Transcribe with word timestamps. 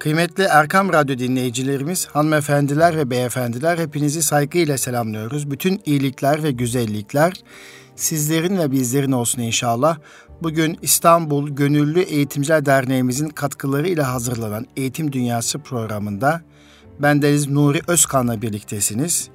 Kıymetli 0.00 0.44
Erkam 0.44 0.92
Radyo 0.92 1.18
dinleyicilerimiz, 1.18 2.06
hanımefendiler 2.06 2.96
ve 2.96 3.10
beyefendiler 3.10 3.78
hepinizi 3.78 4.22
saygıyla 4.22 4.78
selamlıyoruz. 4.78 5.50
Bütün 5.50 5.80
iyilikler 5.86 6.42
ve 6.42 6.50
güzellikler 6.50 7.32
sizlerin 7.96 8.58
ve 8.58 8.70
bizlerin 8.70 9.12
olsun 9.12 9.42
inşallah. 9.42 9.98
Bugün 10.42 10.78
İstanbul 10.82 11.48
Gönüllü 11.48 12.00
Eğitimciler 12.00 12.66
Derneğimizin 12.66 13.28
katkılarıyla 13.28 14.12
hazırlanan 14.12 14.66
Eğitim 14.76 15.12
Dünyası 15.12 15.58
programında 15.58 16.40
bendeniz 16.98 17.48
Nuri 17.48 17.80
Özkan'la 17.86 18.42
birliktesiniz. 18.42 19.28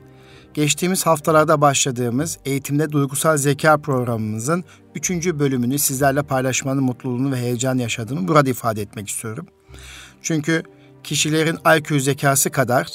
Geçtiğimiz 0.54 1.06
haftalarda 1.06 1.62
başladığımız 1.62 2.38
Eğitimde 2.46 2.92
Duygusal 2.92 3.38
Zeka 3.38 3.78
programımızın 3.78 4.64
üçüncü 4.96 5.40
bölümünü 5.40 5.80
sizlerle 5.80 6.24
paylaşmanın 6.24 6.84
mutluluğunu 6.84 7.32
ve 7.32 7.38
heyecan 7.38 7.78
yaşadığımı 7.78 8.28
burada 8.28 8.50
ifade 8.50 8.82
etmek 8.82 9.10
istiyorum. 9.10 9.48
Çünkü 10.26 10.64
kişilerin 11.04 11.58
IQ 11.78 12.00
zekası 12.00 12.50
kadar 12.50 12.88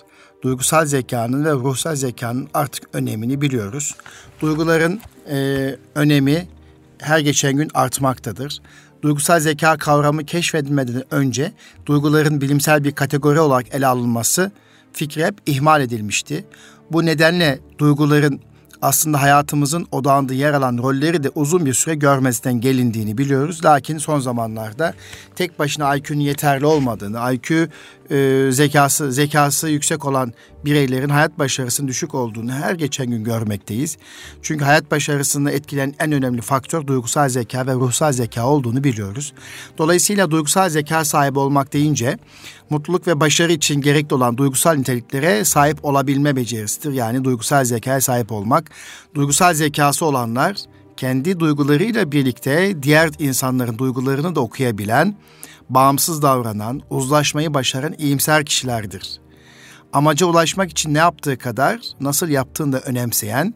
duygusal 0.43 0.87
zekanın 0.87 1.45
ve 1.45 1.53
ruhsal 1.53 1.97
zekanın 1.97 2.49
artık 2.55 2.89
önemini 2.93 3.41
biliyoruz. 3.41 3.95
Duyguların 4.41 5.01
e, 5.31 5.77
önemi 5.95 6.49
her 6.99 7.19
geçen 7.19 7.57
gün 7.57 7.71
artmaktadır. 7.75 8.61
Duygusal 9.03 9.41
zeka 9.41 9.77
kavramı 9.77 10.25
keşfedilmeden 10.25 11.05
önce 11.11 11.53
duyguların 11.87 12.41
bilimsel 12.41 12.85
bir 12.85 12.93
kategori 12.93 13.41
olarak 13.41 13.75
ele 13.75 13.87
alınması 13.87 14.51
fikri 14.93 15.25
hep 15.25 15.35
ihmal 15.47 15.81
edilmişti. 15.81 16.45
Bu 16.91 17.07
nedenle 17.07 17.59
duyguların 17.79 18.41
aslında 18.83 19.23
hayatımızın 19.23 19.87
odağında 19.93 20.35
yer 20.35 20.53
alan 20.53 20.79
rolleri 20.79 21.23
de 21.23 21.31
uzun 21.35 21.67
bir 21.67 21.75
süre 21.75 21.95
görmezden 21.95 22.61
gelindiğini 22.61 23.19
biliyoruz. 23.19 23.65
Lakin 23.65 23.99
son 23.99 24.21
zamanlarda 24.21 24.95
tek 25.37 25.59
başına 25.59 25.97
IQ'nun 25.97 26.21
yeterli 26.21 26.67
olmadığını, 26.67 27.33
IQ 27.33 27.69
e, 28.11 28.49
zekası 28.53 29.13
zekası 29.13 29.69
yüksek 29.69 30.05
olan 30.05 30.33
bireylerin 30.65 31.09
hayat 31.09 31.39
başarısının 31.39 31.89
düşük 31.89 32.15
olduğunu 32.15 32.53
her 32.53 32.75
geçen 32.75 33.07
gün 33.07 33.25
görmekteyiz. 33.25 33.97
Çünkü 34.43 34.65
hayat 34.65 34.91
başarısını 34.91 35.51
etkileyen 35.51 35.95
en 35.99 36.13
önemli 36.13 36.41
faktör 36.41 36.87
duygusal 36.87 37.29
zeka 37.29 37.67
ve 37.67 37.73
ruhsal 37.73 38.13
zeka 38.13 38.47
olduğunu 38.47 38.85
biliyoruz. 38.85 39.33
Dolayısıyla 39.79 40.31
duygusal 40.31 40.69
zeka 40.69 41.05
sahibi 41.05 41.39
olmak 41.39 41.73
deyince 41.73 42.19
mutluluk 42.71 43.07
ve 43.07 43.21
başarı 43.21 43.53
için 43.53 43.81
gerekli 43.81 44.15
olan 44.15 44.37
duygusal 44.39 44.75
niteliklere 44.75 45.45
sahip 45.45 45.85
olabilme 45.85 46.37
becerisidir. 46.37 46.93
Yani 46.93 47.25
duygusal 47.25 47.65
zekaya 47.65 48.01
sahip 48.01 48.33
olmak. 48.33 48.71
Duygusal 49.15 49.55
zekası 49.55 50.07
olanlar 50.07 50.57
kendi 51.01 51.41
duygularıyla 51.41 52.13
birlikte 52.13 52.83
diğer 52.83 53.11
insanların 53.19 53.79
duygularını 53.79 54.35
da 54.35 54.41
okuyabilen, 54.41 55.17
bağımsız 55.71 56.23
davranan, 56.23 56.83
uzlaşmayı 56.91 57.55
başaran 57.55 57.95
iyimser 57.99 58.45
kişilerdir. 58.45 59.21
Amaca 59.93 60.27
ulaşmak 60.27 60.71
için 60.71 60.95
ne 60.95 60.99
yaptığı 60.99 61.39
kadar 61.39 61.81
nasıl 62.01 62.29
yaptığını 62.29 62.73
da 62.73 62.81
önemseyen, 62.81 63.55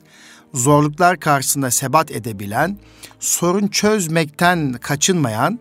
zorluklar 0.55 1.21
karşısında 1.21 1.71
sebat 1.71 2.11
edebilen, 2.11 2.79
sorun 3.21 3.69
çözmekten 3.69 4.73
kaçınmayan 4.73 5.59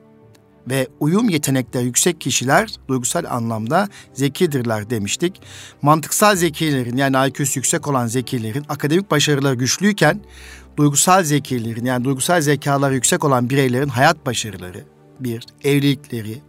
ve 0.69 0.87
uyum 0.99 1.29
yetenekleri 1.29 1.85
yüksek 1.85 2.21
kişiler 2.21 2.69
duygusal 2.87 3.23
anlamda 3.29 3.89
zekidirler 4.13 4.89
demiştik. 4.89 5.41
Mantıksal 5.81 6.35
zekilerin 6.35 6.97
yani 6.97 7.27
IQ'su 7.27 7.59
yüksek 7.59 7.87
olan 7.87 8.07
zekilerin 8.07 8.65
akademik 8.69 9.11
başarıları 9.11 9.55
güçlüyken 9.55 10.21
duygusal 10.77 11.23
zekilerin 11.23 11.85
yani 11.85 12.03
duygusal 12.03 12.41
zekaları 12.41 12.93
yüksek 12.93 13.23
olan 13.23 13.49
bireylerin 13.49 13.89
hayat 13.89 14.25
başarıları, 14.25 14.83
bir, 15.19 15.45
evlilikleri, 15.63 16.41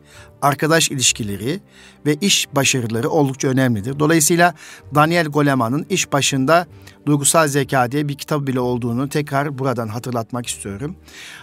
arkadaş 0.42 0.90
ilişkileri 0.90 1.60
ve 2.06 2.14
iş 2.14 2.48
başarıları 2.52 3.10
oldukça 3.10 3.48
önemlidir. 3.48 3.98
Dolayısıyla 3.98 4.54
Daniel 4.94 5.26
Goleman'ın 5.26 5.86
iş 5.90 6.12
başında 6.12 6.66
duygusal 7.06 7.48
zeka 7.48 7.92
diye 7.92 8.08
bir 8.08 8.14
kitap 8.14 8.46
bile 8.46 8.60
olduğunu 8.60 9.08
tekrar 9.08 9.58
buradan 9.58 9.88
hatırlatmak 9.88 10.46
istiyorum. 10.46 10.96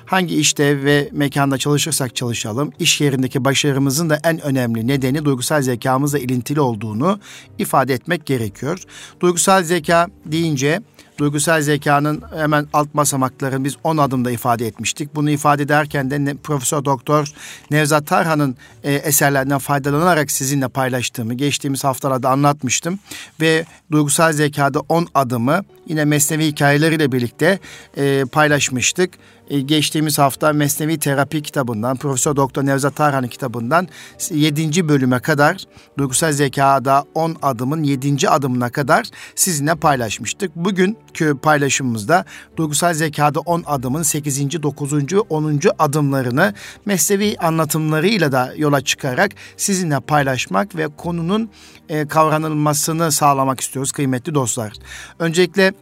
Hangi 0.05 0.35
işte 0.35 0.83
ve 0.83 1.09
mekanda 1.11 1.57
çalışırsak 1.57 2.15
çalışalım, 2.15 2.71
iş 2.79 3.01
yerindeki 3.01 3.45
başarımızın 3.45 4.09
da 4.09 4.19
en 4.23 4.41
önemli 4.41 4.87
nedeni 4.87 5.25
duygusal 5.25 5.61
zekamızla 5.61 6.19
ilintili 6.19 6.61
olduğunu 6.61 7.19
ifade 7.59 7.93
etmek 7.93 8.25
gerekiyor. 8.25 8.83
Duygusal 9.19 9.63
zeka 9.63 10.07
deyince 10.25 10.81
duygusal 11.21 11.61
zekanın 11.61 12.23
hemen 12.35 12.67
alt 12.73 12.87
basamaklarını 12.93 13.63
biz 13.63 13.77
10 13.83 13.97
adımda 13.97 14.31
ifade 14.31 14.67
etmiştik. 14.67 15.15
Bunu 15.15 15.29
ifade 15.29 15.63
ederken 15.63 16.11
de 16.11 16.35
Profesör 16.43 16.85
Doktor 16.85 17.27
Nevzat 17.71 18.07
Tarhan'ın 18.07 18.55
e, 18.83 18.93
eserlerinden 18.93 19.57
faydalanarak 19.57 20.31
sizinle 20.31 20.67
paylaştığımı 20.67 21.33
geçtiğimiz 21.33 21.83
haftalarda 21.83 22.29
anlatmıştım. 22.29 22.99
Ve 23.41 23.65
duygusal 23.91 24.33
zekada 24.33 24.79
10 24.79 25.07
adımı 25.13 25.61
yine 25.87 26.05
mesnevi 26.05 26.45
hikayeleriyle 26.47 27.11
birlikte 27.11 27.59
e, 27.97 28.25
paylaşmıştık. 28.31 29.13
E, 29.51 29.61
geçtiğimiz 29.61 30.19
hafta 30.19 30.53
Mesnevi 30.53 30.99
Terapi 30.99 31.41
kitabından, 31.41 31.97
Profesör 31.97 32.35
Doktor 32.35 32.65
Nevzat 32.65 32.95
Tarhan'ın 32.95 33.27
kitabından 33.27 33.87
7. 34.31 34.89
bölüme 34.89 35.19
kadar 35.19 35.57
duygusal 35.97 36.31
zekada 36.31 37.05
10 37.13 37.35
adımın 37.41 37.83
7. 37.83 38.29
adımına 38.29 38.69
kadar 38.69 39.07
sizinle 39.35 39.75
paylaşmıştık. 39.75 40.55
Bugünkü 40.55 41.37
paylaşımımızda 41.41 42.25
duygusal 42.57 42.93
zekada 42.93 43.39
10 43.39 43.63
adımın 43.65 44.03
8. 44.03 44.63
9. 44.63 44.93
10. 45.29 45.59
adımlarını 45.79 46.53
mesnevi 46.85 47.35
anlatımlarıyla 47.39 48.31
da 48.31 48.53
yola 48.57 48.81
çıkarak 48.81 49.31
sizinle 49.57 49.99
paylaşmak 49.99 50.75
ve 50.75 50.87
konunun 50.87 51.49
e, 51.89 52.07
kavranılmasını 52.07 53.11
sağlamak 53.11 53.59
istiyoruz 53.59 53.91
kıymetli 53.91 54.35
dostlar. 54.35 54.73
Öncelikle 55.19 55.73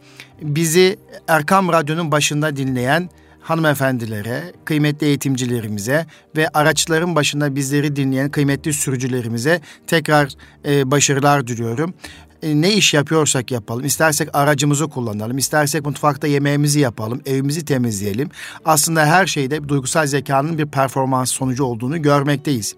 bizi 0.42 0.98
Erkam 1.28 1.72
Radyo'nun 1.72 2.12
başında 2.12 2.56
dinleyen 2.56 3.10
hanımefendilere, 3.40 4.52
kıymetli 4.64 5.06
eğitimcilerimize 5.06 6.06
ve 6.36 6.48
araçların 6.48 7.16
başında 7.16 7.54
bizleri 7.56 7.96
dinleyen 7.96 8.30
kıymetli 8.30 8.72
sürücülerimize 8.72 9.60
tekrar 9.86 10.32
e, 10.64 10.90
başarılar 10.90 11.46
diliyorum. 11.46 11.94
E, 12.42 12.60
ne 12.60 12.72
iş 12.72 12.94
yapıyorsak 12.94 13.50
yapalım. 13.50 13.84
İstersek 13.84 14.28
aracımızı 14.32 14.88
kullanalım. 14.88 15.38
istersek 15.38 15.86
mutfakta 15.86 16.26
yemeğimizi 16.26 16.80
yapalım. 16.80 17.20
Evimizi 17.26 17.64
temizleyelim. 17.64 18.30
Aslında 18.64 19.06
her 19.06 19.26
şeyde 19.26 19.68
duygusal 19.68 20.06
zekanın 20.06 20.58
bir 20.58 20.66
performans 20.66 21.32
sonucu 21.32 21.64
olduğunu 21.64 22.02
görmekteyiz. 22.02 22.74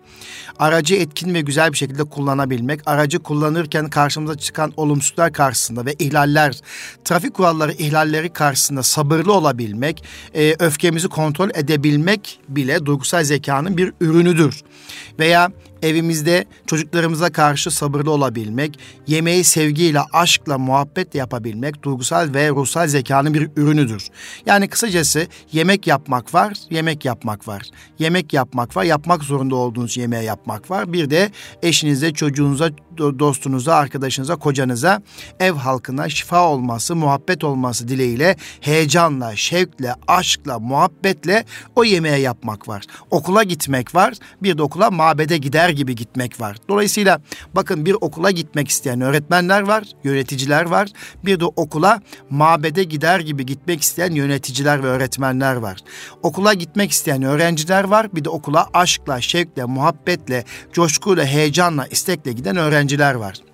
Aracı 0.58 0.94
etkin 0.94 1.34
ve 1.34 1.40
güzel 1.40 1.72
bir 1.72 1.76
şekilde 1.76 2.04
kullanabilmek, 2.04 2.80
aracı 2.86 3.18
kullanırken 3.18 3.90
karşımıza 3.90 4.38
çıkan 4.38 4.72
olumsuzluklar 4.76 5.32
karşısında 5.32 5.86
ve 5.86 5.94
ihlaller, 5.98 6.60
trafik 7.04 7.34
kuralları 7.34 7.72
ihlalleri 7.72 8.32
karşısında 8.32 8.82
sabırlı 8.82 9.32
olabilmek, 9.32 10.04
e, 10.34 10.56
öfkemizi 10.58 11.08
kontrol 11.08 11.50
edebilmek 11.54 12.40
bile 12.48 12.86
duygusal 12.86 13.24
zekanın 13.24 13.76
bir 13.76 13.92
ürünüdür. 14.00 14.62
Veya 15.18 15.52
evimizde 15.82 16.44
çocuklarımıza 16.66 17.32
karşı 17.32 17.70
sabırlı 17.70 18.10
olabilmek, 18.10 18.78
yemeği 19.06 19.44
sevgiyle, 19.44 20.00
aşkla, 20.12 20.58
muhabbetle 20.58 21.18
yapabilmek 21.18 21.82
duygusal 21.82 22.34
ve 22.34 22.48
ruhsal 22.48 22.88
zekanın 22.88 23.34
bir 23.34 23.48
ürünüdür. 23.56 24.08
Yani 24.46 24.68
kısacası 24.68 25.26
yemek 25.52 25.86
yapmak 25.86 26.34
var, 26.34 26.52
yemek 26.70 27.04
yapmak 27.04 27.48
var. 27.48 27.62
Yemek 27.98 28.32
yapmak 28.32 28.76
var, 28.76 28.84
yapmak 28.84 29.22
zorunda 29.22 29.56
olduğunuz 29.56 29.96
yemeği 29.96 30.24
yapmak 30.24 30.70
var. 30.70 30.92
Bir 30.92 31.10
de 31.10 31.30
eşinize, 31.62 32.12
çocuğunuza, 32.12 32.70
dostunuza, 32.98 33.74
arkadaşınıza, 33.74 34.36
kocanıza, 34.36 35.02
ev 35.40 35.52
halkına 35.52 36.08
şifa 36.08 36.48
olması, 36.48 36.96
muhabbet 36.96 37.44
olması 37.44 37.88
dileğiyle 37.88 38.36
heyecanla, 38.60 39.36
şevkle, 39.36 39.94
aşkla, 40.08 40.58
muhabbetle 40.58 41.44
o 41.76 41.84
yemeği 41.84 42.22
yapmak 42.22 42.68
var. 42.68 42.84
Okula 43.10 43.42
gitmek 43.42 43.94
var, 43.94 44.14
bir 44.42 44.58
de 44.58 44.62
okula 44.62 44.90
mabede 44.90 45.38
gider 45.38 45.68
gibi 45.72 45.94
gitmek 45.94 46.40
var. 46.40 46.56
Dolayısıyla 46.68 47.20
bakın 47.54 47.86
bir 47.86 47.96
okula 48.00 48.30
gitmek 48.30 48.68
isteyen 48.68 49.00
öğretmenler 49.00 49.62
var, 49.62 49.84
yöneticiler 50.04 50.64
var. 50.64 50.88
Bir 51.24 51.40
de 51.40 51.44
okula 51.44 52.00
mabede 52.30 52.84
gider 52.84 53.20
gibi 53.20 53.46
gitmek 53.46 53.82
isteyen 53.82 54.10
yöneticiler 54.10 54.82
ve 54.82 54.86
öğretmenler 54.86 55.56
var. 55.56 55.78
Okula 56.22 56.54
gitmek 56.54 56.90
isteyen 56.90 57.22
öğrenciler 57.22 57.84
var. 57.84 58.14
Bir 58.14 58.24
de 58.24 58.28
okula 58.28 58.68
aşkla, 58.74 59.20
şevkle, 59.20 59.64
muhabbetle, 59.64 60.44
coşkuyla, 60.72 61.24
heyecanla, 61.24 61.86
istekle 61.86 62.32
giden 62.32 62.56
öğrenciler 62.56 63.14
var. 63.14 63.51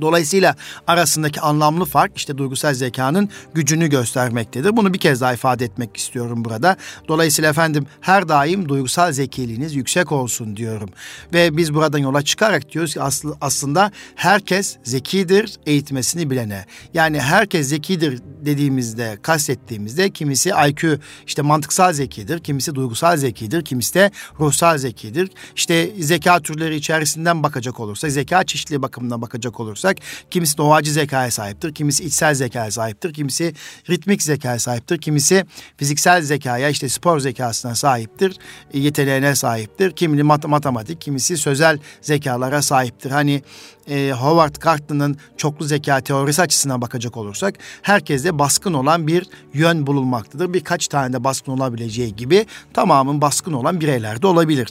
Dolayısıyla 0.00 0.56
arasındaki 0.86 1.40
anlamlı 1.40 1.84
fark 1.84 2.16
işte 2.16 2.38
duygusal 2.38 2.74
zekanın 2.74 3.28
gücünü 3.54 3.88
göstermektedir. 3.88 4.76
Bunu 4.76 4.94
bir 4.94 4.98
kez 4.98 5.20
daha 5.20 5.32
ifade 5.32 5.64
etmek 5.64 5.96
istiyorum 5.96 6.44
burada. 6.44 6.76
Dolayısıyla 7.08 7.50
efendim 7.50 7.86
her 8.00 8.28
daim 8.28 8.68
duygusal 8.68 9.12
zekiliğiniz 9.12 9.74
yüksek 9.74 10.12
olsun 10.12 10.56
diyorum. 10.56 10.90
Ve 11.32 11.56
biz 11.56 11.74
buradan 11.74 11.98
yola 11.98 12.22
çıkarak 12.22 12.72
diyoruz 12.72 12.94
ki 12.94 13.00
aslında 13.40 13.92
herkes 14.14 14.76
zekidir 14.82 15.56
eğitmesini 15.66 16.30
bilene. 16.30 16.64
Yani 16.94 17.20
herkes 17.20 17.68
zekidir 17.68 18.22
dediğimizde, 18.44 19.18
kastettiğimizde 19.22 20.10
kimisi 20.10 20.52
IQ 20.68 20.98
işte 21.26 21.42
mantıksal 21.42 21.92
zekidir, 21.92 22.38
kimisi 22.38 22.74
duygusal 22.74 23.16
zekidir, 23.16 23.64
kimisi 23.64 23.94
de 23.94 24.10
ruhsal 24.40 24.78
zekidir. 24.78 25.30
İşte 25.56 25.90
zeka 26.00 26.40
türleri 26.40 26.76
içerisinden 26.76 27.42
bakacak 27.42 27.80
olursa, 27.80 28.10
zeka 28.10 28.44
çeşitli 28.44 28.82
bakımından 28.82 29.22
bakacak 29.22 29.60
olursa 29.60 29.87
bakarsak 29.88 30.30
kimisi 30.30 30.58
doğacı 30.58 30.92
zekaya 30.92 31.30
sahiptir, 31.30 31.74
kimisi 31.74 32.04
içsel 32.04 32.34
zekaya 32.34 32.70
sahiptir, 32.70 33.12
kimisi 33.12 33.54
ritmik 33.90 34.22
zekaya 34.22 34.58
sahiptir, 34.58 34.98
kimisi 34.98 35.44
fiziksel 35.76 36.22
zekaya 36.22 36.68
işte 36.68 36.88
spor 36.88 37.20
zekasına 37.20 37.74
sahiptir, 37.74 38.38
yeteneğine 38.72 39.34
sahiptir. 39.34 39.90
Kimisi 39.90 40.22
matematik, 40.22 41.00
kimisi 41.00 41.36
sözel 41.36 41.78
zekalara 42.02 42.62
sahiptir. 42.62 43.10
Hani 43.10 43.42
e, 43.88 44.12
Howard 44.12 44.64
Cartman'ın 44.64 45.16
çoklu 45.36 45.64
zeka 45.64 46.00
teorisi 46.00 46.42
açısından 46.42 46.82
bakacak 46.82 47.16
olursak 47.16 47.54
herkeste 47.82 48.38
baskın 48.38 48.72
olan 48.72 49.06
bir 49.06 49.26
yön 49.54 49.86
bulunmaktadır. 49.86 50.52
Birkaç 50.52 50.88
tane 50.88 51.12
de 51.12 51.24
baskın 51.24 51.52
olabileceği 51.52 52.16
gibi 52.16 52.46
tamamın 52.74 53.20
baskın 53.20 53.52
olan 53.52 53.80
bireylerde 53.80 54.26
olabilir. 54.26 54.68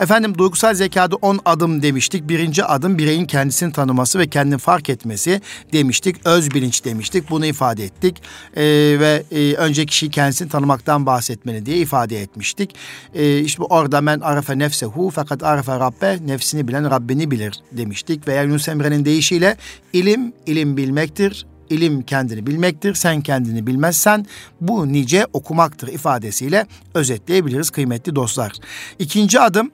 Efendim 0.00 0.38
duygusal 0.38 0.74
zekada 0.74 1.16
10 1.16 1.40
adım 1.44 1.82
demiştik. 1.82 2.28
Birinci 2.28 2.64
adım 2.64 2.98
bireyin 2.98 3.26
kendisini 3.26 3.72
tanıması 3.72 4.18
ve 4.18 4.26
kendini 4.26 4.58
fark 4.58 4.90
etmesi 4.90 5.40
demiştik. 5.72 6.26
Öz 6.26 6.54
bilinç 6.54 6.84
demiştik. 6.84 7.30
Bunu 7.30 7.46
ifade 7.46 7.84
ettik. 7.84 8.22
E, 8.56 8.64
ve 9.00 9.22
e, 9.30 9.54
önce 9.54 9.86
kişi 9.86 10.10
kendisini 10.10 10.48
tanımaktan 10.48 11.06
bahsetmeli 11.06 11.66
diye 11.66 11.76
ifade 11.76 12.22
etmiştik. 12.22 12.74
E, 13.14 13.38
işte 13.38 13.62
orada 13.62 14.00
men 14.00 14.20
arafe 14.20 14.58
nefsehu 14.58 15.10
fakat 15.14 15.42
arafe 15.42 15.72
rabbe 15.72 16.18
nefsini 16.26 16.68
bilen 16.68 16.90
Rabbini 16.90 17.30
bilir 17.30 17.60
demiştik. 17.72 18.28
Veya 18.28 18.44
Yunus 18.56 18.68
Emre'nin 18.68 19.04
deyişiyle 19.04 19.56
ilim 19.92 20.32
ilim 20.46 20.76
bilmektir. 20.76 21.46
İlim 21.70 22.02
kendini 22.02 22.46
bilmektir. 22.46 22.94
Sen 22.94 23.20
kendini 23.20 23.66
bilmezsen 23.66 24.26
bu 24.60 24.92
nice 24.92 25.26
okumaktır 25.32 25.88
ifadesiyle 25.88 26.66
özetleyebiliriz 26.94 27.70
kıymetli 27.70 28.16
dostlar. 28.16 28.52
İkinci 28.98 29.40
adım 29.40 29.70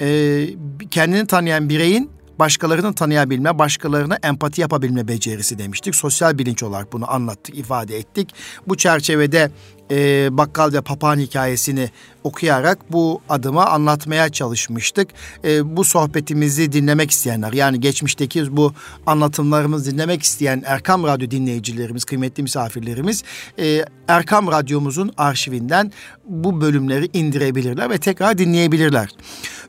e, 0.00 0.48
kendini 0.90 1.26
tanıyan 1.26 1.68
bireyin 1.68 2.10
başkalarını 2.38 2.94
tanıyabilme, 2.94 3.58
başkalarına 3.58 4.18
empati 4.22 4.60
yapabilme 4.60 5.08
becerisi 5.08 5.58
demiştik. 5.58 5.94
Sosyal 5.94 6.38
bilinç 6.38 6.62
olarak 6.62 6.92
bunu 6.92 7.12
anlattık, 7.12 7.58
ifade 7.58 7.96
ettik. 7.96 8.34
Bu 8.68 8.76
çerçevede 8.76 9.50
e, 9.90 10.28
bakkal 10.36 10.72
ve 10.72 10.80
papağan 10.80 11.18
hikayesini 11.18 11.90
okuyarak 12.24 12.92
bu 12.92 13.20
adımı 13.28 13.66
anlatmaya 13.66 14.28
çalışmıştık. 14.28 15.08
E, 15.44 15.76
bu 15.76 15.84
sohbetimizi 15.84 16.72
dinlemek 16.72 17.10
isteyenler 17.10 17.52
yani 17.52 17.80
geçmişteki 17.80 18.56
bu 18.56 18.72
anlatımlarımızı 19.06 19.92
dinlemek 19.92 20.22
isteyen 20.22 20.62
Erkam 20.66 21.04
Radyo 21.04 21.30
dinleyicilerimiz, 21.30 22.04
kıymetli 22.04 22.42
misafirlerimiz 22.42 23.24
e, 23.58 23.84
Erkam 24.08 24.46
Radyomuzun 24.46 25.12
arşivinden 25.16 25.92
bu 26.24 26.60
bölümleri 26.60 27.08
indirebilirler 27.12 27.90
ve 27.90 27.98
tekrar 27.98 28.38
dinleyebilirler. 28.38 29.08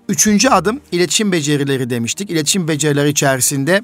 Üçüncü 0.10 0.50
adım 0.50 0.82
iletişim 0.92 1.32
becerileri 1.32 1.90
demiştik. 1.90 2.30
İletişim 2.30 2.68
becerileri 2.68 3.10
içerisinde 3.10 3.82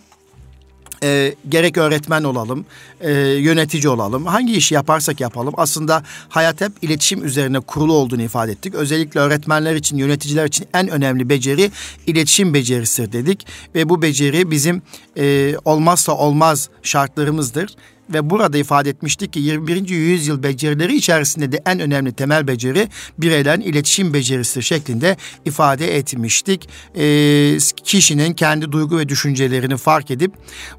e, 1.04 1.36
gerek 1.50 1.78
öğretmen 1.78 2.24
olalım, 2.24 2.66
e, 3.02 3.12
yönetici 3.22 3.90
olalım, 3.90 4.25
hangi 4.25 4.54
işi 4.54 4.75
yaparsak 4.75 5.22
yapalım 5.22 5.54
aslında 5.58 6.04
hayat 6.30 6.62
hep 6.62 6.72
iletişim 6.81 7.25
üzerine 7.25 7.60
kurulu 7.60 7.94
olduğunu 7.94 8.22
ifade 8.22 8.52
ettik. 8.52 8.75
Özellikle 8.75 9.20
öğretmenler 9.20 9.75
için, 9.75 9.98
yöneticiler 9.98 10.46
için 10.46 10.68
en 10.74 10.88
önemli 10.88 11.30
beceri 11.30 11.72
iletişim 12.08 12.54
becerisidir 12.54 13.12
dedik 13.12 13.48
ve 13.75 13.90
bu 13.90 14.02
beceri 14.02 14.52
bizim 14.52 14.81
e, 15.18 15.56
olmazsa 15.66 16.18
olmaz 16.18 16.70
şartlarımızdır 16.84 17.75
ve 18.09 18.29
burada 18.29 18.57
ifade 18.57 18.89
etmiştik 18.89 19.33
ki 19.33 19.39
21. 19.39 19.89
yüzyıl 19.89 20.44
becerileri 20.44 20.95
içerisinde 20.95 21.51
de 21.51 21.61
en 21.65 21.79
önemli 21.79 22.13
temel 22.13 22.47
beceri 22.47 22.88
bireylerin 23.17 23.61
iletişim 23.61 24.13
becerisi 24.13 24.63
şeklinde 24.63 25.17
ifade 25.45 25.97
etmiştik. 25.97 26.69
E, 26.95 27.57
kişinin 27.83 28.33
kendi 28.33 28.71
duygu 28.71 28.97
ve 28.97 29.09
düşüncelerini 29.09 29.77
fark 29.77 30.11
edip 30.11 30.33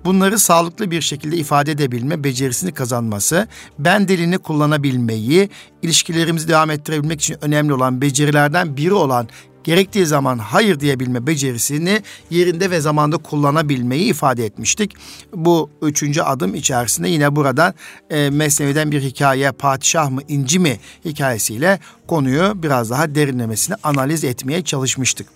bunları 0.04 0.38
sağlıklı 0.38 0.90
bir 0.90 1.00
şekilde 1.00 1.36
ifade 1.36 1.72
edebilme 1.72 2.24
becerisini 2.24 2.72
kazanması, 2.72 3.48
ben 3.78 4.08
dilini 4.08 4.38
kullanabilmeyi, 4.38 5.50
ilişkilerimizi 5.82 6.48
devam 6.48 6.70
ettirebilmek 6.70 7.20
için 7.20 7.36
önemli 7.40 7.74
olan 7.74 8.00
becerilerden 8.00 8.76
biri 8.76 8.92
olan 8.92 9.28
gerektiği 9.64 10.06
zaman 10.06 10.38
hayır 10.38 10.80
diyebilme 10.80 11.26
becerisini 11.26 12.02
yerinde 12.30 12.70
ve 12.70 12.80
zamanda 12.80 13.16
kullanabilmeyi 13.16 14.10
ifade 14.10 14.46
etmiştik. 14.46 14.92
Bu 15.34 15.70
üçüncü 15.82 16.20
adım 16.20 16.54
içerisinde 16.54 17.08
yine 17.08 17.36
buradan 17.36 17.74
e, 18.10 18.30
Mesnevi'den 18.30 18.90
bir 18.90 19.02
hikaye 19.02 19.52
padişah 19.52 20.10
mı 20.10 20.20
inci 20.28 20.58
mi 20.58 20.80
hikayesiyle 21.04 21.78
konuyu 22.06 22.62
biraz 22.62 22.90
daha 22.90 23.14
derinlemesine 23.14 23.76
analiz 23.82 24.24
etmeye 24.24 24.64
çalışmıştık. 24.64 25.28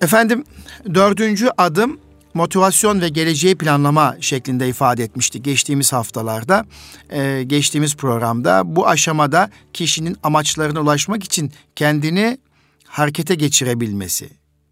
Efendim 0.00 0.44
dördüncü 0.94 1.48
adım 1.58 2.00
motivasyon 2.34 3.00
ve 3.00 3.08
geleceği 3.08 3.56
planlama 3.56 4.16
şeklinde 4.20 4.68
ifade 4.68 5.04
etmişti 5.04 5.42
geçtiğimiz 5.42 5.92
haftalarda, 5.92 6.64
e, 7.10 7.42
geçtiğimiz 7.42 7.96
programda. 7.96 8.62
Bu 8.76 8.88
aşamada 8.88 9.50
kişinin 9.72 10.16
amaçlarına 10.22 10.80
ulaşmak 10.80 11.24
için 11.24 11.52
kendini 11.76 12.38
harekete 12.90 13.34
geçirebilmesi, 13.34 14.28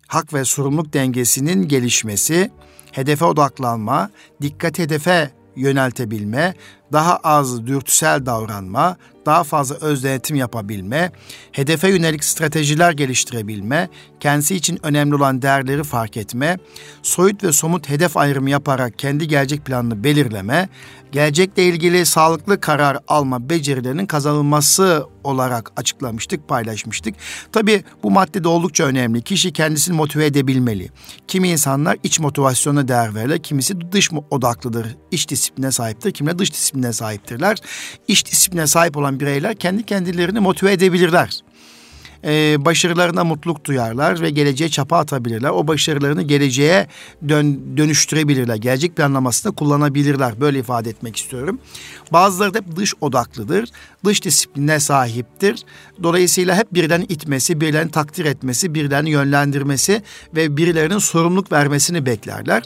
hak 0.07 0.35
ve 0.35 0.45
sorumluluk 0.45 0.93
dengesinin 0.93 1.69
gelişmesi, 1.69 2.51
hedefe 2.93 3.25
odaklanma, 3.25 4.11
dikkat 4.43 4.79
hedefe 4.79 5.31
yöneltebilme, 5.57 6.55
daha 6.93 7.17
az 7.17 7.67
dürtüsel 7.67 8.27
davranma, 8.27 8.97
daha 9.27 9.45
fazla 9.45 9.75
öz 9.75 10.05
denetim 10.05 10.37
yapabilme, 10.37 11.13
hedefe 11.53 11.89
yönelik 11.89 12.25
stratejiler 12.25 12.93
geliştirebilme, 12.93 13.89
kendisi 14.21 14.57
için 14.57 14.79
önemli 14.83 15.15
olan 15.15 15.43
değerleri 15.43 15.85
fark 15.85 16.17
etme, 16.17 16.59
soyut 17.03 17.45
ve 17.45 17.53
somut 17.53 17.89
hedef 17.89 18.17
ayrımı 18.17 18.51
yaparak 18.51 18.99
kendi 18.99 19.29
gelecek 19.29 19.65
planını 19.65 20.05
belirleme, 20.05 20.69
gelecekle 21.13 21.65
ilgili 21.65 22.07
sağlıklı 22.07 22.61
karar 22.61 22.99
alma 23.09 23.51
becerilerinin 23.51 24.07
kazanılması 24.07 25.07
olarak 25.25 25.73
açıklamıştık, 25.77 26.49
paylaşmıştık. 26.49 27.15
Tabii 27.53 27.85
bu 28.03 28.11
madde 28.11 28.45
de 28.45 28.49
oldukça 28.49 28.85
önemli. 28.85 29.23
Kişi 29.23 29.53
kendisini 29.53 29.97
motive 29.97 30.27
edebilmeli. 30.27 30.91
Kimi 31.29 31.49
insanlar 31.49 31.99
iç 32.03 32.21
motivasyona 32.21 32.89
değer 32.89 33.15
verirler, 33.15 33.43
kimisi 33.43 33.93
dış 33.93 34.11
odaklıdır, 34.31 34.97
iç 35.11 35.29
disipline 35.29 35.73
sahiptir, 35.73 36.11
kimine 36.13 36.39
dış 36.39 36.53
disipline 36.53 36.78
sahiptirler. 36.93 37.59
İç 38.09 38.27
disipline 38.27 38.67
sahip 38.67 38.97
olan 38.97 39.21
bireyler 39.21 39.55
kendi 39.55 39.83
kendilerini 39.83 40.41
motive 40.41 40.73
edebilirler 40.73 41.43
e, 42.25 42.65
başarılarına 42.65 43.25
mutluluk 43.25 43.65
duyarlar 43.65 44.21
ve 44.21 44.31
geleceğe 44.31 44.69
çapa 44.69 44.99
atabilirler. 44.99 45.51
O 45.51 45.67
başarılarını 45.67 46.23
geleceğe 46.23 46.87
dön, 47.29 47.77
dönüştürebilirler. 47.77 48.57
Gelecek 48.57 48.97
planlamasında 48.97 49.55
kullanabilirler. 49.55 50.41
Böyle 50.41 50.59
ifade 50.59 50.91
etmek 50.91 51.17
istiyorum. 51.17 51.61
Bazıları 52.13 52.55
da 52.55 52.59
hep 52.59 52.77
dış 52.77 52.95
odaklıdır. 53.01 53.69
Dış 54.05 54.25
disipline 54.25 54.81
sahiptir. 54.81 55.65
Dolayısıyla 56.03 56.57
hep 56.57 56.75
birilerini 56.75 57.05
itmesi, 57.05 57.61
birilerini 57.61 57.91
takdir 57.91 58.25
etmesi, 58.25 58.75
birilerini 58.75 59.11
yönlendirmesi 59.11 60.03
ve 60.37 60.57
birilerinin 60.57 60.99
sorumluluk 60.99 61.53
vermesini 61.53 62.07
beklerler. 62.07 62.63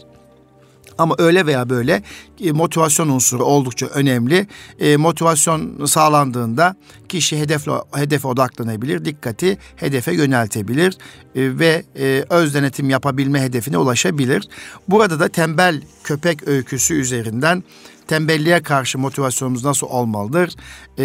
Ama 0.98 1.14
öyle 1.18 1.46
veya 1.46 1.70
böyle 1.70 2.02
e, 2.40 2.52
motivasyon 2.52 3.08
unsuru 3.08 3.44
oldukça 3.44 3.86
önemli. 3.86 4.46
E, 4.80 4.96
motivasyon 4.96 5.86
sağlandığında 5.86 6.76
kişi 7.08 7.40
hedefle 7.40 7.72
hedefe 7.94 8.28
odaklanabilir, 8.28 9.04
dikkati 9.04 9.58
hedefe 9.76 10.14
yöneltebilir 10.14 10.92
e, 11.34 11.58
ve 11.58 11.84
e, 11.98 12.24
öz 12.30 12.54
denetim 12.54 12.90
yapabilme 12.90 13.42
hedefine 13.42 13.78
ulaşabilir. 13.78 14.48
Burada 14.88 15.20
da 15.20 15.28
tembel 15.28 15.82
köpek 16.04 16.48
öyküsü 16.48 16.94
üzerinden 16.94 17.62
tembelliğe 18.06 18.62
karşı 18.62 18.98
motivasyonumuz 18.98 19.64
nasıl 19.64 19.86
olmalıdır 19.86 20.54
ee, 20.98 21.04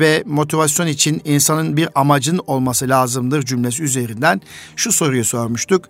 ve 0.00 0.22
motivasyon 0.26 0.86
için 0.86 1.22
insanın 1.24 1.76
bir 1.76 1.88
amacın 1.94 2.40
olması 2.46 2.88
lazımdır 2.88 3.42
cümlesi 3.42 3.82
üzerinden 3.82 4.40
şu 4.76 4.92
soruyu 4.92 5.24
sormuştuk. 5.24 5.84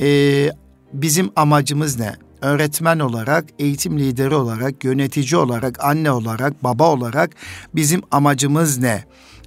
Ee, 0.00 0.50
bizim 0.92 1.30
amacımız 1.36 1.98
ne? 1.98 2.25
Öğretmen 2.42 2.98
olarak, 2.98 3.44
eğitim 3.58 3.98
lideri 3.98 4.34
olarak, 4.34 4.84
yönetici 4.84 5.36
olarak, 5.36 5.84
anne 5.84 6.10
olarak, 6.10 6.64
baba 6.64 6.92
olarak 6.92 7.30
bizim 7.74 8.02
amacımız 8.10 8.78
ne? 8.78 9.04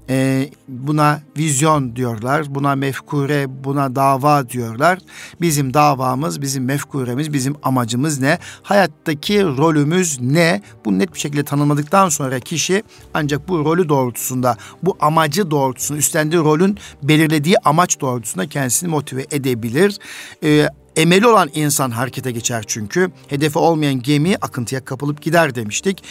E, 0.10 0.50
buna 0.68 1.22
vizyon 1.38 1.96
diyorlar, 1.96 2.56
buna 2.56 2.76
mefkure, 2.76 3.64
buna 3.64 3.96
dava 3.96 4.50
diyorlar. 4.50 5.00
Bizim 5.42 5.74
davamız, 5.74 6.42
bizim 6.42 6.66
mefkuremiz, 6.66 7.34
bizim 7.34 7.56
amacımız 7.64 8.20
ne? 8.20 8.38
Hayattaki 8.64 9.44
rolümüz 9.44 10.22
ne? 10.22 10.62
Bu 10.86 11.00
net 11.00 11.14
bir 11.14 11.20
şekilde 11.20 11.44
tanımladıktan 11.44 12.10
sonra 12.10 12.40
kişi 12.40 12.84
ancak 13.14 13.48
bu 13.48 13.66
rolü 13.66 13.90
doğrultusunda, 13.90 14.58
bu 14.84 14.98
amacı 15.00 15.52
doğrultusunda, 15.52 16.00
üstlendiği 16.00 16.42
rolün 16.42 16.78
belirlediği 17.04 17.56
amaç 17.66 18.02
doğrultusunda 18.02 18.48
kendisini 18.48 18.90
motive 18.90 19.26
edebilir. 19.32 20.00
E, 20.44 20.68
Emeli 21.00 21.28
olan 21.28 21.50
insan 21.56 21.92
harekete 21.92 22.32
geçer 22.32 22.64
çünkü. 22.68 23.12
Hedefi 23.28 23.60
olmayan 23.60 24.02
gemi 24.02 24.36
akıntıya 24.36 24.86
kapılıp 24.86 25.22
gider 25.22 25.56
demiştik. 25.56 26.04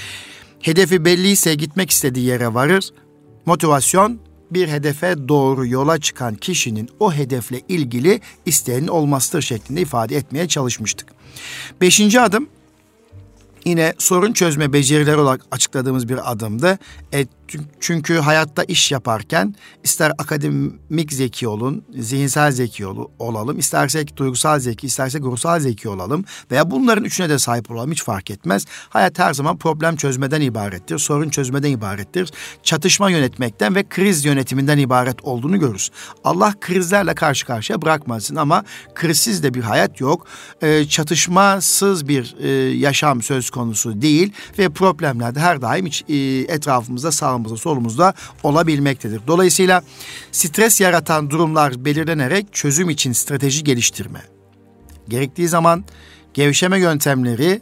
Hedefi 0.60 1.04
belliyse 1.04 1.54
gitmek 1.54 1.90
istediği 1.90 2.26
yere 2.26 2.54
varır. 2.54 2.90
Motivasyon 3.46 4.20
bir 4.50 4.68
hedefe 4.68 5.28
doğru 5.28 5.66
yola 5.66 5.98
çıkan 5.98 6.34
kişinin 6.34 6.88
o 7.00 7.12
hedefle 7.12 7.60
ilgili 7.68 8.20
isteğinin 8.46 8.88
olmasıdır 8.88 9.42
şeklinde 9.42 9.80
ifade 9.80 10.16
etmeye 10.16 10.48
çalışmıştık. 10.48 11.08
Beşinci 11.80 12.20
adım 12.20 12.48
yine 13.64 13.94
sorun 13.98 14.32
çözme 14.32 14.72
becerileri 14.72 15.16
olarak 15.16 15.40
açıkladığımız 15.50 16.08
bir 16.08 16.32
adımdı. 16.32 16.78
E, 17.14 17.26
çünkü 17.80 18.18
hayatta 18.18 18.64
iş 18.64 18.92
yaparken 18.92 19.54
ister 19.84 20.12
akademik 20.18 21.12
zeki 21.12 21.48
olun, 21.48 21.84
zihinsel 21.98 22.50
zeki 22.50 22.86
ol, 22.86 23.08
olalım, 23.18 23.58
istersek 23.58 24.16
duygusal 24.16 24.58
zeki, 24.58 24.86
istersek 24.86 25.22
ruhsal 25.22 25.60
zeki 25.60 25.88
olalım 25.88 26.24
veya 26.50 26.70
bunların 26.70 27.04
üçüne 27.04 27.28
de 27.28 27.38
sahip 27.38 27.70
olalım 27.70 27.90
hiç 27.90 28.02
fark 28.02 28.30
etmez. 28.30 28.66
Hayat 28.88 29.18
her 29.18 29.34
zaman 29.34 29.58
problem 29.58 29.96
çözmeden 29.96 30.40
ibarettir, 30.40 30.98
sorun 30.98 31.28
çözmeden 31.28 31.70
ibarettir. 31.70 32.30
Çatışma 32.62 33.10
yönetmekten 33.10 33.74
ve 33.74 33.88
kriz 33.88 34.24
yönetiminden 34.24 34.78
ibaret 34.78 35.24
olduğunu 35.24 35.60
görürüz. 35.60 35.90
Allah 36.24 36.54
krizlerle 36.60 37.14
karşı 37.14 37.46
karşıya 37.46 37.82
bırakmasın 37.82 38.36
ama 38.36 38.64
krizsiz 38.94 39.42
de 39.42 39.54
bir 39.54 39.62
hayat 39.62 40.00
yok. 40.00 40.26
E, 40.62 40.84
çatışmasız 40.84 42.08
bir 42.08 42.36
e, 42.40 42.48
yaşam 42.76 43.22
söz 43.22 43.50
konusu 43.50 44.02
değil 44.02 44.32
ve 44.58 44.68
problemler 44.68 45.34
de 45.34 45.40
her 45.40 45.62
daim 45.62 45.86
hiç, 45.86 46.04
e, 46.08 46.14
etrafımızda 46.54 47.12
sağ 47.12 47.37
sağımızda 47.38 47.56
solumuzda 47.56 48.14
olabilmektedir. 48.42 49.20
Dolayısıyla 49.26 49.82
stres 50.32 50.80
yaratan 50.80 51.30
durumlar 51.30 51.84
belirlenerek 51.84 52.46
çözüm 52.52 52.90
için 52.90 53.12
strateji 53.12 53.64
geliştirme. 53.64 54.20
Gerektiği 55.08 55.48
zaman 55.48 55.84
gevşeme 56.34 56.80
yöntemleri, 56.80 57.60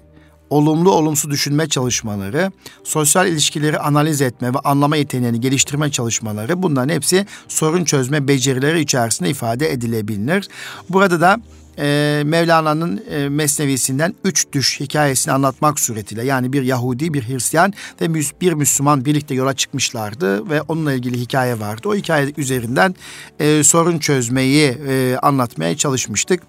olumlu 0.51 0.91
olumsuz 0.91 1.31
düşünme 1.31 1.69
çalışmaları, 1.69 2.53
sosyal 2.85 3.29
ilişkileri 3.29 3.79
analiz 3.79 4.21
etme 4.21 4.55
ve 4.55 4.59
anlama 4.59 4.97
yeteneğini 4.97 5.41
geliştirme 5.41 5.91
çalışmaları 5.91 6.63
bunların 6.63 6.95
hepsi 6.95 7.27
sorun 7.49 7.85
çözme 7.85 8.29
becerileri 8.29 8.81
içerisinde 8.81 9.31
ifade 9.31 9.73
edilebilir. 9.73 10.49
Burada 10.91 11.21
da 11.21 11.41
e, 11.79 12.23
Mevlana'nın 12.25 13.05
e, 13.11 13.29
Mesnevisinden 13.29 14.15
üç 14.25 14.47
düş 14.53 14.81
hikayesini 14.81 15.35
anlatmak 15.35 15.81
suretiyle 15.81 16.25
yani 16.25 16.53
bir 16.53 16.63
Yahudi, 16.63 17.15
bir 17.15 17.29
Hristiyan 17.29 17.73
ve 18.01 18.15
bir 18.41 18.53
Müslüman 18.53 19.05
birlikte 19.05 19.35
yola 19.35 19.55
çıkmışlardı 19.55 20.51
ve 20.51 20.63
onunla 20.63 20.93
ilgili 20.93 21.21
hikaye 21.21 21.61
vardı. 21.61 21.89
O 21.89 21.95
hikaye 21.95 22.33
üzerinden 22.37 22.95
e, 23.41 23.63
sorun 23.63 23.99
çözmeyi 23.99 24.79
e, 24.89 25.17
anlatmaya 25.23 25.77
çalışmıştık. 25.77 26.43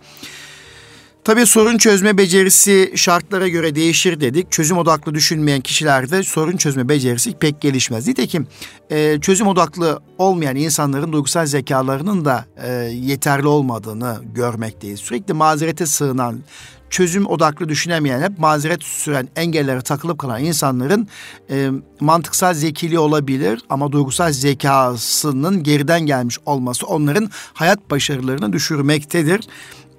Tabii 1.28 1.46
sorun 1.46 1.78
çözme 1.78 2.18
becerisi 2.18 2.94
şartlara 2.96 3.48
göre 3.48 3.76
değişir 3.76 4.20
dedik. 4.20 4.52
Çözüm 4.52 4.78
odaklı 4.78 5.14
düşünmeyen 5.14 5.62
kişilerde 5.62 6.24
sorun 6.24 6.58
çözme 6.58 6.90
becerisi 6.90 7.34
pek 7.34 7.62
gelişmez. 7.62 8.08
Nitekim 8.08 8.48
e, 8.90 9.20
çözüm 9.22 9.48
odaklı 9.48 10.00
olmayan 10.18 10.56
insanların 10.56 11.14
duygusal 11.14 11.46
zekalarının 11.46 12.26
da 12.26 12.46
e, 12.64 12.72
yeterli 12.94 13.48
olmadığını 13.48 14.18
görmekteyiz. 14.36 15.00
Sürekli 15.00 15.34
mazerete 15.34 15.86
sığınan, 15.86 16.40
çözüm 16.90 17.28
odaklı 17.28 17.70
düşünemeyen, 17.70 18.22
hep 18.22 18.40
mazeret 18.40 18.84
süren 18.84 19.28
engellere 19.36 19.82
takılıp 19.82 20.20
kalan 20.20 20.44
insanların 20.44 21.08
e, 21.50 21.70
mantıksal 22.00 22.54
zekiliği 22.54 23.00
olabilir 23.00 23.62
ama 23.70 23.92
duygusal 23.92 24.32
zekasının 24.32 25.64
geriden 25.64 26.02
gelmiş 26.02 26.38
olması 26.46 26.88
onların 26.88 27.30
hayat 27.54 27.92
başarılarını 27.92 28.54
düşürmektedir 28.54 29.48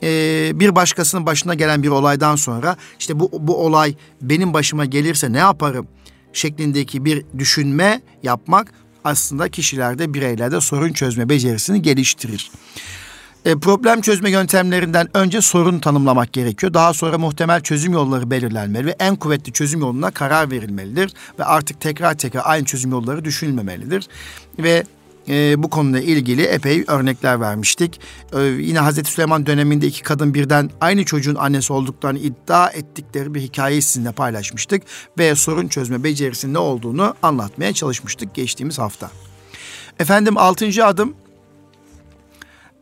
e, 0.03 0.51
bir 0.55 0.75
başkasının 0.75 1.27
başına 1.27 1.55
gelen 1.55 1.83
bir 1.83 1.89
olaydan 1.89 2.37
sonra 2.37 2.77
işte 2.99 3.21
bu, 3.21 3.31
bu 3.41 3.57
olay 3.57 3.95
benim 4.23 4.55
başıma 4.55 4.85
gelirse 4.85 5.33
ne 5.33 5.39
yaparım 5.39 5.89
şeklindeki 6.33 7.05
bir 7.05 7.25
düşünme 7.39 8.01
yapmak 8.23 8.73
aslında 9.05 9.49
kişilerde 9.49 10.15
bireylerde 10.15 10.61
sorun 10.61 10.93
çözme 10.93 11.29
becerisini 11.29 11.83
geliştirir. 11.83 12.51
E, 13.45 13.59
problem 13.59 14.01
çözme 14.01 14.31
yöntemlerinden 14.31 15.09
önce 15.15 15.41
sorun 15.41 15.79
tanımlamak 15.79 16.33
gerekiyor. 16.33 16.75
Daha 16.75 16.95
sonra 16.95 17.19
muhtemel 17.19 17.61
çözüm 17.61 17.93
yolları 17.93 18.31
belirlenmeli 18.31 18.87
ve 18.87 18.97
en 18.99 19.17
kuvvetli 19.17 19.53
çözüm 19.53 19.81
yoluna 19.81 20.11
karar 20.11 20.51
verilmelidir. 20.51 21.13
Ve 21.39 21.45
artık 21.45 21.81
tekrar 21.81 22.15
tekrar 22.15 22.43
aynı 22.45 22.65
çözüm 22.65 22.91
yolları 22.91 23.25
düşünülmemelidir. 23.25 24.09
Ve 24.59 24.85
e, 25.29 25.63
bu 25.63 25.71
konuyla 25.71 26.01
ilgili 26.01 26.43
epey 26.43 26.85
örnekler 26.87 27.41
vermiştik. 27.41 28.01
E, 28.33 28.41
yine 28.43 28.79
Hazreti 28.79 29.11
Süleyman 29.11 29.47
döneminde 29.47 29.87
iki 29.87 30.03
kadın 30.03 30.35
birden 30.35 30.71
aynı 30.81 31.05
çocuğun 31.05 31.35
annesi 31.35 31.73
olduklarını 31.73 32.19
iddia 32.19 32.71
ettikleri 32.71 33.35
bir 33.35 33.41
hikayeyi 33.41 33.83
sizinle 33.83 34.13
paylaşmıştık. 34.13 34.83
Ve 35.19 35.35
sorun 35.35 35.69
çözme 35.69 36.05
becerisinin 36.05 36.55
ne 36.55 36.59
olduğunu 36.59 37.15
anlatmaya 37.23 37.73
çalışmıştık 37.73 38.35
geçtiğimiz 38.35 38.79
hafta. 38.79 39.11
Efendim 39.99 40.39
altıncı 40.39 40.87
adım 40.87 41.15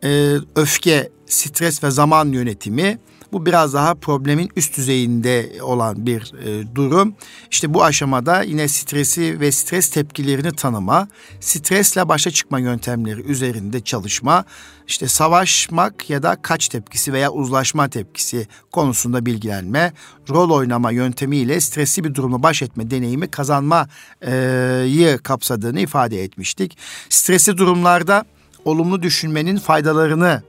e, 0.03 0.35
öfke, 0.55 1.09
stres 1.25 1.83
ve 1.83 1.91
zaman 1.91 2.27
yönetimi. 2.27 2.99
Bu 3.31 3.45
biraz 3.45 3.73
daha 3.73 3.95
problemin 3.95 4.49
üst 4.55 4.77
düzeyinde 4.77 5.51
olan 5.61 6.05
bir 6.05 6.33
e, 6.45 6.75
durum. 6.75 7.15
İşte 7.51 7.73
bu 7.73 7.83
aşamada 7.83 8.41
yine 8.41 8.67
stresi 8.67 9.39
ve 9.39 9.51
stres 9.51 9.89
tepkilerini 9.89 10.51
tanıma, 10.51 11.07
stresle 11.39 12.09
başa 12.09 12.31
çıkma 12.31 12.59
yöntemleri 12.59 13.21
üzerinde 13.21 13.79
çalışma, 13.79 14.45
işte 14.87 15.07
savaşmak 15.07 16.09
ya 16.09 16.23
da 16.23 16.37
kaç 16.41 16.67
tepkisi 16.67 17.13
veya 17.13 17.31
uzlaşma 17.31 17.89
tepkisi 17.89 18.47
konusunda 18.71 19.25
bilgilenme, 19.25 19.93
rol 20.29 20.49
oynama 20.49 20.91
yöntemiyle 20.91 21.61
stresli 21.61 22.03
bir 22.03 22.15
durumla 22.15 22.43
baş 22.43 22.61
etme 22.61 22.91
deneyimi 22.91 23.27
kazanmayı 23.27 25.17
kapsadığını 25.23 25.79
ifade 25.79 26.23
etmiştik. 26.23 26.77
Stresli 27.09 27.57
durumlarda 27.57 28.25
olumlu 28.65 29.01
düşünmenin 29.01 29.57
faydalarını 29.57 30.43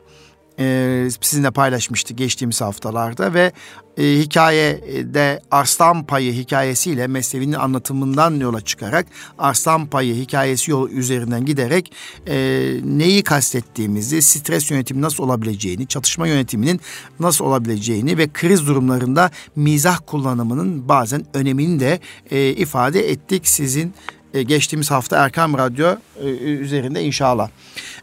e, 0.58 1.08
sizinle 1.20 1.50
paylaşmıştık 1.50 2.18
geçtiğimiz 2.18 2.60
haftalarda 2.60 3.34
ve 3.34 3.52
e, 3.98 4.02
hikayede 4.02 5.40
Arslan 5.50 6.04
Payı 6.04 6.32
hikayesiyle 6.32 7.06
Mesnevi'nin 7.06 7.52
anlatımından 7.52 8.40
yola 8.40 8.60
çıkarak 8.60 9.06
Arslan 9.38 9.86
Payı 9.86 10.14
hikayesi 10.14 10.70
yol 10.70 10.90
üzerinden 10.90 11.44
giderek 11.44 11.92
e, 12.26 12.36
neyi 12.84 13.22
kastettiğimizi, 13.22 14.22
stres 14.22 14.70
yönetimi 14.70 15.02
nasıl 15.02 15.24
olabileceğini, 15.24 15.86
çatışma 15.86 16.26
yönetiminin 16.26 16.80
nasıl 17.20 17.44
olabileceğini 17.44 18.18
ve 18.18 18.28
kriz 18.32 18.66
durumlarında 18.66 19.30
mizah 19.56 19.98
kullanımının 20.06 20.88
bazen 20.88 21.24
önemini 21.34 21.80
de 21.80 22.00
e, 22.30 22.50
ifade 22.50 23.10
ettik 23.10 23.48
sizin 23.48 23.94
e, 24.34 24.42
geçtiğimiz 24.42 24.90
hafta 24.90 25.24
Erkam 25.24 25.58
Radyo 25.58 25.96
e, 26.20 26.26
üzerinde 26.38 27.02
inşallah. 27.02 27.48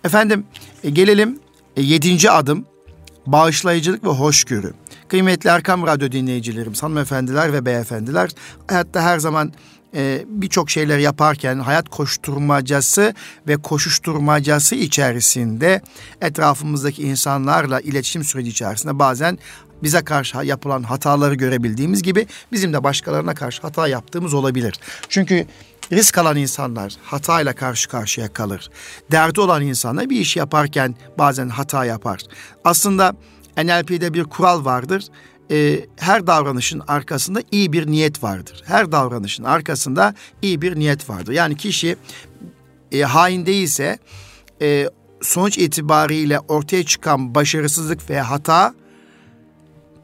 Efendim 0.03 0.43
e, 0.83 0.89
gelelim 0.89 1.39
yedinci 1.81 2.31
adım 2.31 2.65
bağışlayıcılık 3.25 4.03
ve 4.03 4.09
hoşgörü. 4.09 4.73
Kıymetli 5.07 5.49
Erkam 5.49 5.87
Radyo 5.87 6.11
dinleyicilerimiz, 6.11 6.83
hanımefendiler 6.83 7.53
ve 7.53 7.65
beyefendiler, 7.65 8.29
hayatta 8.67 9.01
her 9.01 9.19
zaman 9.19 9.53
e, 9.95 10.25
birçok 10.27 10.69
şeyler 10.69 10.97
yaparken 10.97 11.59
hayat 11.59 11.89
koşturmacası 11.89 13.13
ve 13.47 13.57
koşuşturmacası 13.57 14.75
içerisinde 14.75 15.81
etrafımızdaki 16.21 17.03
insanlarla 17.03 17.79
iletişim 17.79 18.23
süreci 18.23 18.49
içerisinde 18.49 18.99
bazen 18.99 19.39
bize 19.83 20.01
karşı 20.03 20.37
yapılan 20.37 20.83
hataları 20.83 21.35
görebildiğimiz 21.35 22.03
gibi 22.03 22.27
bizim 22.51 22.73
de 22.73 22.83
başkalarına 22.83 23.33
karşı 23.33 23.61
hata 23.61 23.87
yaptığımız 23.87 24.33
olabilir. 24.33 24.73
Çünkü 25.09 25.45
risk 25.91 26.17
alan 26.17 26.37
insanlar 26.37 26.93
hatayla 27.03 27.53
karşı 27.53 27.89
karşıya 27.89 28.33
kalır. 28.33 28.69
Derdi 29.11 29.41
olan 29.41 29.61
insanlar 29.61 30.09
bir 30.09 30.19
iş 30.19 30.35
yaparken 30.35 30.95
bazen 31.17 31.49
hata 31.49 31.85
yapar. 31.85 32.21
Aslında 32.63 33.15
NLP'de 33.57 34.13
bir 34.13 34.23
kural 34.23 34.65
vardır. 34.65 35.03
Ee, 35.51 35.85
her 35.95 36.27
davranışın 36.27 36.81
arkasında 36.87 37.41
iyi 37.51 37.73
bir 37.73 37.87
niyet 37.87 38.23
vardır. 38.23 38.63
Her 38.65 38.91
davranışın 38.91 39.43
arkasında 39.43 40.15
iyi 40.41 40.61
bir 40.61 40.79
niyet 40.79 41.09
vardır. 41.09 41.33
Yani 41.33 41.57
kişi 41.57 41.95
e, 42.91 43.01
hain 43.01 43.45
değilse 43.45 43.99
e, 44.61 44.89
sonuç 45.21 45.57
itibariyle 45.57 46.39
ortaya 46.39 46.85
çıkan 46.85 47.35
başarısızlık 47.35 48.09
ve 48.09 48.21
hata 48.21 48.73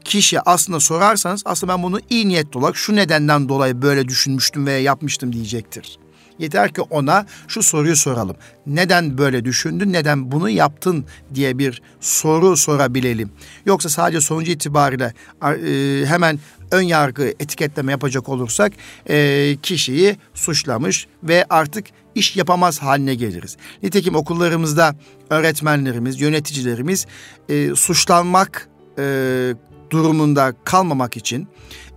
kişi 0.04 0.40
aslında 0.40 0.80
sorarsanız 0.80 1.42
aslında 1.44 1.72
ben 1.72 1.82
bunu 1.82 2.00
iyi 2.10 2.28
niyetli 2.28 2.58
olarak 2.58 2.76
şu 2.76 2.96
nedenden 2.96 3.48
dolayı 3.48 3.82
böyle 3.82 4.08
düşünmüştüm 4.08 4.66
veya 4.66 4.80
yapmıştım 4.80 5.32
diyecektir. 5.32 5.98
Yeter 6.38 6.72
ki 6.72 6.80
ona 6.80 7.26
şu 7.48 7.62
soruyu 7.62 7.96
soralım. 7.96 8.36
Neden 8.66 9.18
böyle 9.18 9.44
düşündün, 9.44 9.92
neden 9.92 10.32
bunu 10.32 10.50
yaptın 10.50 11.04
diye 11.34 11.58
bir 11.58 11.82
soru 12.00 12.56
sorabilelim. 12.56 13.30
Yoksa 13.66 13.88
sadece 13.88 14.20
sonucu 14.20 14.52
itibariyle 14.52 15.14
e, 15.42 16.06
hemen 16.06 16.38
ön 16.70 16.82
yargı 16.82 17.24
etiketleme 17.24 17.92
yapacak 17.92 18.28
olursak 18.28 18.72
e, 19.08 19.56
kişiyi 19.62 20.16
suçlamış 20.34 21.06
ve 21.22 21.46
artık 21.50 21.86
iş 22.14 22.36
yapamaz 22.36 22.78
haline 22.78 23.14
geliriz. 23.14 23.56
Nitekim 23.82 24.14
okullarımızda 24.14 24.96
öğretmenlerimiz, 25.30 26.20
yöneticilerimiz 26.20 27.06
e, 27.48 27.74
suçlanmak 27.74 28.68
e, 28.98 29.54
durumunda 29.92 30.54
kalmamak 30.64 31.16
için 31.16 31.48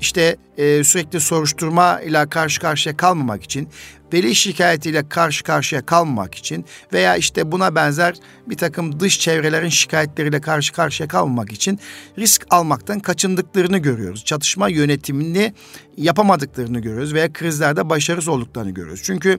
işte 0.06 0.38
e, 0.58 0.84
sürekli 0.84 1.20
soruşturma 1.20 2.02
ile 2.02 2.30
karşı 2.30 2.62
karşıya 2.62 2.98
kalmamak 2.98 3.44
için 3.44 3.70
veli 4.14 4.36
şikayetiyle 4.36 5.10
karşı 5.10 5.44
karşıya 5.44 5.86
kalmamak 5.86 6.36
için 6.36 6.66
veya 6.94 7.16
işte 7.16 7.52
buna 7.52 7.76
benzer 7.76 8.16
bir 8.48 8.58
takım 8.58 9.00
dış 9.00 9.20
çevrelerin 9.20 9.70
şikayetleriyle 9.70 10.42
karşı 10.42 10.74
karşıya 10.74 11.08
kalmamak 11.08 11.52
için 11.52 11.80
risk 12.18 12.46
almaktan 12.50 13.00
kaçındıklarını 13.00 13.78
görüyoruz. 13.78 14.26
Çatışma 14.26 14.70
yönetimini 14.70 15.54
yapamadıklarını 15.98 16.80
görüyoruz 16.80 17.14
veya 17.14 17.34
krizlerde 17.34 17.90
başarısız 17.90 18.28
olduklarını 18.28 18.72
görüyoruz. 18.72 19.02
Çünkü 19.04 19.38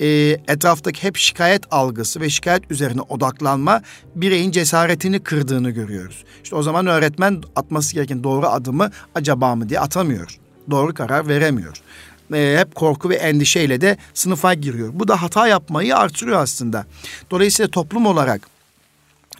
e, 0.00 0.06
etraftaki 0.48 1.02
hep 1.02 1.16
şikayet 1.16 1.62
algısı 1.70 2.20
ve 2.20 2.30
şikayet 2.30 2.70
üzerine 2.70 3.00
odaklanma 3.00 3.82
bireyin 4.14 4.50
cesaretini 4.50 5.20
kırdığını 5.20 5.70
görüyoruz. 5.70 6.24
İşte 6.44 6.56
o 6.56 6.62
zaman 6.62 6.86
öğretmen 6.86 7.42
atması 7.56 7.94
gereken 7.94 8.24
doğru 8.24 8.46
adımı 8.46 8.90
acaba 9.14 9.54
mı 9.56 9.68
diye 9.68 9.80
atamıyor. 10.00 10.38
Doğru 10.70 10.94
karar 10.94 11.28
veremiyor 11.28 11.82
e, 12.34 12.56
hep 12.58 12.74
korku 12.74 13.10
ve 13.10 13.14
endişeyle 13.14 13.80
de 13.80 13.96
sınıfa 14.14 14.54
giriyor. 14.54 14.90
Bu 14.94 15.08
da 15.08 15.22
hata 15.22 15.48
yapmayı 15.48 15.96
artırıyor 15.96 16.42
aslında. 16.42 16.86
Dolayısıyla 17.30 17.70
toplum 17.70 18.06
olarak 18.06 18.40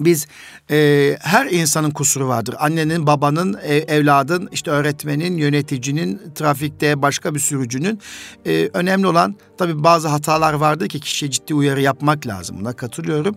biz 0.01 0.27
e, 0.71 1.17
her 1.21 1.47
insanın 1.47 1.91
kusuru 1.91 2.29
vardır. 2.29 2.55
Annenin, 2.59 3.07
babanın, 3.07 3.59
ev, 3.65 3.83
evladın, 3.89 4.49
işte 4.53 4.71
öğretmenin, 4.71 5.37
yöneticinin, 5.37 6.23
trafikte 6.35 7.03
başka 7.03 7.35
bir 7.35 7.41
sürücünün. 7.41 8.01
E, 8.47 8.71
önemli 8.75 9.07
olan 9.07 9.37
tabii 9.59 9.85
bazı 9.85 10.09
hatalar 10.09 10.53
vardır 10.53 10.89
ki 10.89 11.01
kişiye 11.01 11.31
ciddi 11.31 11.55
uyarı 11.55 11.81
yapmak 11.81 12.27
lazım. 12.27 12.57
Buna 12.61 12.73
katılıyorum. 12.73 13.37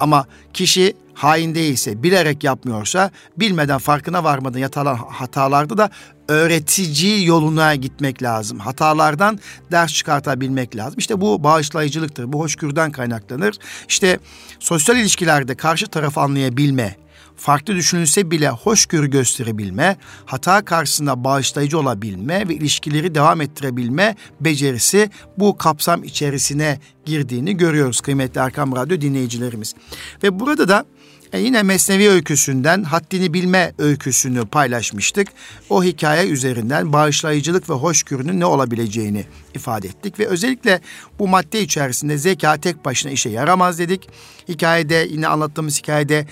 Ama 0.00 0.26
kişi 0.52 0.96
hain 1.14 1.54
değilse, 1.54 2.02
bilerek 2.02 2.44
yapmıyorsa, 2.44 3.10
bilmeden 3.36 3.78
farkına 3.78 4.24
varmadan 4.24 4.58
yatalan 4.58 4.96
hatalarda 4.96 5.78
da 5.78 5.90
öğretici 6.28 7.26
yoluna 7.26 7.74
gitmek 7.74 8.22
lazım. 8.22 8.58
Hatalardan 8.58 9.38
ders 9.70 9.92
çıkartabilmek 9.92 10.76
lazım. 10.76 10.98
İşte 10.98 11.20
bu 11.20 11.44
bağışlayıcılıktır. 11.44 12.32
Bu 12.32 12.40
hoşgörüden 12.40 12.92
kaynaklanır. 12.92 13.54
İşte 13.88 14.18
sosyal 14.60 14.96
ilişkilerde 14.96 15.54
karşı 15.54 15.86
tarafı 15.86 16.20
anlayabilme, 16.20 16.96
farklı 17.38 17.76
düşünülse 17.76 18.30
bile 18.30 18.48
hoşgörü 18.48 19.10
gösterebilme, 19.10 19.96
hata 20.26 20.64
karşısında 20.64 21.24
bağışlayıcı 21.24 21.78
olabilme 21.78 22.48
ve 22.48 22.54
ilişkileri 22.54 23.14
devam 23.14 23.40
ettirebilme 23.40 24.16
becerisi 24.40 25.10
bu 25.38 25.58
kapsam 25.58 26.04
içerisine 26.04 26.80
girdiğini 27.04 27.56
görüyoruz 27.56 28.00
kıymetli 28.00 28.40
Erkam 28.40 28.76
Radyo 28.76 29.00
dinleyicilerimiz. 29.00 29.74
Ve 30.22 30.40
burada 30.40 30.68
da 30.68 30.84
e 31.32 31.40
yine 31.40 31.62
Mesnevi 31.62 32.08
öyküsünden 32.08 32.82
haddini 32.82 33.34
bilme 33.34 33.72
öyküsünü 33.78 34.46
paylaşmıştık. 34.46 35.28
O 35.70 35.84
hikaye 35.84 36.28
üzerinden 36.28 36.92
bağışlayıcılık 36.92 37.70
ve 37.70 37.74
hoşgörünün 37.74 38.40
ne 38.40 38.44
olabileceğini 38.44 39.24
ifade 39.54 39.88
ettik. 39.88 40.18
Ve 40.18 40.26
özellikle 40.26 40.80
bu 41.18 41.28
madde 41.28 41.60
içerisinde 41.60 42.18
zeka 42.18 42.56
tek 42.56 42.84
başına 42.84 43.12
işe 43.12 43.30
yaramaz 43.30 43.78
dedik. 43.78 44.08
Hikayede 44.48 45.06
yine 45.10 45.28
anlattığımız 45.28 45.78
hikayede 45.78 46.26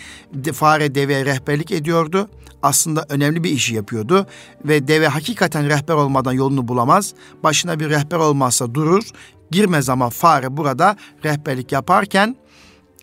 fare 0.53 0.95
deveye 0.95 1.25
rehberlik 1.25 1.71
ediyordu. 1.71 2.29
Aslında 2.62 3.07
önemli 3.09 3.45
bir 3.45 3.50
işi 3.50 3.75
yapıyordu 3.75 4.26
ve 4.65 4.88
deve 4.88 5.09
hakikaten 5.09 5.69
rehber 5.69 5.95
olmadan 5.95 6.33
yolunu 6.33 6.69
bulamaz. 6.69 7.15
Başına 7.43 7.81
bir 7.81 7.91
rehber 7.91 8.17
olmazsa 8.17 8.75
durur. 8.75 9.05
Girmez 9.50 9.88
ama 9.88 10.11
fare 10.11 10.57
burada 10.57 10.97
rehberlik 11.25 11.73
yaparken 11.73 12.37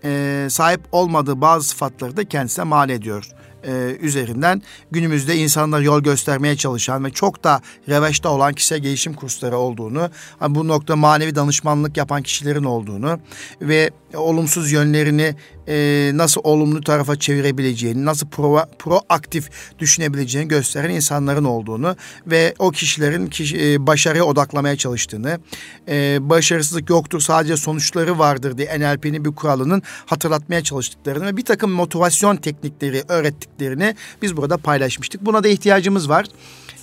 e, 0.04 0.46
sahip 0.50 0.82
olmadığı 0.92 1.42
bazı 1.42 1.68
sıfatları 1.68 2.18
da 2.18 2.24
kendisine 2.24 2.66
mal 2.66 2.90
ediyor. 2.90 3.30
E, 3.64 3.98
üzerinden 4.02 4.62
günümüzde 4.92 5.36
insanlar 5.36 5.82
yol 5.82 6.02
göstermeye 6.02 6.56
çalışan 6.56 7.06
ve 7.06 7.12
çok 7.12 7.44
da 7.44 7.62
revaçta 7.90 8.30
olan 8.30 8.54
kişisel 8.54 8.80
gelişim 8.80 9.14
kursları 9.14 9.58
olduğunu, 9.58 10.10
bu 10.50 10.68
nokta 10.68 10.96
manevi 10.96 11.36
danışmanlık 11.36 11.98
yapan 11.98 12.22
kişilerin 12.22 12.64
olduğunu 12.64 13.20
ve 13.62 13.92
olumsuz 14.14 14.72
yönlerini 14.72 15.36
e, 15.68 16.12
nasıl 16.14 16.42
olumlu 16.44 16.82
tarafa 16.82 17.16
çevirebileceğini, 17.16 18.06
nasıl 18.06 18.28
pro, 18.28 18.66
proaktif 18.80 19.50
düşünebileceğini 19.80 20.48
gösteren 20.48 20.90
insanların 20.90 21.44
olduğunu 21.44 21.96
ve 22.28 22.54
o 22.60 22.72
kişilerin 22.72 23.28
kişi, 23.28 23.74
e, 23.74 23.88
başarıya 23.88 24.24
odaklamaya 24.24 24.76
çalıştığını, 24.76 25.40
e, 25.88 26.18
başarısızlık 26.30 26.90
yoktur 26.90 27.20
sadece 27.20 27.58
sonuçları 27.58 28.20
vardır 28.20 28.58
diye 28.58 28.80
NLP'nin 28.80 29.26
bir 29.26 29.32
kuralının 29.32 29.82
hatırlatmaya 30.06 30.64
çalıştıklarını 30.64 31.26
ve 31.26 31.38
bir 31.38 31.46
takım 31.46 31.72
motivasyon 31.72 32.36
teknikleri 32.36 33.04
öğrettiklerini 33.08 33.96
biz 34.22 34.38
burada 34.38 34.58
paylaşmıştık. 34.58 35.26
Buna 35.26 35.44
da 35.44 35.48
ihtiyacımız 35.48 36.10
var. 36.10 36.26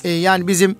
E, 0.04 0.10
yani 0.10 0.46
bizim 0.46 0.76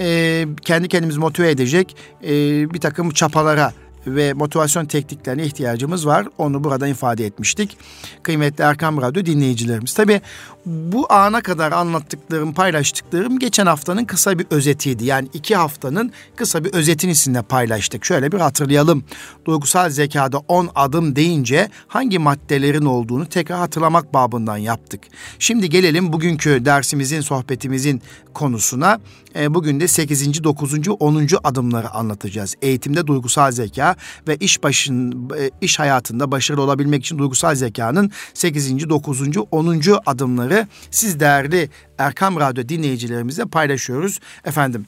e, 0.00 0.46
kendi 0.62 0.88
kendimizi 0.88 1.18
motive 1.18 1.50
edecek 1.50 1.96
e, 2.24 2.30
bir 2.74 2.80
takım 2.80 3.10
çapalara 3.10 3.72
ve 4.06 4.32
motivasyon 4.32 4.84
tekniklerine 4.84 5.44
ihtiyacımız 5.44 6.06
var. 6.06 6.26
Onu 6.38 6.64
burada 6.64 6.88
ifade 6.88 7.26
etmiştik. 7.26 7.76
Kıymetli 8.22 8.64
Erkam 8.64 9.02
Radyo 9.02 9.26
dinleyicilerimiz. 9.26 9.94
Tabi 9.94 10.20
bu 10.66 11.12
ana 11.12 11.40
kadar 11.40 11.72
anlattıklarım, 11.72 12.54
paylaştıklarım 12.54 13.38
geçen 13.38 13.66
haftanın 13.66 14.04
kısa 14.04 14.38
bir 14.38 14.46
özetiydi. 14.50 15.04
Yani 15.04 15.28
iki 15.34 15.56
haftanın 15.56 16.12
kısa 16.36 16.64
bir 16.64 16.72
özetini 16.72 17.14
sizinle 17.14 17.42
paylaştık. 17.42 18.04
Şöyle 18.04 18.32
bir 18.32 18.38
hatırlayalım. 18.38 19.04
Duygusal 19.44 19.90
zekada 19.90 20.38
10 20.38 20.70
adım 20.74 21.16
deyince 21.16 21.68
hangi 21.88 22.18
maddelerin 22.18 22.84
olduğunu 22.84 23.26
tekrar 23.26 23.58
hatırlamak 23.58 24.14
babından 24.14 24.56
yaptık. 24.56 25.00
Şimdi 25.38 25.70
gelelim 25.70 26.12
bugünkü 26.12 26.64
dersimizin, 26.64 27.20
sohbetimizin 27.20 28.02
konusuna. 28.34 29.00
E, 29.36 29.54
bugün 29.54 29.80
de 29.80 29.88
8. 29.88 30.44
9. 30.44 30.88
10. 31.00 31.26
adımları 31.44 31.90
anlatacağız. 31.90 32.54
Eğitimde 32.62 33.06
duygusal 33.06 33.52
zeka 33.52 33.96
ve 34.28 34.36
iş 34.36 34.62
başın 34.62 35.12
e, 35.38 35.50
iş 35.60 35.78
hayatında 35.78 36.30
başarılı 36.30 36.62
olabilmek 36.62 37.00
için 37.00 37.18
duygusal 37.18 37.54
zekanın 37.54 38.10
8. 38.34 38.88
9. 38.88 39.20
10. 39.50 39.82
adımları 40.06 40.59
siz 40.90 41.20
değerli 41.20 41.70
Erkam 41.98 42.40
Radyo 42.40 42.68
dinleyicilerimizle 42.68 43.44
paylaşıyoruz. 43.44 44.20
Efendim 44.44 44.86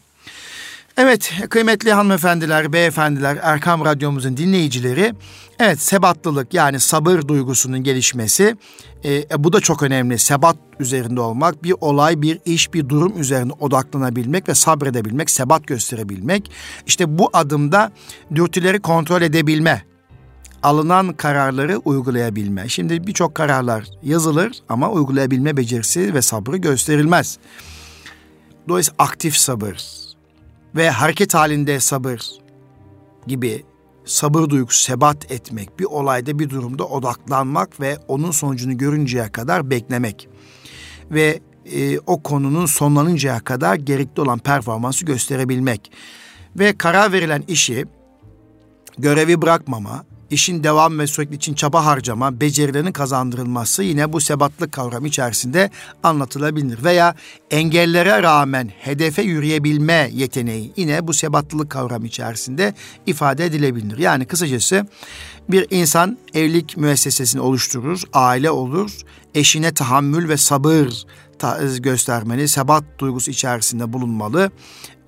Evet 0.96 1.32
kıymetli 1.50 1.92
hanımefendiler, 1.92 2.72
beyefendiler, 2.72 3.38
Erkam 3.42 3.84
Radyomuzun 3.84 4.36
dinleyicileri, 4.36 5.14
evet 5.58 5.80
sebatlılık 5.80 6.54
yani 6.54 6.80
sabır 6.80 7.28
duygusunun 7.28 7.82
gelişmesi, 7.82 8.56
e, 9.04 9.14
e, 9.14 9.24
bu 9.38 9.52
da 9.52 9.60
çok 9.60 9.82
önemli. 9.82 10.18
Sebat 10.18 10.56
üzerinde 10.80 11.20
olmak, 11.20 11.64
bir 11.64 11.74
olay, 11.80 12.22
bir 12.22 12.38
iş, 12.44 12.74
bir 12.74 12.88
durum 12.88 13.20
üzerine 13.20 13.52
odaklanabilmek 13.52 14.48
ve 14.48 14.54
sabredebilmek, 14.54 15.30
sebat 15.30 15.66
gösterebilmek. 15.66 16.50
İşte 16.86 17.18
bu 17.18 17.30
adımda 17.32 17.92
dürtüleri 18.34 18.80
kontrol 18.80 19.22
edebilme, 19.22 19.82
alınan 20.62 21.12
kararları 21.12 21.78
uygulayabilme. 21.78 22.68
Şimdi 22.68 23.06
birçok 23.06 23.34
kararlar 23.34 23.84
yazılır 24.02 24.52
ama 24.68 24.90
uygulayabilme 24.90 25.56
becerisi 25.56 26.14
ve 26.14 26.22
sabrı 26.22 26.56
gösterilmez. 26.56 27.38
Dolayısıyla 28.68 28.96
aktif 28.98 29.36
sabır, 29.36 30.02
ve 30.76 30.90
hareket 30.90 31.34
halinde 31.34 31.80
sabır 31.80 32.30
gibi 33.26 33.64
sabır 34.04 34.50
duygusu 34.50 34.82
sebat 34.82 35.32
etmek, 35.32 35.78
bir 35.78 35.84
olayda 35.84 36.38
bir 36.38 36.50
durumda 36.50 36.84
odaklanmak 36.84 37.80
ve 37.80 37.98
onun 38.08 38.30
sonucunu 38.30 38.78
görünceye 38.78 39.32
kadar 39.32 39.70
beklemek 39.70 40.28
ve 41.10 41.40
e, 41.72 41.98
o 41.98 42.22
konunun 42.22 42.66
sonlanıncaya 42.66 43.40
kadar 43.40 43.74
gerekli 43.74 44.20
olan 44.20 44.38
performansı 44.38 45.04
gösterebilmek 45.04 45.92
ve 46.58 46.78
karar 46.78 47.12
verilen 47.12 47.44
işi 47.48 47.84
görevi 48.98 49.42
bırakmama, 49.42 50.04
işin 50.32 50.64
devam 50.64 50.98
ve 50.98 51.06
sürekli 51.06 51.36
için 51.36 51.54
çaba 51.54 51.84
harcama, 51.86 52.40
becerilerinin 52.40 52.92
kazandırılması 52.92 53.82
yine 53.82 54.12
bu 54.12 54.20
sebatlık 54.20 54.72
kavramı 54.72 55.08
içerisinde 55.08 55.70
anlatılabilir. 56.02 56.84
Veya 56.84 57.14
engellere 57.50 58.22
rağmen 58.22 58.70
hedefe 58.78 59.22
yürüyebilme 59.22 60.10
yeteneği 60.12 60.72
yine 60.76 61.06
bu 61.06 61.14
sebatlılık 61.14 61.70
kavramı 61.70 62.06
içerisinde 62.06 62.74
ifade 63.06 63.44
edilebilir. 63.44 63.98
Yani 63.98 64.24
kısacası 64.24 64.86
bir 65.48 65.66
insan 65.70 66.18
evlilik 66.34 66.76
müessesesini 66.76 67.40
oluşturur, 67.40 68.02
aile 68.12 68.50
olur, 68.50 68.90
eşine 69.34 69.74
tahammül 69.74 70.28
ve 70.28 70.36
sabır 70.36 71.04
göstermeli, 71.78 72.48
sebat 72.48 72.84
duygusu 72.98 73.30
içerisinde 73.30 73.92
bulunmalı 73.92 74.50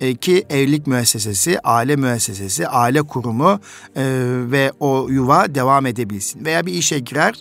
e, 0.01 0.15
ki 0.15 0.45
evlilik 0.49 0.87
müessesesi, 0.87 1.59
aile 1.59 1.95
müessesesi, 1.95 2.67
aile 2.67 3.01
kurumu 3.01 3.59
e, 3.95 4.03
ve 4.51 4.71
o 4.79 5.07
yuva 5.09 5.55
devam 5.55 5.85
edebilsin. 5.85 6.45
Veya 6.45 6.65
bir 6.65 6.73
işe 6.73 6.99
girer, 6.99 7.33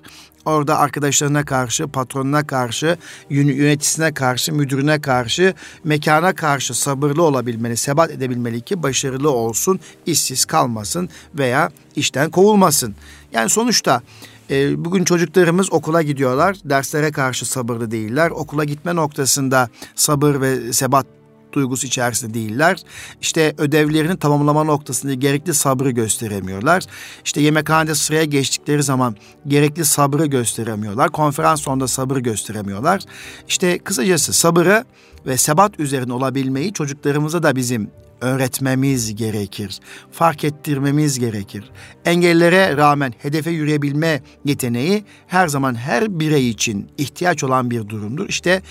orada 0.45 0.79
arkadaşlarına 0.79 1.45
karşı, 1.45 1.89
patronuna 1.89 2.47
karşı, 2.47 2.97
yöneticisine 3.31 4.15
karşı, 4.15 4.53
müdürüne 4.53 5.01
karşı, 5.01 5.55
mekana 5.85 6.35
karşı 6.35 6.75
sabırlı 6.75 7.23
olabilmeli, 7.23 7.77
sebat 7.77 8.11
edebilmeli 8.11 8.61
ki 8.61 8.83
başarılı 8.83 9.31
olsun, 9.31 9.81
işsiz 10.07 10.45
kalmasın 10.45 11.09
veya 11.35 11.71
işten 11.97 12.31
kovulmasın. 12.31 12.95
Yani 13.33 13.51
sonuçta 13.51 14.03
e, 14.51 14.85
bugün 14.85 15.05
çocuklarımız 15.05 15.73
okula 15.73 16.03
gidiyorlar, 16.03 16.57
derslere 16.65 17.13
karşı 17.13 17.47
sabırlı 17.47 17.91
değiller. 17.91 18.31
Okula 18.31 18.65
gitme 18.65 18.97
noktasında 18.97 19.69
sabır 19.95 20.41
ve 20.41 20.73
sebat 20.73 21.07
duygusu 21.55 21.87
içerisinde 21.87 22.35
değiller. 22.35 22.83
İşte 23.21 23.55
ödevlerini 23.59 24.17
tamamlama 24.17 24.65
noktasında 24.65 25.15
gerekli 25.15 25.55
sabrı 25.55 25.91
gösteremiyorlar. 25.91 26.85
İşte 27.25 27.41
yemekhanede 27.41 27.95
sıraya 27.95 28.25
geçtikleri 28.25 28.83
zaman 28.83 29.17
gerekli 29.47 29.85
sabrı 29.85 30.27
gösteremiyorlar. 30.27 31.11
Konferans 31.11 31.61
sonunda 31.61 31.89
sabır 31.89 32.17
gösteremiyorlar. 32.17 33.03
İşte 33.49 33.79
kısacası 33.79 34.33
sabırı 34.33 34.85
ve 35.27 35.37
sebat 35.37 35.81
üzerine 35.81 36.13
olabilmeyi 36.13 36.73
çocuklarımıza 36.73 37.43
da 37.43 37.57
bizim 37.57 37.91
öğretmemiz 38.21 39.15
gerekir. 39.15 39.81
Fark 40.13 40.45
ettirmemiz 40.45 41.19
gerekir. 41.19 41.71
Engellere 42.05 42.77
rağmen 42.77 43.15
hedefe 43.19 43.51
yürüyebilme 43.51 44.23
yeteneği 44.45 45.05
her 45.27 45.49
zaman 45.49 45.75
her 45.75 46.21
birey 46.21 46.51
için 46.51 46.91
ihtiyaç 46.99 47.45
olan 47.45 47.71
bir 47.71 47.89
durumdur. 47.89 48.29
İşte 48.29 48.63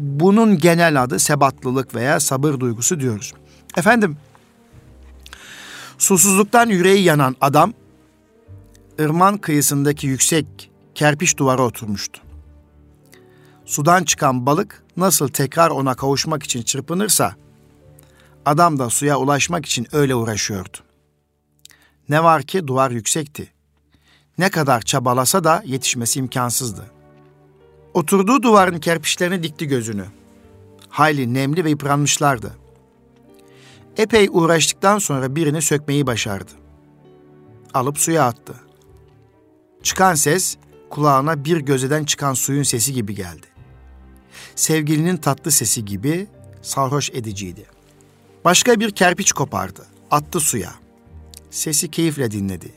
bunun 0.00 0.58
genel 0.58 1.02
adı 1.02 1.18
sebatlılık 1.18 1.94
veya 1.94 2.20
sabır 2.20 2.60
duygusu 2.60 3.00
diyoruz. 3.00 3.32
Efendim, 3.76 4.16
susuzluktan 5.98 6.68
yüreği 6.68 7.02
yanan 7.02 7.36
adam 7.40 7.72
ırman 9.00 9.38
kıyısındaki 9.38 10.06
yüksek 10.06 10.70
kerpiç 10.94 11.36
duvara 11.36 11.62
oturmuştu. 11.62 12.20
Sudan 13.66 14.04
çıkan 14.04 14.46
balık 14.46 14.82
nasıl 14.96 15.28
tekrar 15.28 15.70
ona 15.70 15.94
kavuşmak 15.94 16.42
için 16.42 16.62
çırpınırsa 16.62 17.34
adam 18.46 18.78
da 18.78 18.90
suya 18.90 19.18
ulaşmak 19.18 19.66
için 19.66 19.86
öyle 19.92 20.14
uğraşıyordu. 20.14 20.78
Ne 22.08 22.24
var 22.24 22.42
ki 22.42 22.66
duvar 22.66 22.90
yüksekti. 22.90 23.52
Ne 24.38 24.50
kadar 24.50 24.80
çabalasa 24.80 25.44
da 25.44 25.62
yetişmesi 25.66 26.18
imkansızdı. 26.18 26.99
Oturduğu 27.94 28.42
duvarın 28.42 28.78
kerpiçlerine 28.78 29.42
dikti 29.42 29.66
gözünü. 29.66 30.04
Hayli 30.88 31.34
nemli 31.34 31.64
ve 31.64 31.70
yıpranmışlardı. 31.70 32.56
Epey 33.96 34.28
uğraştıktan 34.30 34.98
sonra 34.98 35.36
birini 35.36 35.62
sökmeyi 35.62 36.06
başardı. 36.06 36.50
Alıp 37.74 37.98
suya 37.98 38.24
attı. 38.24 38.54
Çıkan 39.82 40.14
ses 40.14 40.56
kulağına 40.90 41.44
bir 41.44 41.58
gözeden 41.58 42.04
çıkan 42.04 42.34
suyun 42.34 42.62
sesi 42.62 42.92
gibi 42.92 43.14
geldi. 43.14 43.46
Sevgilinin 44.54 45.16
tatlı 45.16 45.50
sesi 45.50 45.84
gibi 45.84 46.26
sarhoş 46.62 47.10
ediciydi. 47.10 47.66
Başka 48.44 48.80
bir 48.80 48.90
kerpiç 48.90 49.32
kopardı. 49.32 49.86
Attı 50.10 50.40
suya. 50.40 50.74
Sesi 51.50 51.90
keyifle 51.90 52.30
dinledi. 52.30 52.72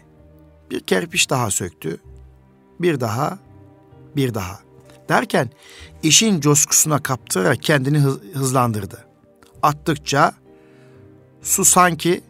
Bir 0.72 0.80
kerpiç 0.80 1.30
daha 1.30 1.52
söktü. 1.52 1.98
Bir 2.80 3.00
daha, 3.00 3.40
bir 4.16 4.34
daha 4.34 4.60
derken 5.10 5.50
işin 6.04 6.40
coşkusuna 6.40 7.04
kaptırarak 7.04 7.64
kendini 7.64 8.00
hızlandırdı. 8.34 9.06
Attıkça 9.62 10.34
su 11.42 11.66
sanki 11.66 12.22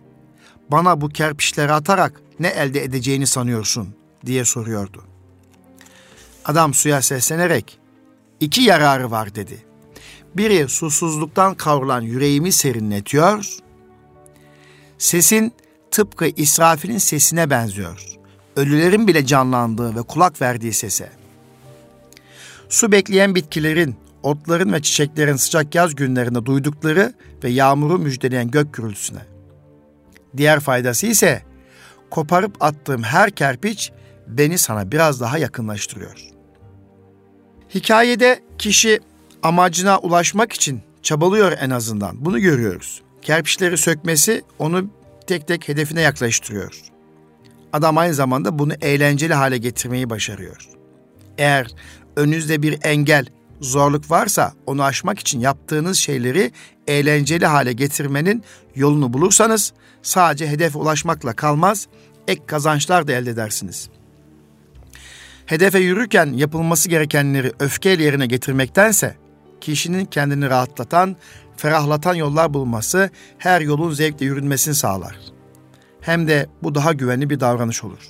bana 0.71 1.01
bu 1.01 1.09
kerpiçleri 1.09 1.71
atarak 1.71 2.21
ne 2.39 2.47
elde 2.47 2.83
edeceğini 2.83 3.27
sanıyorsun 3.27 3.95
diye 4.25 4.45
soruyordu. 4.45 5.03
Adam 6.45 6.73
suya 6.73 7.01
seslenerek 7.01 7.79
iki 8.39 8.61
yararı 8.61 9.11
var 9.11 9.35
dedi. 9.35 9.65
Biri 10.35 10.69
susuzluktan 10.69 11.55
kavrulan 11.55 12.01
yüreğimi 12.01 12.51
serinletiyor. 12.51 13.57
Sesin 14.97 15.53
tıpkı 15.91 16.25
İsrafil'in 16.25 16.97
sesine 16.97 17.49
benziyor. 17.49 18.05
Ölülerin 18.55 19.07
bile 19.07 19.25
canlandığı 19.25 19.95
ve 19.95 20.01
kulak 20.01 20.41
verdiği 20.41 20.73
sese.'' 20.73 21.22
Su 22.73 22.91
bekleyen 22.91 23.35
bitkilerin, 23.35 23.95
otların 24.23 24.73
ve 24.73 24.81
çiçeklerin 24.81 25.35
sıcak 25.35 25.75
yaz 25.75 25.95
günlerinde 25.95 26.45
duydukları 26.45 27.13
ve 27.43 27.49
yağmuru 27.49 27.99
müjdeleyen 27.99 28.51
gök 28.51 28.73
gürültüsüne. 28.73 29.19
Diğer 30.37 30.59
faydası 30.59 31.07
ise 31.07 31.43
koparıp 32.09 32.63
attığım 32.63 33.03
her 33.03 33.31
kerpiç 33.31 33.91
beni 34.27 34.57
sana 34.57 34.91
biraz 34.91 35.21
daha 35.21 35.37
yakınlaştırıyor. 35.37 36.19
Hikayede 37.75 38.43
kişi 38.57 38.99
amacına 39.43 39.99
ulaşmak 39.99 40.53
için 40.53 40.81
çabalıyor 41.03 41.51
en 41.61 41.69
azından. 41.69 42.25
Bunu 42.25 42.39
görüyoruz. 42.39 43.01
Kerpiçleri 43.21 43.77
sökmesi 43.77 44.43
onu 44.59 44.89
tek 45.27 45.47
tek 45.47 45.67
hedefine 45.67 46.01
yaklaştırıyor. 46.01 46.81
Adam 47.73 47.97
aynı 47.97 48.13
zamanda 48.13 48.59
bunu 48.59 48.73
eğlenceli 48.81 49.33
hale 49.33 49.57
getirmeyi 49.57 50.09
başarıyor. 50.09 50.69
Eğer 51.37 51.67
önünüzde 52.15 52.61
bir 52.61 52.79
engel, 52.83 53.25
zorluk 53.61 54.11
varsa 54.11 54.53
onu 54.65 54.83
aşmak 54.83 55.19
için 55.19 55.39
yaptığınız 55.39 55.97
şeyleri 55.97 56.51
eğlenceli 56.87 57.45
hale 57.45 57.73
getirmenin 57.73 58.43
yolunu 58.75 59.13
bulursanız 59.13 59.73
sadece 60.01 60.47
hedefe 60.47 60.77
ulaşmakla 60.77 61.33
kalmaz, 61.33 61.87
ek 62.27 62.41
kazançlar 62.47 63.07
da 63.07 63.11
elde 63.11 63.29
edersiniz. 63.29 63.89
Hedefe 65.45 65.79
yürürken 65.79 66.33
yapılması 66.33 66.89
gerekenleri 66.89 67.51
öfkeyle 67.59 68.03
yerine 68.03 68.25
getirmektense 68.25 69.15
kişinin 69.61 70.05
kendini 70.05 70.49
rahatlatan, 70.49 71.15
ferahlatan 71.57 72.13
yollar 72.13 72.53
bulması 72.53 73.09
her 73.37 73.61
yolun 73.61 73.91
zevkle 73.91 74.25
yürünmesini 74.25 74.75
sağlar. 74.75 75.15
Hem 76.01 76.27
de 76.27 76.47
bu 76.63 76.75
daha 76.75 76.93
güvenli 76.93 77.29
bir 77.29 77.39
davranış 77.39 77.83
olur. 77.83 78.09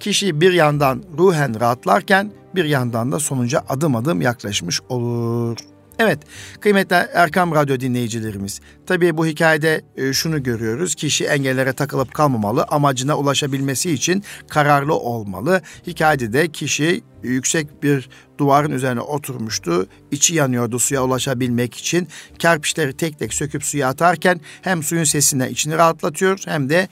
Kişi 0.00 0.40
bir 0.40 0.52
yandan 0.52 1.02
ruhen 1.18 1.60
rahatlarken 1.60 2.32
bir 2.54 2.64
yandan 2.64 3.12
da 3.12 3.18
sonuca 3.18 3.62
adım 3.68 3.96
adım 3.96 4.20
yaklaşmış 4.20 4.80
olur. 4.88 5.58
Evet 5.98 6.18
kıymetli 6.60 6.96
Erkam 7.14 7.54
Radyo 7.54 7.80
dinleyicilerimiz. 7.80 8.60
Tabii 8.86 9.16
bu 9.16 9.26
hikayede 9.26 9.82
e, 9.96 10.12
şunu 10.12 10.42
görüyoruz. 10.42 10.94
Kişi 10.94 11.24
engellere 11.24 11.72
takılıp 11.72 12.14
kalmamalı. 12.14 12.64
Amacına 12.68 13.18
ulaşabilmesi 13.18 13.90
için 13.90 14.24
kararlı 14.48 14.94
olmalı. 14.94 15.62
Hikayede 15.86 16.32
de 16.32 16.48
kişi 16.48 17.02
yüksek 17.28 17.82
bir 17.82 18.08
duvarın 18.38 18.70
üzerine 18.70 19.00
oturmuştu. 19.00 19.86
İçi 20.10 20.34
yanıyordu 20.34 20.78
suya 20.78 21.04
ulaşabilmek 21.04 21.74
için. 21.74 22.08
Kerpiçleri 22.38 22.92
tek 22.92 23.18
tek 23.18 23.34
söküp 23.34 23.64
suya 23.64 23.88
atarken 23.88 24.40
hem 24.62 24.82
suyun 24.82 25.04
sesinden 25.04 25.48
içini 25.48 25.76
rahatlatıyor 25.76 26.38
hem 26.44 26.70
de 26.70 26.88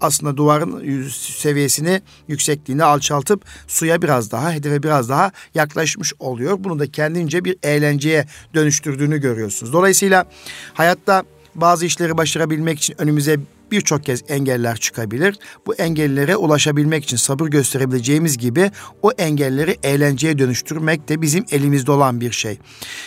aslında 0.00 0.36
duvarın 0.36 1.08
seviyesini, 1.08 2.02
yüksekliğini 2.28 2.84
alçaltıp 2.84 3.44
suya 3.68 4.02
biraz 4.02 4.32
daha, 4.32 4.52
hedefe 4.52 4.82
biraz 4.82 5.08
daha 5.08 5.32
yaklaşmış 5.54 6.12
oluyor. 6.18 6.56
Bunu 6.60 6.78
da 6.78 6.90
kendince 6.92 7.44
bir 7.44 7.56
eğlenceye 7.62 8.26
dönüştürdüğünü 8.54 9.20
görüyorsunuz. 9.20 9.72
Dolayısıyla 9.72 10.24
hayatta 10.74 11.22
bazı 11.54 11.86
işleri 11.86 12.16
başarabilmek 12.16 12.78
için 12.78 12.94
önümüze 12.98 13.40
birçok 13.74 14.04
kez 14.04 14.22
engeller 14.28 14.76
çıkabilir. 14.76 15.38
Bu 15.66 15.74
engellere 15.74 16.36
ulaşabilmek 16.36 17.04
için 17.04 17.16
sabır 17.16 17.48
gösterebileceğimiz 17.48 18.38
gibi 18.38 18.70
o 19.02 19.10
engelleri 19.10 19.76
eğlenceye 19.82 20.38
dönüştürmek 20.38 21.08
de 21.08 21.22
bizim 21.22 21.44
elimizde 21.50 21.92
olan 21.92 22.20
bir 22.20 22.32
şey. 22.32 22.58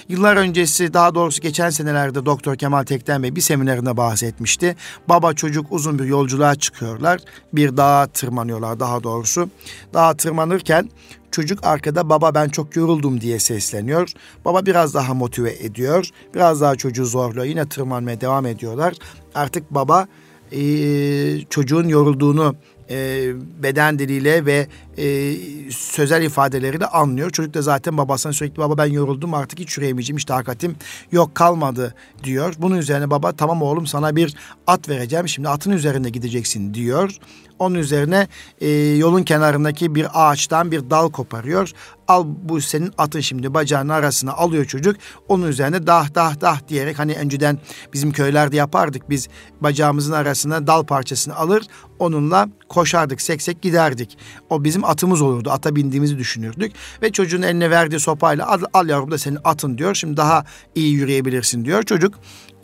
Yıllar 0.09 0.35
öncesi 0.35 0.93
daha 0.93 1.15
doğrusu 1.15 1.41
geçen 1.41 1.69
senelerde 1.69 2.25
Doktor 2.25 2.55
Kemal 2.55 2.83
Tekten 2.83 3.23
Bey 3.23 3.35
bir 3.35 3.41
seminerinde 3.41 3.97
bahsetmişti. 3.97 4.75
Baba 5.09 5.33
çocuk 5.33 5.65
uzun 5.71 5.99
bir 5.99 6.05
yolculuğa 6.05 6.55
çıkıyorlar. 6.55 7.19
Bir 7.53 7.77
dağa 7.77 8.07
tırmanıyorlar 8.07 8.79
daha 8.79 9.03
doğrusu. 9.03 9.49
Dağa 9.93 10.13
tırmanırken 10.13 10.89
Çocuk 11.31 11.65
arkada 11.65 12.09
baba 12.09 12.35
ben 12.35 12.49
çok 12.49 12.75
yoruldum 12.75 13.21
diye 13.21 13.39
sesleniyor. 13.39 14.11
Baba 14.45 14.65
biraz 14.65 14.93
daha 14.93 15.13
motive 15.13 15.53
ediyor. 15.53 16.09
Biraz 16.35 16.61
daha 16.61 16.75
çocuğu 16.75 17.05
zorluyor. 17.05 17.45
Yine 17.45 17.69
tırmanmaya 17.69 18.21
devam 18.21 18.45
ediyorlar. 18.45 18.93
Artık 19.35 19.71
baba 19.71 20.07
e, 20.51 21.41
çocuğun 21.49 21.87
yorulduğunu 21.87 22.55
e, 22.89 23.29
beden 23.63 23.99
diliyle 23.99 24.45
ve 24.45 24.67
e, 24.97 25.35
sözel 25.71 26.21
ifadeleri 26.21 26.79
de 26.79 26.85
anlıyor. 26.85 27.29
Çocuk 27.29 27.53
da 27.53 27.61
zaten 27.61 27.97
babasına 27.97 28.33
sürekli 28.33 28.57
baba 28.57 28.77
ben 28.77 28.85
yoruldum 28.85 29.33
artık 29.33 29.59
hiç 29.59 29.77
yürüyemeyeceğim 29.77 30.17
işte 30.17 30.33
takatim 30.33 30.75
yok 31.11 31.35
kalmadı 31.35 31.95
diyor. 32.23 32.53
Bunun 32.57 32.77
üzerine 32.77 33.09
baba 33.09 33.31
tamam 33.31 33.61
oğlum 33.61 33.87
sana 33.87 34.15
bir 34.15 34.35
at 34.67 34.89
vereceğim 34.89 35.27
şimdi 35.27 35.49
atın 35.49 35.71
üzerinde 35.71 36.09
gideceksin 36.09 36.73
diyor. 36.73 37.17
Onun 37.59 37.75
üzerine 37.75 38.27
e, 38.61 38.69
yolun 38.77 39.23
kenarındaki 39.23 39.95
bir 39.95 40.07
ağaçtan 40.13 40.71
bir 40.71 40.89
dal 40.89 41.09
koparıyor. 41.09 41.71
Al 42.07 42.25
bu 42.43 42.61
senin 42.61 42.91
atın 42.97 43.19
şimdi 43.19 43.53
bacağının 43.53 43.89
arasına 43.89 44.33
alıyor 44.33 44.65
çocuk. 44.65 44.95
Onun 45.27 45.47
üzerine 45.47 45.87
dah 45.87 46.15
dah 46.15 46.41
dah 46.41 46.67
diyerek 46.67 46.99
hani 46.99 47.13
önceden 47.13 47.59
bizim 47.93 48.11
köylerde 48.11 48.55
yapardık. 48.55 49.09
Biz 49.09 49.27
bacağımızın 49.61 50.13
arasına 50.13 50.67
dal 50.67 50.83
parçasını 50.83 51.35
alır 51.35 51.63
onunla 51.99 52.49
koşardık 52.69 53.21
seksek 53.21 53.61
giderdik. 53.61 54.17
O 54.49 54.63
bizim 54.63 54.83
atımız 54.85 55.21
olurdu. 55.21 55.51
Ata 55.51 55.75
bindiğimizi 55.75 56.17
düşünürdük. 56.17 56.71
Ve 57.01 57.11
çocuğun 57.11 57.41
eline 57.41 57.69
verdiği 57.69 57.99
sopayla 57.99 58.47
al, 58.47 58.61
al 58.73 58.89
yavrum 58.89 59.11
da 59.11 59.17
senin 59.17 59.39
atın 59.43 59.77
diyor. 59.77 59.95
Şimdi 59.95 60.17
daha 60.17 60.45
iyi 60.75 60.93
yürüyebilirsin 60.93 61.65
diyor. 61.65 61.83
Çocuk 61.83 62.13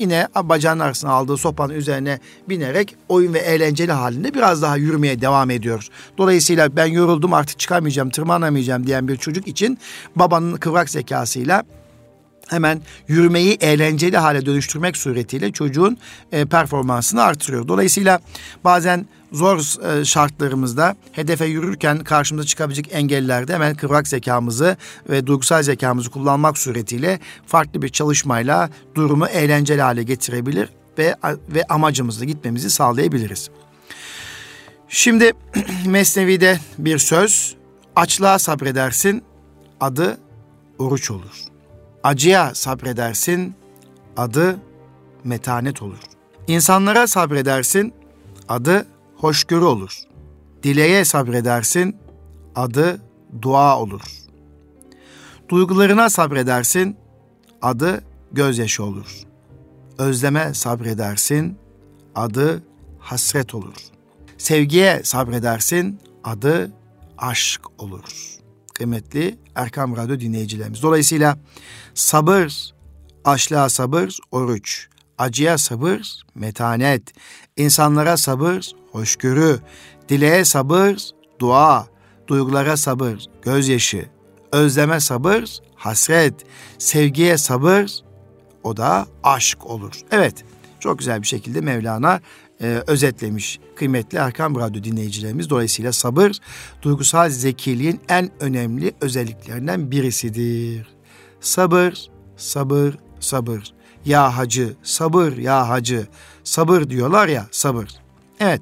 yine 0.04 0.28
bacağın 0.36 0.80
arasına 0.80 1.12
aldığı 1.12 1.38
sopanın 1.38 1.74
üzerine 1.74 2.20
binerek 2.50 2.96
oyun 3.10 3.34
ve 3.34 3.39
eğlenceli 3.39 3.92
halinde 3.92 4.34
biraz 4.34 4.62
daha 4.62 4.78
yürümeye 4.78 5.22
devam 5.22 5.50
ediyor. 5.50 5.88
Dolayısıyla 6.18 6.76
ben 6.76 6.86
yoruldum 6.86 7.34
artık 7.34 7.60
çıkamayacağım, 7.60 8.10
tırmanamayacağım 8.10 8.88
diyen 8.88 9.08
bir 9.08 9.18
çocuk 9.18 9.48
için 9.48 9.78
babanın 10.16 10.56
kıvrak 10.56 10.89
zekasıyla 10.89 11.63
hemen 12.49 12.82
yürümeyi 13.08 13.58
eğlenceli 13.62 14.17
hale 14.17 14.45
dönüştürmek 14.45 14.97
suretiyle 14.97 15.51
çocuğun 15.51 15.97
e, 16.32 16.45
performansını 16.45 17.23
artırıyor. 17.23 17.67
Dolayısıyla 17.67 18.19
bazen 18.63 19.06
zor 19.32 19.58
e, 19.99 20.06
şartlarımızda 20.06 20.95
hedefe 21.12 21.45
yürürken 21.45 21.99
karşımıza 21.99 22.47
çıkabilecek 22.47 22.89
engellerde 22.91 23.53
hemen 23.53 23.75
kıvrak 23.75 24.08
zekamızı 24.08 24.77
ve 25.10 25.27
duygusal 25.27 25.63
zekamızı 25.63 26.10
kullanmak 26.10 26.58
suretiyle 26.58 27.19
farklı 27.47 27.82
bir 27.82 27.89
çalışmayla 27.89 28.69
durumu 28.95 29.27
eğlenceli 29.27 29.82
hale 29.82 30.03
getirebilir 30.03 30.69
ve 30.97 31.15
ve 31.49 31.63
amacımızda 31.69 32.25
gitmemizi 32.25 32.69
sağlayabiliriz. 32.69 33.49
Şimdi 34.89 35.32
Mesnevi'de 35.86 36.60
bir 36.77 36.97
söz 36.97 37.56
açlığa 37.95 38.39
sabredersin 38.39 39.23
adı 39.79 40.17
oruç 40.79 41.12
olur. 41.12 41.53
Acıya 42.04 42.56
sabredersin 42.56 43.56
adı 44.18 44.60
metanet 45.24 45.82
olur. 45.82 46.00
İnsanlara 46.48 47.08
sabredersin 47.08 47.94
adı 48.50 48.88
hoşgörü 49.18 49.66
olur. 49.66 50.00
Dileğe 50.63 51.06
sabredersin, 51.06 51.98
adı 52.56 53.02
dua 53.42 53.80
olur. 53.80 54.02
Duygularına 55.50 56.10
sabredersin, 56.10 56.98
adı 57.62 58.04
gözyaşı 58.32 58.84
olur. 58.84 59.24
Özleme 59.98 60.54
sabredersin, 60.54 61.58
adı 62.16 62.63
hasret 63.00 63.56
olur. 63.56 63.76
Sevgiye 64.38 65.02
sabredersin, 65.04 66.00
adı 66.24 66.72
aşk 67.18 67.62
olur. 67.78 68.33
Kıymetli 68.84 69.38
Erkam 69.56 69.98
Radyo 69.98 70.19
dinleyicilerimiz. 70.19 70.82
Dolayısıyla 70.82 71.38
sabır, 71.93 72.74
açlığa 73.26 73.69
sabır, 73.69 74.17
oruç. 74.32 74.88
Acıya 75.17 75.58
sabır, 75.58 76.22
metanet. 76.36 77.13
insanlara 77.58 78.17
sabır, 78.17 78.72
hoşgörü, 78.91 79.60
dileğe 80.10 80.46
sabır, 80.46 80.96
dua, 81.39 81.88
duygulara 82.28 82.78
sabır, 82.78 83.26
gözyaşı, 83.41 84.06
özleme 84.52 85.00
sabır, 85.00 85.60
hasret, 85.76 86.34
sevgiye 86.78 87.38
sabır, 87.38 87.91
o 88.63 88.78
da 88.78 89.08
aşk 89.24 89.65
olur. 89.65 90.02
Evet, 90.12 90.46
çok 90.80 91.00
güzel 91.00 91.22
bir 91.22 91.28
şekilde 91.28 91.62
Mevlana 91.62 92.22
e, 92.63 92.84
özetlemiş 92.88 93.60
kıymetli 93.76 94.17
Erkam 94.17 94.56
Radyo 94.56 94.84
dinleyicilerimiz. 94.84 95.49
Dolayısıyla 95.49 95.91
sabır, 95.91 96.39
duygusal 96.82 97.30
zekiliğin 97.30 97.99
en 98.10 98.32
önemli 98.39 98.93
özelliklerinden 99.02 99.91
birisidir. 99.91 100.88
Sabır, 101.41 102.08
sabır, 102.38 102.97
sabır. 103.19 103.73
Ya 104.06 104.38
hacı, 104.38 104.73
sabır 104.84 105.38
ya 105.38 105.69
hacı, 105.69 106.08
sabır 106.43 106.89
diyorlar 106.89 107.28
ya 107.28 107.47
sabır. 107.52 107.89
Evet. 108.39 108.62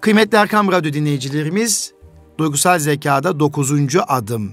Kıymetli 0.00 0.38
Erkam 0.38 0.72
Radyo 0.72 0.92
dinleyicilerimiz 0.92 1.92
duygusal 2.38 2.78
zekada 2.78 3.40
dokuzuncu 3.40 4.02
adım. 4.08 4.52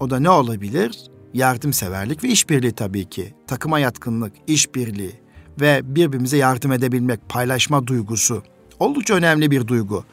O 0.00 0.10
da 0.10 0.20
ne 0.20 0.30
olabilir? 0.30 1.10
Yardımseverlik 1.34 2.24
ve 2.24 2.28
işbirliği 2.28 2.72
tabii 2.72 3.08
ki. 3.08 3.34
Takıma 3.46 3.78
yatkınlık, 3.78 4.32
işbirliği 4.46 5.23
ve 5.60 5.80
birbirimize 5.84 6.36
yardım 6.36 6.72
edebilmek, 6.72 7.28
paylaşma 7.28 7.86
duygusu. 7.86 8.42
Oldukça 8.80 9.14
önemli 9.14 9.50
bir 9.50 9.66
duygu. 9.66 10.04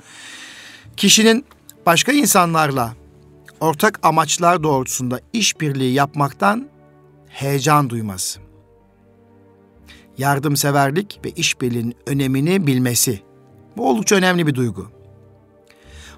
Kişinin 0.97 1.45
başka 1.85 2.11
insanlarla 2.11 2.93
ortak 3.59 3.99
amaçlar 4.03 4.63
doğrultusunda 4.63 5.19
işbirliği 5.33 5.93
yapmaktan 5.93 6.67
heyecan 7.29 7.89
duyması 7.89 8.39
yardımseverlik 10.17 11.19
ve 11.25 11.31
işbirliğinin 11.31 11.95
önemini 12.07 12.67
bilmesi. 12.67 13.21
Bu 13.77 13.89
oldukça 13.89 14.15
önemli 14.15 14.47
bir 14.47 14.55
duygu. 14.55 14.91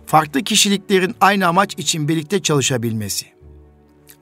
Farklı 0.05 0.43
kişiliklerin 0.43 1.15
aynı 1.21 1.47
amaç 1.47 1.73
için 1.73 2.07
birlikte 2.07 2.41
çalışabilmesi. 2.41 3.25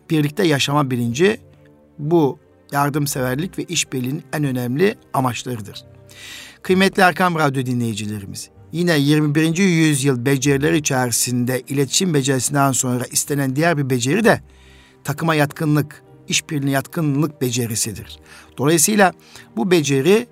Birlikte 0.10 0.48
yaşama 0.48 0.92
bilinci 0.92 1.42
bu 2.00 2.40
yardımseverlik 2.72 3.58
ve 3.58 3.64
işbirliğinin 3.64 4.24
en 4.34 4.44
önemli 4.44 4.96
amaçlarıdır. 5.14 5.84
Kıymetli 6.62 7.02
Erkam 7.02 7.36
Radyo 7.36 7.66
dinleyicilerimiz, 7.66 8.50
yine 8.72 9.00
21. 9.00 9.58
yüzyıl 9.58 10.26
becerileri 10.26 10.78
içerisinde 10.78 11.62
iletişim 11.62 12.14
becerisinden 12.14 12.72
sonra 12.72 13.04
istenen 13.12 13.56
diğer 13.56 13.78
bir 13.78 13.90
beceri 13.90 14.24
de 14.24 14.42
takıma 15.04 15.36
yatkınlık, 15.36 16.04
işbirliğine 16.28 16.72
yatkınlık 16.72 17.42
becerisidir. 17.42 18.20
Dolayısıyla 18.58 19.14
bu 19.58 19.72
beceri 19.72 20.28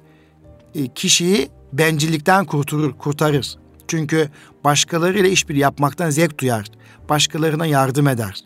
e, 0.75 0.87
kişiyi 0.87 1.49
bencillikten 1.73 2.45
kurtarır, 2.45 2.91
kurtarır. 2.91 3.57
Çünkü 3.87 4.29
başkalarıyla 4.63 5.29
işbirliği 5.29 5.59
yapmaktan 5.59 6.09
zevk 6.09 6.39
duyar. 6.39 6.65
Başkalarına 7.09 7.65
yardım 7.65 8.07
eder. 8.07 8.43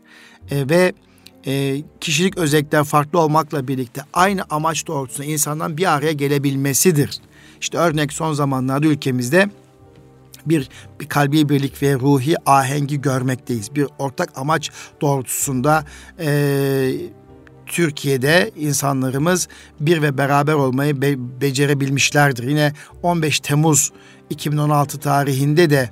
E, 0.51 0.69
ve 0.69 0.93
e, 1.45 1.81
kişilik 2.01 2.37
özellikler 2.37 2.83
farklı 2.83 3.19
olmakla 3.19 3.67
birlikte 3.67 4.01
aynı 4.13 4.43
amaç 4.49 4.87
doğrultusunda 4.87 5.27
insandan 5.27 5.77
bir 5.77 5.93
araya 5.93 6.11
gelebilmesidir. 6.11 7.19
İşte 7.61 7.77
örnek 7.77 8.13
son 8.13 8.33
zamanlarda 8.33 8.87
ülkemizde 8.87 9.49
bir, 10.45 10.69
bir 10.99 11.09
kalbi 11.09 11.49
birlik 11.49 11.83
ve 11.83 11.93
ruhi 11.95 12.35
ahengi 12.45 13.01
görmekteyiz. 13.01 13.75
Bir 13.75 13.87
ortak 13.99 14.37
amaç 14.37 14.71
doğrultusunda 15.01 15.85
e, 16.19 16.91
Türkiye'de 17.65 18.51
insanlarımız 18.55 19.47
bir 19.79 20.01
ve 20.01 20.17
beraber 20.17 20.53
olmayı 20.53 21.01
be- 21.01 21.41
becerebilmişlerdir. 21.41 22.43
Yine 22.47 22.73
15 23.03 23.39
Temmuz 23.39 23.91
2016 24.29 24.99
tarihinde 24.99 25.69
de 25.69 25.89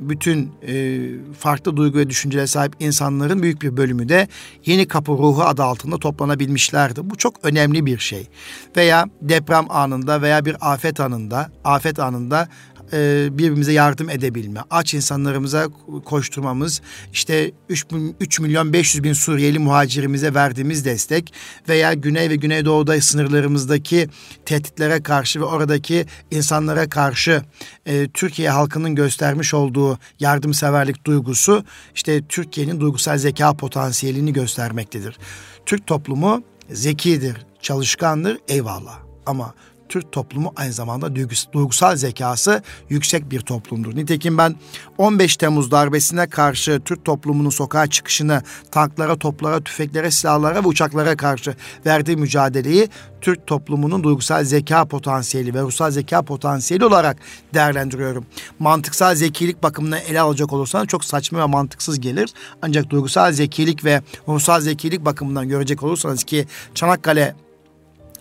bütün 0.00 0.52
e, 0.68 1.00
farklı 1.38 1.76
duygu 1.76 1.98
ve 1.98 2.10
düşüncelere 2.10 2.46
sahip 2.46 2.72
insanların 2.80 3.42
büyük 3.42 3.62
bir 3.62 3.76
bölümü 3.76 4.08
de 4.08 4.28
Yeni 4.66 4.88
Kapı 4.88 5.12
Ruhu 5.12 5.42
adı 5.42 5.62
altında 5.62 5.98
toplanabilmişlerdi. 5.98 7.10
Bu 7.10 7.16
çok 7.16 7.34
önemli 7.42 7.86
bir 7.86 7.98
şey. 7.98 8.28
Veya 8.76 9.06
deprem 9.22 9.70
anında 9.70 10.22
veya 10.22 10.44
bir 10.44 10.56
afet 10.60 11.00
anında, 11.00 11.50
afet 11.64 11.98
anında 11.98 12.48
e, 12.92 13.28
birbirimize 13.30 13.72
yardım 13.72 14.10
edebilme, 14.10 14.60
aç 14.70 14.94
insanlarımıza 14.94 15.68
koşturmamız, 16.04 16.82
işte 17.12 17.52
3, 17.68 17.86
3 18.20 18.40
milyon 18.40 18.72
500 18.72 19.04
bin 19.04 19.12
Suriyeli 19.12 19.58
muhacirimize 19.58 20.34
verdiğimiz 20.34 20.84
destek 20.84 21.32
veya 21.68 21.94
Güney 21.94 22.30
ve 22.30 22.36
Güneydoğu'da 22.36 23.00
sınırlarımızdaki 23.00 24.08
tehditlere 24.44 25.02
karşı 25.02 25.40
ve 25.40 25.44
oradaki 25.44 26.06
insanlara 26.30 26.88
karşı 26.88 27.42
e, 27.86 28.08
Türkiye 28.08 28.50
halkının 28.50 28.94
göstermiş 28.94 29.54
olduğu 29.54 29.98
yardımseverlik 30.20 31.06
duygusu 31.06 31.64
işte 31.94 32.22
Türkiye'nin 32.28 32.80
duygusal 32.80 33.18
zeka 33.18 33.54
potansiyelini 33.56 34.32
göstermektedir. 34.32 35.18
Türk 35.66 35.86
toplumu 35.86 36.42
zekidir, 36.70 37.36
çalışkandır 37.62 38.38
eyvallah 38.48 38.98
ama 39.26 39.54
Türk 39.88 40.12
toplumu 40.12 40.52
aynı 40.56 40.72
zamanda 40.72 41.14
duygusal 41.52 41.96
zekası 41.96 42.62
yüksek 42.88 43.30
bir 43.30 43.40
toplumdur. 43.40 43.96
Nitekim 43.96 44.38
ben 44.38 44.54
15 44.98 45.36
Temmuz 45.36 45.70
darbesine 45.70 46.26
karşı 46.26 46.80
Türk 46.84 47.04
toplumunun 47.04 47.50
sokağa 47.50 47.86
çıkışını 47.86 48.42
tanklara, 48.70 49.16
toplara, 49.16 49.60
tüfeklere, 49.60 50.10
silahlara 50.10 50.64
ve 50.64 50.68
uçaklara 50.68 51.16
karşı 51.16 51.54
verdiği 51.86 52.16
mücadeleyi 52.16 52.88
Türk 53.20 53.46
toplumunun 53.46 54.04
duygusal 54.04 54.44
zeka 54.44 54.84
potansiyeli 54.84 55.54
ve 55.54 55.60
ruhsal 55.60 55.90
zeka 55.90 56.22
potansiyeli 56.22 56.84
olarak 56.84 57.16
değerlendiriyorum. 57.54 58.26
Mantıksal 58.58 59.14
zekilik 59.14 59.62
bakımından 59.62 60.00
ele 60.08 60.20
alacak 60.20 60.52
olursanız 60.52 60.86
çok 60.86 61.04
saçma 61.04 61.38
ve 61.38 61.44
mantıksız 61.44 62.00
gelir. 62.00 62.30
Ancak 62.62 62.90
duygusal 62.90 63.32
zekilik 63.32 63.84
ve 63.84 64.02
ruhsal 64.28 64.60
zekilik 64.60 65.04
bakımından 65.04 65.48
görecek 65.48 65.82
olursanız 65.82 66.24
ki 66.24 66.46
Çanakkale 66.74 67.34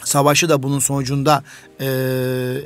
Savaşı 0.06 0.50
da 0.50 0.64
bunun 0.64 0.80
sonucunda 0.80 1.44
e, 1.80 1.86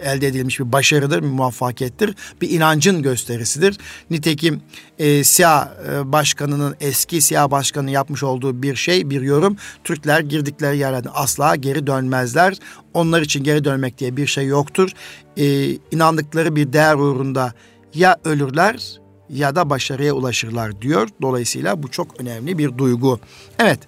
elde 0.03 0.27
edilmiş 0.27 0.59
bir 0.59 0.71
başarıdır, 0.71 1.23
bir 1.23 1.27
muvaffakiyettir. 1.27 2.15
Bir 2.41 2.49
inancın 2.49 3.01
gösterisidir. 3.01 3.77
Nitekim 4.09 4.61
e, 4.99 5.23
siyah 5.23 5.67
e, 5.91 6.11
başkanının, 6.11 6.75
eski 6.79 7.21
siyah 7.21 7.51
başkanın 7.51 7.87
yapmış 7.87 8.23
olduğu 8.23 8.63
bir 8.63 8.75
şey, 8.75 9.09
bir 9.09 9.21
yorum. 9.21 9.57
Türkler 9.83 10.19
girdikleri 10.19 10.77
yerlerden 10.77 11.11
asla 11.13 11.55
geri 11.55 11.87
dönmezler. 11.87 12.57
Onlar 12.93 13.21
için 13.21 13.43
geri 13.43 13.63
dönmek 13.63 13.97
diye 13.97 14.17
bir 14.17 14.27
şey 14.27 14.47
yoktur. 14.47 14.89
E, 15.37 15.73
inandıkları 15.91 16.55
bir 16.55 16.73
değer 16.73 16.95
uğrunda 16.95 17.53
ya 17.93 18.17
ölürler 18.25 18.98
ya 19.29 19.55
da 19.55 19.69
başarıya 19.69 20.13
ulaşırlar 20.13 20.81
diyor. 20.81 21.09
Dolayısıyla 21.21 21.83
bu 21.83 21.87
çok 21.87 22.21
önemli 22.21 22.57
bir 22.57 22.77
duygu. 22.77 23.19
Evet. 23.59 23.79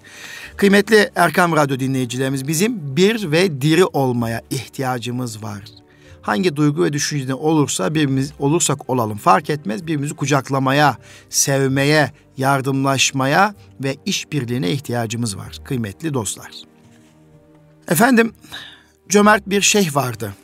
Kıymetli 0.56 1.10
Erkam 1.16 1.56
Radyo 1.56 1.80
dinleyicilerimiz 1.80 2.48
bizim 2.48 2.96
bir 2.96 3.30
ve 3.32 3.60
diri 3.60 3.84
olmaya 3.84 4.42
ihtiyacımız 4.50 5.42
var. 5.42 5.62
Hangi 6.22 6.56
duygu 6.56 6.84
ve 6.84 6.92
düşüncede 6.92 7.34
olursa 7.34 7.94
birimiz 7.94 8.32
olursak 8.38 8.90
olalım 8.90 9.18
fark 9.18 9.50
etmez 9.50 9.82
birbirimizi 9.82 10.14
kucaklamaya, 10.14 10.96
sevmeye, 11.30 12.12
yardımlaşmaya 12.36 13.54
ve 13.80 13.96
işbirliğine 14.06 14.70
ihtiyacımız 14.70 15.36
var 15.36 15.58
kıymetli 15.64 16.14
dostlar. 16.14 16.50
Efendim 17.88 18.32
cömert 19.08 19.46
bir 19.46 19.60
şeyh 19.60 19.96
vardı. 19.96 20.34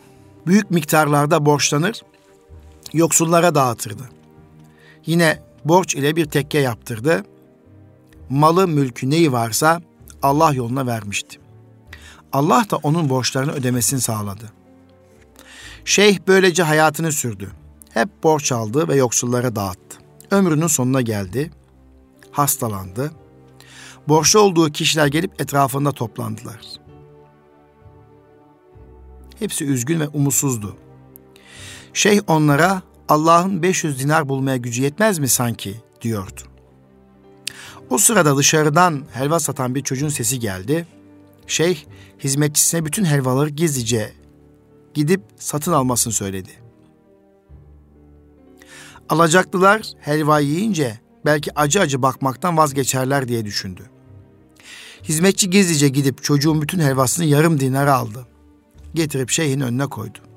Büyük 0.46 0.70
miktarlarda 0.70 1.46
borçlanır, 1.46 2.02
yoksullara 2.92 3.54
dağıtırdı. 3.54 4.17
Yine 5.08 5.42
borç 5.64 5.94
ile 5.94 6.16
bir 6.16 6.26
tekke 6.26 6.58
yaptırdı. 6.58 7.24
Malı 8.30 8.68
mülkü 8.68 9.10
neyi 9.10 9.32
varsa 9.32 9.80
Allah 10.22 10.52
yoluna 10.52 10.86
vermişti. 10.86 11.40
Allah 12.32 12.64
da 12.70 12.76
onun 12.76 13.08
borçlarını 13.08 13.52
ödemesini 13.52 14.00
sağladı. 14.00 14.52
Şeyh 15.84 16.18
böylece 16.26 16.62
hayatını 16.62 17.12
sürdü. 17.12 17.50
Hep 17.90 18.08
borç 18.22 18.52
aldı 18.52 18.88
ve 18.88 18.96
yoksullara 18.96 19.56
dağıttı. 19.56 19.98
Ömrünün 20.30 20.66
sonuna 20.66 21.00
geldi. 21.00 21.50
Hastalandı. 22.30 23.12
Borçlu 24.08 24.40
olduğu 24.40 24.72
kişiler 24.72 25.06
gelip 25.06 25.40
etrafında 25.40 25.92
toplandılar. 25.92 26.60
Hepsi 29.38 29.64
üzgün 29.64 30.00
ve 30.00 30.08
umutsuzdu. 30.08 30.76
Şeyh 31.92 32.20
onlara 32.26 32.82
Allah'ın 33.08 33.62
500 33.62 34.00
dinar 34.00 34.28
bulmaya 34.28 34.56
gücü 34.56 34.82
yetmez 34.82 35.18
mi 35.18 35.28
sanki 35.28 35.74
diyordu. 36.02 36.40
O 37.90 37.98
sırada 37.98 38.36
dışarıdan 38.36 39.04
helva 39.12 39.40
satan 39.40 39.74
bir 39.74 39.82
çocuğun 39.82 40.08
sesi 40.08 40.38
geldi. 40.38 40.86
Şeyh 41.46 41.84
hizmetçisine 42.18 42.84
bütün 42.84 43.04
helvaları 43.04 43.48
gizlice 43.48 44.12
gidip 44.94 45.20
satın 45.36 45.72
almasını 45.72 46.12
söyledi. 46.12 46.50
Alacaklılar 49.08 49.82
helva 50.00 50.40
yiyince 50.40 50.98
belki 51.24 51.58
acı 51.58 51.80
acı 51.80 52.02
bakmaktan 52.02 52.56
vazgeçerler 52.56 53.28
diye 53.28 53.44
düşündü. 53.44 53.82
Hizmetçi 55.02 55.50
gizlice 55.50 55.88
gidip 55.88 56.22
çocuğun 56.22 56.62
bütün 56.62 56.78
helvasını 56.78 57.24
yarım 57.24 57.60
dinara 57.60 57.94
aldı. 57.94 58.26
Getirip 58.94 59.30
şeyhin 59.30 59.60
önüne 59.60 59.86
koydu. 59.86 60.27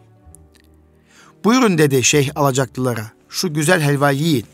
Buyurun 1.43 1.77
dedi 1.77 2.04
şeyh 2.04 2.32
alacaklılara. 2.36 3.12
Şu 3.30 3.54
güzel 3.54 3.82
helva 3.82 4.12
yiyin. 4.12 4.45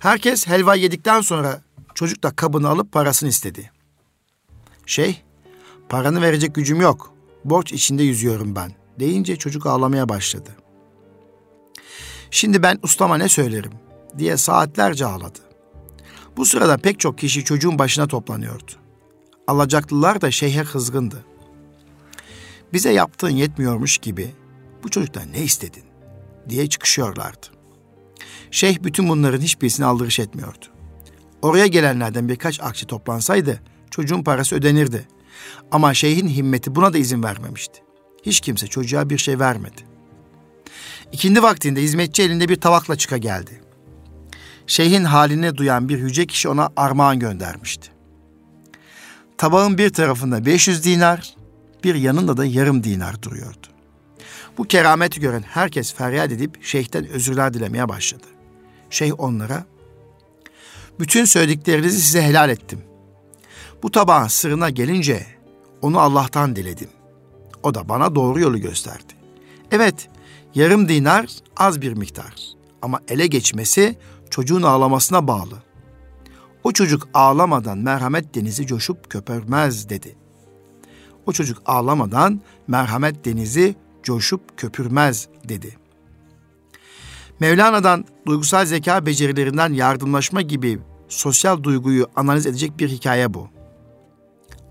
Herkes 0.00 0.46
helva 0.46 0.74
yedikten 0.74 1.20
sonra 1.20 1.60
çocuk 1.94 2.22
da 2.22 2.30
kabını 2.30 2.68
alıp 2.68 2.92
parasını 2.92 3.28
istedi. 3.28 3.70
Şeyh, 4.86 5.16
paranı 5.88 6.22
verecek 6.22 6.54
gücüm 6.54 6.80
yok. 6.80 7.12
Borç 7.44 7.72
içinde 7.72 8.02
yüzüyorum 8.02 8.56
ben. 8.56 8.72
Deyince 8.98 9.36
çocuk 9.36 9.66
ağlamaya 9.66 10.08
başladı. 10.08 10.50
Şimdi 12.30 12.62
ben 12.62 12.78
ustama 12.82 13.16
ne 13.16 13.28
söylerim 13.28 13.72
diye 14.18 14.36
saatlerce 14.36 15.06
ağladı. 15.06 15.38
Bu 16.36 16.46
sırada 16.46 16.76
pek 16.76 17.00
çok 17.00 17.18
kişi 17.18 17.44
çocuğun 17.44 17.78
başına 17.78 18.06
toplanıyordu. 18.06 18.72
Alacaklılar 19.46 20.20
da 20.20 20.30
şeyhe 20.30 20.64
kızgındı. 20.64 21.24
Bize 22.72 22.92
yaptığın 22.92 23.30
yetmiyormuş 23.30 23.98
gibi 23.98 24.34
bu 24.84 24.88
çocuktan 24.90 25.32
ne 25.32 25.42
istedin 25.42 25.84
diye 26.48 26.68
çıkışıyorlardı. 26.68 27.46
Şeyh 28.50 28.82
bütün 28.82 29.08
bunların 29.08 29.40
hiçbirisini 29.40 29.86
aldırış 29.86 30.20
etmiyordu. 30.20 30.66
Oraya 31.42 31.66
gelenlerden 31.66 32.28
birkaç 32.28 32.60
akçe 32.60 32.86
toplansaydı 32.86 33.60
çocuğun 33.90 34.22
parası 34.22 34.56
ödenirdi. 34.56 35.08
Ama 35.70 35.94
şeyhin 35.94 36.28
himmeti 36.28 36.74
buna 36.74 36.92
da 36.92 36.98
izin 36.98 37.22
vermemişti. 37.22 37.82
Hiç 38.22 38.40
kimse 38.40 38.66
çocuğa 38.66 39.10
bir 39.10 39.18
şey 39.18 39.38
vermedi. 39.38 39.82
İkindi 41.12 41.42
vaktinde 41.42 41.82
hizmetçi 41.82 42.22
elinde 42.22 42.48
bir 42.48 42.56
tabakla 42.56 42.96
çıka 42.96 43.16
geldi. 43.16 43.60
Şeyhin 44.66 45.04
halini 45.04 45.56
duyan 45.56 45.88
bir 45.88 45.98
yüce 45.98 46.26
kişi 46.26 46.48
ona 46.48 46.70
armağan 46.76 47.18
göndermişti. 47.18 47.88
Tabağın 49.38 49.78
bir 49.78 49.90
tarafında 49.90 50.46
500 50.46 50.84
dinar, 50.84 51.34
bir 51.84 51.94
yanında 51.94 52.36
da 52.36 52.44
yarım 52.44 52.84
dinar 52.84 53.22
duruyordu. 53.22 53.73
Bu 54.58 54.64
kerameti 54.64 55.20
gören 55.20 55.42
herkes 55.42 55.94
feryat 55.94 56.32
edip 56.32 56.64
şeyhten 56.64 57.08
özürler 57.08 57.54
dilemeye 57.54 57.88
başladı. 57.88 58.26
Şeyh 58.90 59.20
onlara, 59.20 59.64
bütün 61.00 61.24
söylediklerinizi 61.24 62.00
size 62.00 62.22
helal 62.22 62.50
ettim. 62.50 62.80
Bu 63.82 63.90
tabağın 63.90 64.28
sırrına 64.28 64.70
gelince 64.70 65.26
onu 65.82 66.00
Allah'tan 66.00 66.56
diledim. 66.56 66.88
O 67.62 67.74
da 67.74 67.88
bana 67.88 68.14
doğru 68.14 68.40
yolu 68.40 68.58
gösterdi. 68.58 69.12
Evet, 69.70 70.08
yarım 70.54 70.88
dinar 70.88 71.26
az 71.56 71.80
bir 71.80 71.92
miktar 71.92 72.34
ama 72.82 73.00
ele 73.08 73.26
geçmesi 73.26 73.98
çocuğun 74.30 74.62
ağlamasına 74.62 75.26
bağlı. 75.26 75.62
O 76.64 76.72
çocuk 76.72 77.08
ağlamadan 77.14 77.78
merhamet 77.78 78.34
denizi 78.34 78.66
coşup 78.66 79.10
köpürmez 79.10 79.88
dedi. 79.88 80.16
O 81.26 81.32
çocuk 81.32 81.62
ağlamadan 81.66 82.40
merhamet 82.68 83.24
denizi 83.24 83.74
coşup 84.04 84.58
köpürmez 84.58 85.28
dedi. 85.48 85.76
Mevlana'dan 87.40 88.04
duygusal 88.26 88.66
zeka 88.66 89.06
becerilerinden 89.06 89.72
yardımlaşma 89.72 90.42
gibi 90.42 90.78
sosyal 91.08 91.62
duyguyu 91.62 92.06
analiz 92.16 92.46
edecek 92.46 92.78
bir 92.78 92.88
hikaye 92.88 93.34
bu. 93.34 93.48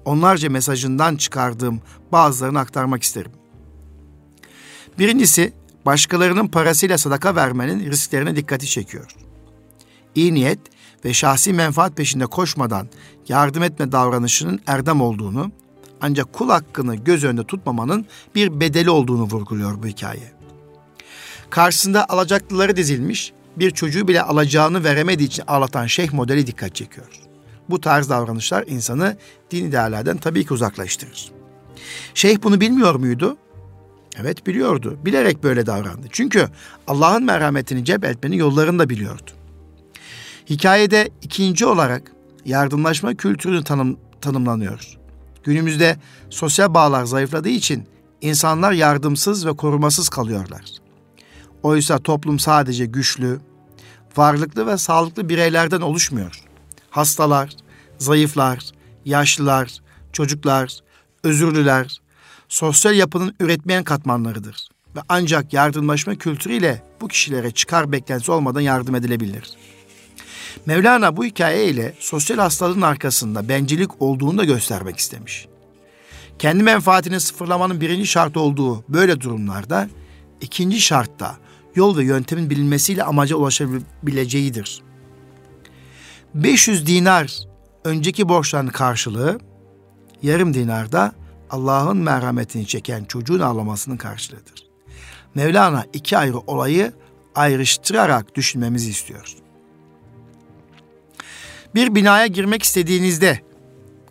Onlarca 0.05 0.49
mesajından 0.49 1.15
çıkardığım 1.15 1.81
bazılarını 2.11 2.59
aktarmak 2.59 3.03
isterim. 3.03 3.31
Birincisi, 4.99 5.53
başkalarının 5.85 6.47
parasıyla 6.47 6.97
sadaka 6.97 7.35
vermenin 7.35 7.91
risklerine 7.91 8.35
dikkati 8.35 8.65
çekiyor. 8.67 9.15
İyi 10.15 10.33
niyet 10.33 10.59
ve 11.05 11.13
şahsi 11.13 11.53
menfaat 11.53 11.97
peşinde 11.97 12.25
koşmadan 12.25 12.87
yardım 13.27 13.63
etme 13.63 13.91
davranışının 13.91 14.59
erdem 14.67 15.01
olduğunu, 15.01 15.51
ancak 16.03 16.33
kul 16.33 16.49
hakkını 16.49 16.95
göz 16.95 17.23
önünde 17.23 17.43
tutmamanın 17.43 18.05
bir 18.35 18.59
bedeli 18.59 18.89
olduğunu 18.89 19.23
vurguluyor 19.23 19.83
bu 19.83 19.87
hikaye. 19.87 20.33
Karşısında 21.49 22.05
alacaklıları 22.09 22.75
dizilmiş, 22.75 23.33
bir 23.57 23.71
çocuğu 23.71 24.07
bile 24.07 24.21
alacağını 24.21 24.83
veremediği 24.83 25.27
için 25.27 25.43
ağlatan 25.47 25.85
şeyh 25.85 26.13
modeli 26.13 26.47
dikkat 26.47 26.75
çekiyor. 26.75 27.07
Bu 27.69 27.81
tarz 27.81 28.09
davranışlar 28.09 28.63
insanı 28.67 29.17
dini 29.51 29.71
değerlerden 29.71 30.17
tabii 30.17 30.45
ki 30.45 30.53
uzaklaştırır. 30.53 31.31
Şeyh 32.13 32.43
bunu 32.43 32.61
bilmiyor 32.61 32.95
muydu? 32.95 33.37
Evet 34.21 34.47
biliyordu. 34.47 34.97
Bilerek 35.05 35.43
böyle 35.43 35.65
davrandı. 35.65 36.07
Çünkü 36.11 36.47
Allah'ın 36.87 37.23
merhametini 37.23 37.85
cebeltmenin 37.85 38.37
yollarını 38.37 38.79
da 38.79 38.89
biliyordu. 38.89 39.31
Hikayede 40.49 41.09
ikinci 41.21 41.65
olarak 41.65 42.11
yardımlaşma 42.45 43.13
kültürünü 43.13 43.63
tanım, 43.63 43.97
tanımlanıyor. 44.21 45.02
Günümüzde 45.43 45.97
sosyal 46.29 46.73
bağlar 46.73 47.05
zayıfladığı 47.05 47.49
için 47.49 47.87
insanlar 48.21 48.71
yardımsız 48.71 49.45
ve 49.45 49.53
korumasız 49.53 50.09
kalıyorlar. 50.09 50.63
Oysa 51.63 51.99
toplum 51.99 52.39
sadece 52.39 52.85
güçlü, 52.85 53.39
varlıklı 54.17 54.67
ve 54.67 54.77
sağlıklı 54.77 55.29
bireylerden 55.29 55.81
oluşmuyor. 55.81 56.43
Hastalar, 56.89 57.55
zayıflar, 57.97 58.59
yaşlılar, 59.05 59.79
çocuklar, 60.13 60.79
özürlüler, 61.23 62.01
sosyal 62.49 62.95
yapının 62.95 63.35
üretmeyen 63.39 63.83
katmanlarıdır. 63.83 64.67
Ve 64.95 64.99
ancak 65.09 65.53
yardımlaşma 65.53 66.15
kültürüyle 66.15 66.83
bu 67.01 67.07
kişilere 67.07 67.51
çıkar 67.51 67.91
beklentisi 67.91 68.31
olmadan 68.31 68.61
yardım 68.61 68.95
edilebilir. 68.95 69.57
Mevlana 70.65 71.17
bu 71.17 71.25
hikaye 71.25 71.65
ile 71.65 71.93
sosyal 71.99 72.37
hastalığın 72.37 72.81
arkasında 72.81 73.49
bencillik 73.49 74.01
olduğunu 74.01 74.37
da 74.37 74.43
göstermek 74.43 74.97
istemiş. 74.97 75.47
Kendi 76.39 76.63
menfaatini 76.63 77.19
sıfırlamanın 77.19 77.81
birinci 77.81 78.07
şart 78.07 78.37
olduğu 78.37 78.83
böyle 78.89 79.21
durumlarda 79.21 79.89
ikinci 80.41 80.81
şartta 80.81 81.37
yol 81.75 81.97
ve 81.97 82.03
yöntemin 82.03 82.49
bilinmesiyle 82.49 83.03
amaca 83.03 83.35
ulaşabileceğidir. 83.35 84.81
500 86.33 86.87
dinar 86.87 87.37
önceki 87.83 88.29
borçların 88.29 88.67
karşılığı, 88.67 89.39
yarım 90.21 90.53
dinar 90.53 90.91
da 90.91 91.11
Allah'ın 91.49 91.97
merhametini 91.97 92.67
çeken 92.67 93.03
çocuğun 93.03 93.39
ağlamasının 93.39 93.97
karşılığıdır. 93.97 94.67
Mevlana 95.35 95.85
iki 95.93 96.17
ayrı 96.17 96.37
olayı 96.37 96.93
ayrıştırarak 97.35 98.35
düşünmemizi 98.35 98.89
istiyor. 98.89 99.42
Bir 101.75 101.95
binaya 101.95 102.27
girmek 102.27 102.63
istediğinizde 102.63 103.39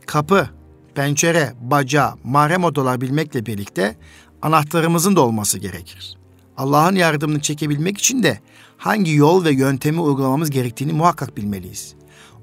kapı, 0.07 0.49
pencere, 0.95 1.53
baca, 1.61 2.15
mahrem 2.25 2.65
odalar 2.65 3.01
bilmekle 3.01 3.47
birlikte 3.47 3.97
anahtarımızın 4.43 5.17
da 5.17 5.21
olması 5.21 5.59
gerekir. 5.59 6.19
Allah'ın 6.57 6.95
yardımını 6.95 7.41
çekebilmek 7.41 7.99
için 7.99 8.23
de 8.23 8.39
hangi 8.77 9.15
yol 9.15 9.45
ve 9.45 9.51
yöntemi 9.51 10.01
uygulamamız 10.01 10.51
gerektiğini 10.51 10.93
muhakkak 10.93 11.37
bilmeliyiz. 11.37 11.95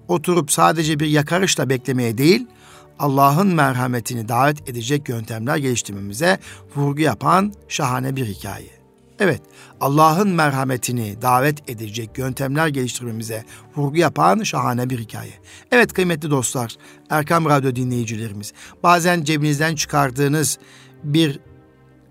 Oturup 0.07 0.51
sadece 0.51 0.99
bir 0.99 1.07
yakarışla 1.07 1.69
beklemeye 1.69 2.17
değil, 2.17 2.47
Allah'ın 2.99 3.47
merhametini 3.47 4.29
davet 4.29 4.69
edecek 4.69 5.09
yöntemler 5.09 5.57
geliştirmemize 5.57 6.39
vurgu 6.75 7.01
yapan 7.01 7.53
şahane 7.67 8.15
bir 8.15 8.25
hikaye. 8.25 8.78
Evet, 9.19 9.41
Allah'ın 9.81 10.29
merhametini 10.29 11.21
davet 11.21 11.69
edecek 11.69 12.17
yöntemler 12.17 12.67
geliştirmemize 12.67 13.43
vurgu 13.75 13.97
yapan 13.97 14.43
şahane 14.43 14.89
bir 14.89 14.99
hikaye. 14.99 15.33
Evet 15.71 15.93
kıymetli 15.93 16.31
dostlar, 16.31 16.75
Erkam 17.09 17.45
Radyo 17.45 17.75
dinleyicilerimiz, 17.75 18.53
bazen 18.83 19.23
cebinizden 19.23 19.75
çıkardığınız 19.75 20.57
bir 21.03 21.39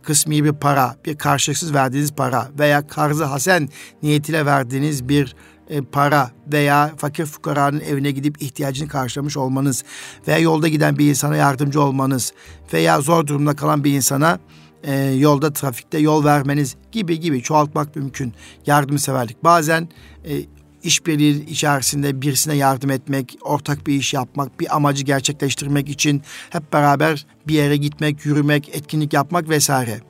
kısmi 0.03 0.45
bir 0.45 0.53
para, 0.53 0.97
bir 1.05 1.19
karşılıksız 1.19 1.75
verdiğiniz 1.75 2.13
para 2.13 2.49
veya 2.59 2.87
karzı 2.87 3.25
hasen 3.25 3.69
niyetiyle 4.03 4.47
verdiğiniz 4.47 5.09
bir 5.09 5.37
e, 5.69 5.81
para 5.81 6.31
veya 6.53 6.93
fakir 6.97 7.27
fukaranın 7.27 7.81
evine 7.81 8.11
gidip 8.11 8.43
ihtiyacını 8.43 8.89
karşılamış 8.89 9.37
olmanız 9.37 9.85
veya 10.29 10.39
yolda 10.39 10.69
giden 10.69 10.99
bir 10.99 11.09
insana 11.09 11.37
yardımcı 11.37 11.83
olmanız 11.83 12.33
veya 12.73 13.01
zor 13.01 13.27
durumda 13.27 13.57
kalan 13.57 13.85
bir 13.85 13.93
insana 13.93 14.39
e, 14.85 14.97
yolda 15.03 15.53
trafikte 15.53 15.99
yol 15.99 16.25
vermeniz 16.25 16.77
gibi 16.93 17.21
gibi 17.21 17.43
çoğaltmak 17.43 17.97
mümkün 17.97 18.33
yardımseverlik. 18.67 19.45
Bazen 19.45 19.89
e, 20.25 20.43
işbirliği 20.83 21.47
içerisinde 21.47 22.23
birisine 22.23 22.57
yardım 22.57 22.91
etmek, 22.91 23.39
ortak 23.43 23.87
bir 23.87 23.95
iş 23.95 24.15
yapmak, 24.15 24.61
bir 24.61 24.77
amacı 24.77 25.05
gerçekleştirmek 25.05 25.89
için 25.89 26.23
hep 26.51 26.73
beraber 26.73 27.27
bir 27.49 27.55
yere 27.55 27.77
gitmek, 27.77 28.27
yürümek, 28.27 28.69
etkinlik 28.69 29.13
yapmak 29.13 29.49
vesaire. 29.49 30.01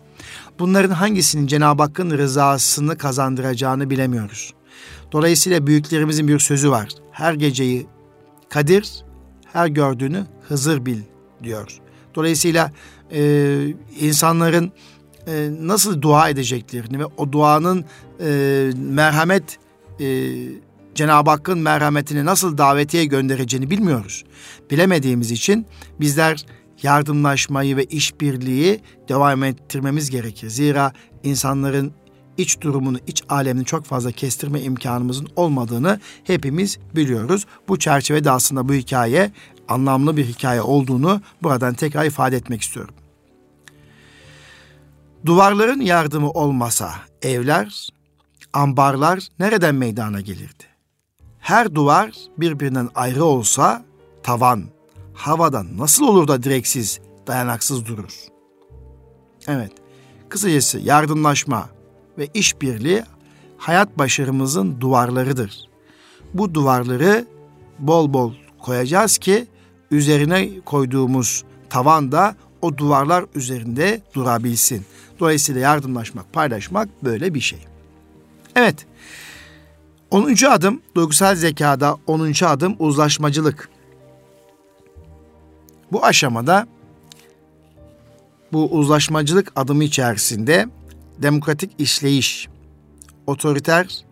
Bunların 0.58 0.90
hangisinin 0.90 1.46
Cenab-ı 1.46 1.82
Hakk'ın 1.82 2.10
rızasını 2.10 2.98
kazandıracağını 2.98 3.90
bilemiyoruz. 3.90 4.54
Dolayısıyla 5.12 5.66
büyüklerimizin 5.66 6.28
bir 6.28 6.38
sözü 6.38 6.70
var. 6.70 6.88
Her 7.12 7.34
geceyi 7.34 7.86
Kadir, 8.48 9.04
her 9.52 9.66
gördüğünü 9.66 10.26
Hızır 10.48 10.86
bil 10.86 10.98
diyor. 11.42 11.80
Dolayısıyla 12.14 12.72
e, 13.12 13.74
insanların 14.00 14.72
e, 15.26 15.50
nasıl 15.61 16.02
dua 16.02 16.28
edeceklerini 16.28 16.98
ve 16.98 17.04
o 17.04 17.32
duanın 17.32 17.84
e, 18.20 18.70
merhamet 18.76 19.59
e, 20.00 20.34
Cenab-ı 20.94 21.30
Hakk'ın 21.30 21.59
merhametini 21.59 22.24
nasıl 22.24 22.59
davetiye 22.59 23.04
göndereceğini 23.04 23.70
bilmiyoruz. 23.70 24.24
Bilemediğimiz 24.70 25.30
için 25.30 25.66
bizler 26.00 26.46
yardımlaşmayı 26.82 27.76
ve 27.76 27.84
işbirliği 27.84 28.80
devam 29.09 29.44
ettirmemiz 29.44 30.11
gerekir. 30.11 30.48
Zira 30.48 30.92
insanların 31.22 31.92
iç 32.39 32.61
durumunu, 32.61 32.99
iç 33.07 33.22
alemini 33.28 33.64
çok 33.64 33.84
fazla 33.84 34.12
kestirme 34.12 34.61
imkanımızın 34.61 35.28
olmadığını 35.36 36.01
hepimiz 36.24 36.78
biliyoruz. 36.97 37.47
Bu 37.68 37.78
çerçevede 37.78 38.30
aslında 38.30 38.68
bu 38.68 38.74
hikaye 38.74 39.32
anlamlı 39.68 40.16
bir 40.16 40.24
hikaye 40.24 40.62
olduğunu 40.62 41.20
buradan 41.43 41.74
tekrar 41.74 42.05
ifade 42.05 42.36
etmek 42.36 42.62
istiyorum. 42.62 42.95
Duvarların 45.26 45.80
yardımı 45.80 46.30
olmasa 46.30 46.95
evler, 47.22 47.89
ambarlar 48.53 49.28
nereden 49.39 49.74
meydana 49.74 50.20
gelirdi? 50.20 50.64
Her 51.41 51.74
duvar 51.74 52.11
birbirinden 52.39 52.89
ayrı 52.95 53.24
olsa 53.24 53.84
tavan 54.22 54.64
havadan 55.14 55.78
nasıl 55.78 56.05
olur 56.05 56.28
da 56.28 56.43
direksiz, 56.43 57.01
dayanaksız 57.26 57.86
durur? 57.86 58.14
Evet, 59.49 59.72
kısacası 60.28 60.78
yardımlaşma 60.78 61.68
ve 62.18 62.28
işbirliği 62.34 63.02
hayat 63.58 63.98
başarımızın 63.98 64.80
duvarlarıdır. 64.80 65.68
Bu 66.34 66.54
duvarları 66.54 67.26
bol 67.78 68.12
bol 68.12 68.32
koyacağız 68.58 69.18
ki 69.18 69.46
üzerine 69.90 70.60
koyduğumuz 70.64 71.44
tavan 71.70 72.12
da 72.12 72.36
o 72.62 72.76
duvarlar 72.76 73.24
üzerinde 73.34 74.02
durabilsin. 74.14 74.84
Dolayısıyla 75.20 75.60
yardımlaşmak, 75.60 76.32
paylaşmak 76.32 77.04
böyle 77.04 77.34
bir 77.34 77.40
şey. 77.40 77.58
Evet. 78.56 78.86
10. 80.10 80.44
adım 80.50 80.82
duygusal 80.94 81.34
zekada 81.34 81.96
10. 82.06 82.44
adım 82.44 82.76
uzlaşmacılık. 82.78 83.68
Bu 85.92 86.04
aşamada 86.04 86.66
bu 88.52 88.70
uzlaşmacılık 88.70 89.52
adımı 89.56 89.84
içerisinde 89.84 90.68
demokratik 91.22 91.70
işleyiş, 91.78 92.48
otoriter 93.26 94.04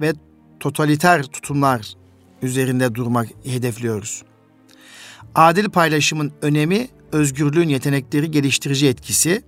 ve 0.00 0.12
totaliter 0.60 1.22
tutumlar 1.22 1.94
üzerinde 2.42 2.94
durmak 2.94 3.28
hedefliyoruz. 3.44 4.22
Adil 5.34 5.68
paylaşımın 5.68 6.32
önemi, 6.42 6.88
özgürlüğün 7.12 7.68
yetenekleri 7.68 8.30
geliştirici 8.30 8.88
etkisi, 8.88 9.42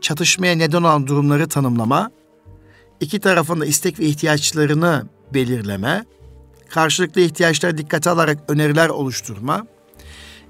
çatışmaya 0.00 0.56
neden 0.56 0.82
olan 0.82 1.06
durumları 1.06 1.48
tanımlama, 1.48 2.10
iki 3.00 3.20
tarafın 3.20 3.60
da 3.60 3.66
istek 3.66 4.00
ve 4.00 4.04
ihtiyaçlarını 4.04 5.06
belirleme, 5.34 6.04
karşılıklı 6.68 7.20
ihtiyaçları 7.20 7.78
dikkate 7.78 8.10
alarak 8.10 8.38
öneriler 8.48 8.88
oluşturma, 8.88 9.66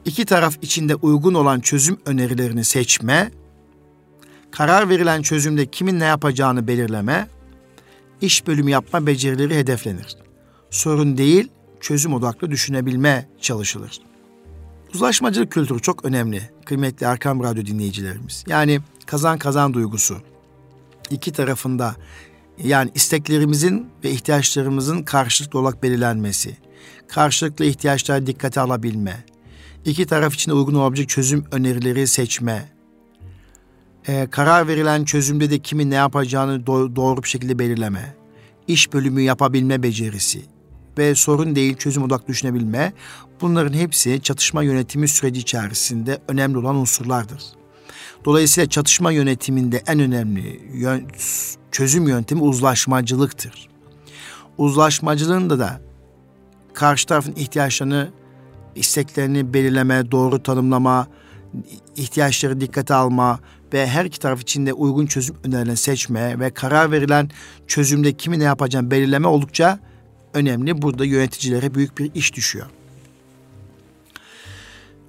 iki 0.04 0.24
taraf 0.24 0.54
içinde 0.62 0.94
uygun 0.94 1.34
olan 1.34 1.60
çözüm 1.60 1.98
önerilerini 2.06 2.64
seçme, 2.64 3.30
karar 4.50 4.88
verilen 4.88 5.22
çözümde 5.22 5.66
kimin 5.66 6.00
ne 6.00 6.04
yapacağını 6.04 6.68
belirleme, 6.68 7.28
iş 8.20 8.46
bölümü 8.46 8.70
yapma 8.70 9.06
becerileri 9.06 9.56
hedeflenir. 9.56 10.16
Sorun 10.70 11.18
değil, 11.18 11.48
çözüm 11.80 12.14
odaklı 12.14 12.50
düşünebilme 12.50 13.28
çalışılır. 13.40 14.00
Uzlaşmacılık 14.94 15.52
kültürü 15.52 15.80
çok 15.80 16.04
önemli 16.04 16.50
kıymetli 16.64 17.06
Erkam 17.06 17.42
Radyo 17.42 17.66
dinleyicilerimiz. 17.66 18.44
Yani 18.46 18.80
kazan 19.06 19.38
kazan 19.38 19.74
duygusu. 19.74 20.16
iki 21.10 21.32
tarafında 21.32 21.96
yani 22.64 22.90
isteklerimizin 22.94 23.90
ve 24.04 24.10
ihtiyaçlarımızın 24.10 25.02
karşılıklı 25.02 25.58
olarak 25.58 25.82
belirlenmesi, 25.82 26.56
karşılıklı 27.08 27.64
ihtiyaçları 27.64 28.26
dikkate 28.26 28.60
alabilme, 28.60 29.24
iki 29.84 30.06
taraf 30.06 30.34
için 30.34 30.52
uygun 30.52 30.74
olabilecek 30.74 31.08
çözüm 31.08 31.44
önerileri 31.52 32.06
seçme, 32.06 32.77
e, 34.08 34.26
karar 34.30 34.68
verilen 34.68 35.04
çözümde 35.04 35.50
de 35.50 35.58
kimin 35.58 35.90
ne 35.90 35.94
yapacağını 35.94 36.60
do- 36.60 36.96
doğru 36.96 37.22
bir 37.22 37.28
şekilde 37.28 37.58
belirleme, 37.58 38.14
iş 38.68 38.92
bölümü 38.92 39.20
yapabilme 39.20 39.82
becerisi 39.82 40.42
ve 40.98 41.14
sorun 41.14 41.56
değil 41.56 41.76
çözüm 41.76 42.02
odaklı 42.02 42.26
düşünebilme, 42.26 42.92
bunların 43.40 43.78
hepsi 43.78 44.20
çatışma 44.22 44.62
yönetimi 44.62 45.08
süreci 45.08 45.40
içerisinde 45.40 46.18
önemli 46.28 46.58
olan 46.58 46.76
unsurlardır. 46.76 47.42
Dolayısıyla 48.24 48.68
çatışma 48.68 49.12
yönetiminde 49.12 49.82
en 49.86 50.00
önemli 50.00 50.62
yön, 50.74 51.06
çözüm 51.72 52.08
yöntemi 52.08 52.42
uzlaşmacılıktır. 52.42 53.68
Uzlaşmacılığında 54.58 55.58
da 55.58 55.80
karşı 56.74 57.06
tarafın 57.06 57.34
ihtiyaçlarını, 57.36 58.08
isteklerini 58.74 59.54
belirleme, 59.54 60.10
doğru 60.10 60.42
tanımlama, 60.42 61.06
ihtiyaçları 61.96 62.60
dikkate 62.60 62.94
alma 62.94 63.40
ve 63.72 63.86
her 63.86 64.04
iki 64.04 64.20
taraf 64.20 64.40
içinde 64.40 64.72
uygun 64.72 65.06
çözüm 65.06 65.36
önerilerini 65.44 65.76
seçme 65.76 66.40
ve 66.40 66.50
karar 66.50 66.92
verilen 66.92 67.30
çözümde 67.66 68.12
kimi 68.12 68.38
ne 68.38 68.44
yapacağını 68.44 68.90
belirleme 68.90 69.28
oldukça 69.28 69.78
önemli. 70.34 70.82
Burada 70.82 71.04
yöneticilere 71.04 71.74
büyük 71.74 71.98
bir 71.98 72.14
iş 72.14 72.34
düşüyor. 72.34 72.66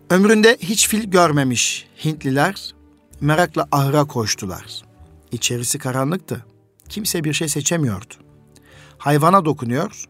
Ömründe 0.09 0.57
hiç 0.59 0.87
fil 0.87 1.03
görmemiş 1.03 1.87
Hintliler 2.05 2.75
merakla 3.21 3.67
ahıra 3.71 4.05
koştular. 4.05 4.81
İçerisi 5.31 5.79
karanlıktı. 5.79 6.45
Kimse 6.89 7.23
bir 7.23 7.33
şey 7.33 7.47
seçemiyordu. 7.49 8.13
Hayvana 8.97 9.45
dokunuyor, 9.45 10.05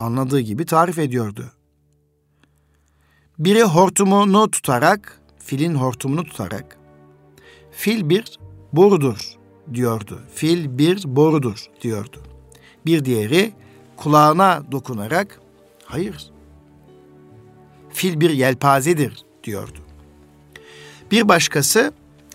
anladığı 0.00 0.40
gibi 0.40 0.66
tarif 0.66 0.98
ediyordu. 0.98 1.52
Biri 3.38 3.62
hortumunu 3.62 4.50
tutarak, 4.50 5.20
filin 5.38 5.74
hortumunu 5.74 6.24
tutarak, 6.24 6.78
fil 7.76 8.08
bir 8.08 8.38
borudur 8.72 9.34
diyordu. 9.74 10.20
Fil 10.34 10.78
bir 10.78 11.02
borudur 11.06 11.66
diyordu. 11.80 12.22
Bir 12.86 13.04
diğeri 13.04 13.52
kulağına 13.96 14.62
dokunarak, 14.72 15.40
hayır, 15.84 16.30
fil 17.92 18.20
bir 18.20 18.30
yelpazedir 18.30 19.24
diyordu. 19.44 19.78
Bir 21.10 21.28
başkası 21.28 21.92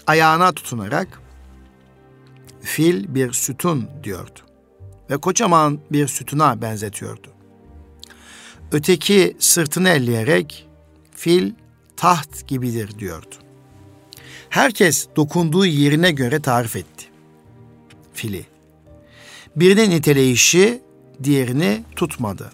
ayağına 0.07 0.51
tutunarak 0.51 1.21
fil 2.61 3.15
bir 3.15 3.31
sütun 3.31 3.89
diyordu 4.03 4.39
ve 5.09 5.17
kocaman 5.17 5.79
bir 5.91 6.07
sütuna 6.07 6.61
benzetiyordu. 6.61 7.27
Öteki 8.71 9.35
sırtını 9.39 9.89
elleyerek 9.89 10.67
fil 11.11 11.53
taht 11.97 12.47
gibidir 12.47 12.99
diyordu. 12.99 13.35
Herkes 14.49 15.07
dokunduğu 15.15 15.65
yerine 15.65 16.11
göre 16.11 16.41
tarif 16.41 16.75
etti 16.75 17.05
fili. 18.13 18.45
Birinin 19.55 19.89
niteleyişi 19.89 20.81
diğerini 21.23 21.83
tutmadı. 21.95 22.51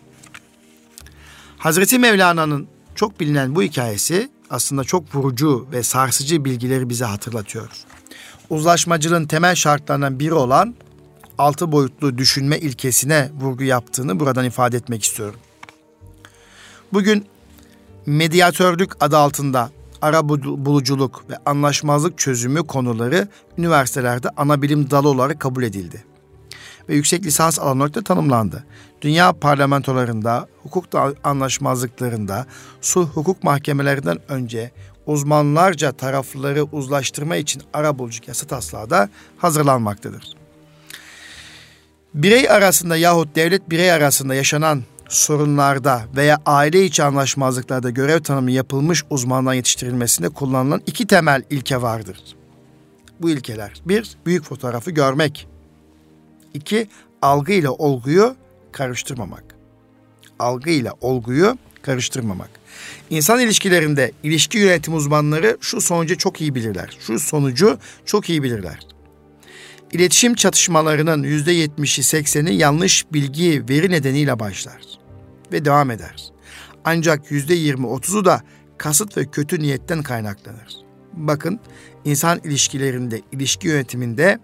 Hazreti 1.57 1.99
Mevlana'nın 1.99 2.67
çok 2.95 3.19
bilinen 3.19 3.55
bu 3.55 3.63
hikayesi 3.63 4.29
aslında 4.49 4.83
çok 4.83 5.15
vurucu 5.15 5.67
ve 5.71 5.83
sarsıcı 5.83 6.45
bilgileri 6.45 6.89
bize 6.89 7.05
hatırlatıyor. 7.05 7.69
Uzlaşmacılığın 8.49 9.25
temel 9.25 9.55
şartlarından 9.55 10.19
biri 10.19 10.33
olan 10.33 10.75
altı 11.37 11.71
boyutlu 11.71 12.17
düşünme 12.17 12.59
ilkesine 12.59 13.29
vurgu 13.39 13.63
yaptığını 13.63 14.19
buradan 14.19 14.45
ifade 14.45 14.77
etmek 14.77 15.03
istiyorum. 15.03 15.39
Bugün 16.93 17.25
medyatörlük 18.05 19.03
adı 19.03 19.17
altında 19.17 19.71
ara 20.05 20.29
buluculuk 20.29 21.29
ve 21.29 21.37
anlaşmazlık 21.45 22.17
çözümü 22.17 22.67
konuları 22.67 23.27
üniversitelerde 23.57 24.29
ana 24.37 24.61
bilim 24.61 24.91
dalı 24.91 25.09
olarak 25.09 25.39
kabul 25.39 25.63
edildi. 25.63 26.05
Ve 26.89 26.95
yüksek 26.95 27.25
lisans 27.25 27.59
alanı 27.59 27.81
olarak 27.81 27.93
da 27.95 28.03
tanımlandı. 28.03 28.63
Dünya 29.01 29.33
parlamentolarında, 29.33 30.47
hukuk 30.63 30.85
anlaşmazlıklarında, 31.23 32.45
sulh 32.81 33.09
hukuk 33.09 33.43
mahkemelerinden 33.43 34.17
önce 34.27 34.71
uzmanlarca 35.05 35.91
tarafları 35.91 36.63
uzlaştırma 36.63 37.35
için 37.35 37.61
ara 37.73 37.99
buluculuk 37.99 38.27
yasa 38.27 38.47
taslağı 38.47 38.89
da 38.89 39.09
hazırlanmaktadır. 39.37 40.35
Birey 42.13 42.49
arasında 42.49 42.97
yahut 42.97 43.35
devlet 43.35 43.69
birey 43.69 43.91
arasında 43.91 44.35
yaşanan 44.35 44.83
sorunlarda 45.15 46.01
veya 46.15 46.41
aile 46.45 46.85
içi 46.85 47.03
anlaşmazlıklarda 47.03 47.89
görev 47.89 48.19
tanımı 48.19 48.51
yapılmış 48.51 49.03
uzmandan 49.09 49.53
yetiştirilmesinde 49.53 50.29
kullanılan 50.29 50.81
iki 50.87 51.07
temel 51.07 51.43
ilke 51.49 51.81
vardır. 51.81 52.17
Bu 53.21 53.29
ilkeler. 53.29 53.73
Bir, 53.85 54.17
büyük 54.25 54.43
fotoğrafı 54.43 54.91
görmek. 54.91 55.47
İki, 56.53 56.87
algı 57.21 57.51
ile 57.51 57.69
olguyu 57.69 58.35
karıştırmamak. 58.71 59.43
Algı 60.39 60.69
ile 60.69 60.91
olguyu 61.01 61.57
karıştırmamak. 61.81 62.49
İnsan 63.09 63.39
ilişkilerinde 63.39 64.11
ilişki 64.23 64.57
yönetim 64.57 64.95
uzmanları 64.95 65.57
şu 65.61 65.81
sonucu 65.81 66.17
çok 66.17 66.41
iyi 66.41 66.55
bilirler. 66.55 66.97
Şu 66.99 67.19
sonucu 67.19 67.77
çok 68.05 68.29
iyi 68.29 68.43
bilirler. 68.43 68.79
İletişim 69.91 70.35
çatışmalarının 70.35 71.23
%70'i 71.23 72.21
80'i 72.21 72.55
yanlış 72.55 73.05
bilgi, 73.13 73.63
veri 73.69 73.91
nedeniyle 73.91 74.39
başlar 74.39 74.95
ve 75.55 75.65
devam 75.65 75.91
eder. 75.91 76.29
Ancak 76.85 77.31
%20-30'u 77.31 78.25
da 78.25 78.41
kasıt 78.77 79.17
ve 79.17 79.25
kötü 79.25 79.59
niyetten 79.59 80.03
kaynaklanır. 80.03 80.77
Bakın 81.13 81.59
insan 82.05 82.39
ilişkilerinde, 82.43 83.21
ilişki 83.31 83.67
yönetiminde 83.67 84.39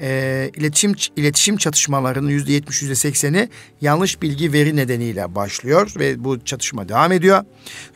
e, 0.00 0.50
iletişim 0.56 0.94
iletişim 1.16 1.56
çatışmalarının 1.56 2.30
yüzde 2.30 2.52
yetmiş 2.52 2.82
yüzde 2.82 2.94
sekseni 2.94 3.48
yanlış 3.80 4.22
bilgi 4.22 4.52
veri 4.52 4.76
nedeniyle 4.76 5.34
başlıyor 5.34 5.92
ve 5.98 6.24
bu 6.24 6.44
çatışma 6.44 6.88
devam 6.88 7.12
ediyor. 7.12 7.44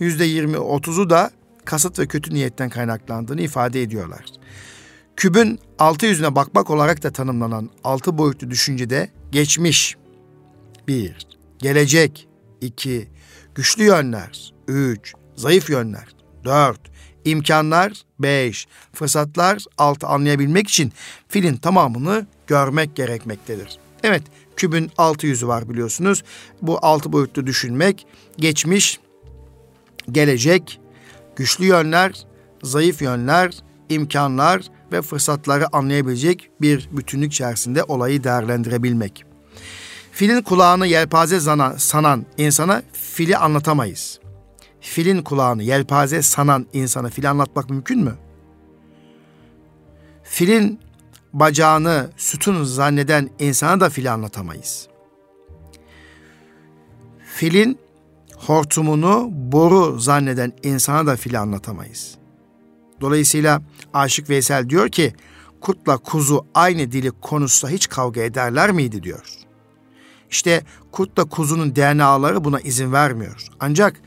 Yüzde 0.01 0.25
yirmi 0.25 0.59
otuzu 0.59 1.11
da 1.11 1.31
kasıt 1.65 1.99
ve 1.99 2.07
kötü 2.07 2.35
niyetten 2.35 2.71
kaynaklandığını 2.71 3.41
ifade 3.41 3.83
ediyorlar. 3.83 4.25
Kübün 5.17 5.59
altı 5.79 6.07
yüzüne 6.07 6.35
bakmak 6.35 6.71
olarak 6.71 7.03
da 7.03 7.11
tanımlanan 7.11 7.71
altı 7.85 8.19
boyutlu 8.19 8.51
düşüncede 8.51 9.09
geçmiş, 9.33 9.97
bir, 10.89 11.27
gelecek, 11.59 12.29
iki, 12.65 13.09
güçlü 13.55 13.85
yönler, 13.85 14.55
üç, 14.69 15.15
zayıf 15.37 15.71
yönler, 15.71 16.07
dört, 16.45 16.81
imkanlar 17.25 17.93
beş, 18.19 18.67
fırsatlar 18.93 19.65
altı 19.79 20.07
anlayabilmek 20.07 20.69
için 20.69 20.93
filin 21.29 21.57
tamamını 21.57 22.27
görmek 22.47 22.97
gerekmektedir. 22.97 23.79
Evet, 24.03 24.23
kübün 24.57 24.91
altı 24.99 25.27
yüzü 25.27 25.49
var 25.49 25.69
biliyorsunuz. 25.69 26.23
Bu 26.63 26.79
altı 26.83 27.13
boyutlu 27.13 27.47
düşünmek, 27.47 28.07
geçmiş, 28.39 29.01
gelecek, 30.13 30.81
güçlü 31.37 31.65
yönler, 31.65 32.27
zayıf 32.63 33.03
yönler, 33.03 33.55
imkanlar 33.89 34.63
ve 34.93 35.03
fırsatları 35.03 35.77
anlayabilecek 35.77 36.51
bir 36.61 36.89
bütünlük 36.93 37.33
içerisinde 37.33 37.83
olayı 37.83 38.25
değerlendirebilmek. 38.25 39.25
Filin 40.15 40.43
kulağını 40.43 40.87
yelpaze 40.87 41.41
sanan, 41.41 41.77
sanan 41.77 42.27
insana 42.39 42.83
fili 42.93 43.37
anlatamayız. 43.37 44.21
Filin 44.81 45.23
kulağını 45.23 45.63
yelpaze 45.63 46.23
sanan 46.23 46.67
insana 46.73 47.09
fili 47.09 47.29
anlatmak 47.29 47.71
mümkün 47.71 48.05
mü? 48.05 48.15
Filin 50.23 50.81
bacağını 51.33 52.11
sütun 52.17 52.65
zanneden 52.65 53.31
insana 53.39 53.81
da 53.81 53.91
fili 53.91 54.11
anlatamayız. 54.11 54.89
Filin 57.35 57.79
hortumunu 58.37 59.29
boru 59.33 59.99
zanneden 59.99 60.53
insana 60.63 61.07
da 61.07 61.17
fili 61.17 61.39
anlatamayız. 61.39 62.15
Dolayısıyla 63.01 63.63
Aşık 63.95 64.31
Veysel 64.31 64.71
diyor 64.71 64.89
ki 64.89 65.15
kurtla 65.61 65.97
kuzu 65.99 66.47
aynı 66.55 66.93
dili 66.93 67.11
konuşsa 67.11 67.69
hiç 67.69 67.89
kavga 67.89 68.21
ederler 68.21 68.73
miydi 68.73 69.03
diyor. 69.03 69.44
İşte 70.35 70.63
kurtla 70.93 71.25
kuzunun 71.25 71.77
DNA'ları 71.77 72.45
buna 72.45 72.61
izin 72.61 72.93
vermiyor. 72.93 73.47
Ancak 73.61 74.01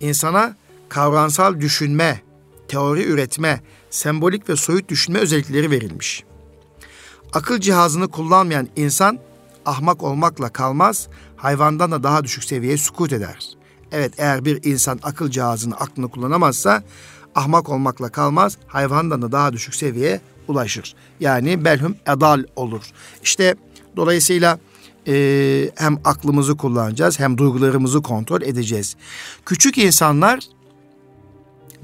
insana 0.00 0.56
kavramsal 0.88 1.60
düşünme, 1.60 2.20
teori 2.68 3.04
üretme, 3.04 3.60
sembolik 3.90 4.48
ve 4.48 4.56
soyut 4.56 4.88
düşünme 4.88 5.18
özellikleri 5.18 5.70
verilmiş. 5.70 6.24
Akıl 7.32 7.60
cihazını 7.60 8.08
kullanmayan 8.08 8.68
insan 8.76 9.18
ahmak 9.66 10.02
olmakla 10.02 10.48
kalmaz, 10.48 11.08
hayvandan 11.36 11.90
da 11.92 12.02
daha 12.02 12.24
düşük 12.24 12.44
seviyeye 12.44 12.76
sukut 12.76 13.12
eder. 13.12 13.48
Evet 13.92 14.14
eğer 14.18 14.44
bir 14.44 14.64
insan 14.64 15.00
akıl 15.02 15.30
cihazını 15.30 15.76
aklını 15.76 16.08
kullanamazsa 16.08 16.82
ahmak 17.34 17.68
olmakla 17.68 18.08
kalmaz, 18.08 18.58
hayvandan 18.66 19.22
da 19.22 19.32
daha 19.32 19.52
düşük 19.52 19.74
seviyeye 19.74 20.20
ulaşır. 20.48 20.94
Yani 21.20 21.64
belhum 21.64 21.96
edal 22.06 22.44
olur. 22.56 22.82
İşte 23.22 23.54
dolayısıyla 23.96 24.58
e, 25.08 25.70
hem 25.74 25.98
aklımızı 26.04 26.56
kullanacağız 26.56 27.20
hem 27.20 27.38
duygularımızı 27.38 28.02
kontrol 28.02 28.42
edeceğiz. 28.42 28.96
Küçük 29.46 29.78
insanlar 29.78 30.40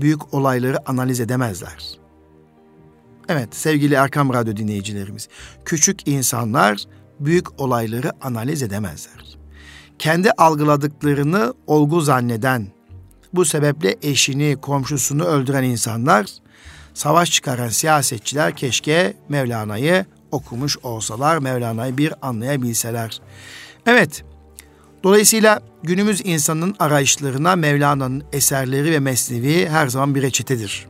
büyük 0.00 0.34
olayları 0.34 0.90
analiz 0.90 1.20
edemezler. 1.20 2.00
Evet 3.28 3.48
sevgili 3.56 3.94
Erkam 3.94 4.32
Radyo 4.32 4.56
dinleyicilerimiz. 4.56 5.28
Küçük 5.64 6.08
insanlar 6.08 6.84
büyük 7.20 7.60
olayları 7.60 8.12
analiz 8.20 8.62
edemezler. 8.62 9.38
Kendi 9.98 10.30
algıladıklarını 10.30 11.54
olgu 11.66 12.00
zanneden, 12.00 12.66
bu 13.32 13.44
sebeple 13.44 13.96
eşini, 14.02 14.56
komşusunu 14.62 15.24
öldüren 15.24 15.62
insanlar, 15.62 16.26
savaş 16.94 17.30
çıkaran 17.30 17.68
siyasetçiler 17.68 18.56
keşke 18.56 19.14
Mevlana'yı 19.28 20.06
okumuş 20.31 20.78
olsalar, 20.83 21.39
Mevlana'yı 21.39 21.99
bir 21.99 22.14
anlayabilseler. 22.22 23.20
Evet, 23.87 24.24
dolayısıyla 25.05 25.61
günümüz 25.83 26.20
insanın 26.24 26.74
arayışlarına 26.78 27.57
Mevlana'nın 27.57 28.24
eserleri 28.33 28.93
ve 28.93 28.99
mesnevi 28.99 29.68
her 29.68 29.89
zaman 29.89 30.14
bir 30.14 30.22
reçetedir. 30.22 30.87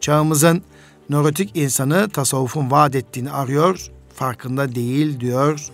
Çağımızın 0.00 0.62
nörotik 1.10 1.56
insanı 1.56 2.08
tasavvufun 2.08 2.70
vaat 2.70 2.94
ettiğini 2.94 3.30
arıyor, 3.30 3.90
farkında 4.14 4.74
değil 4.74 5.20
diyor 5.20 5.70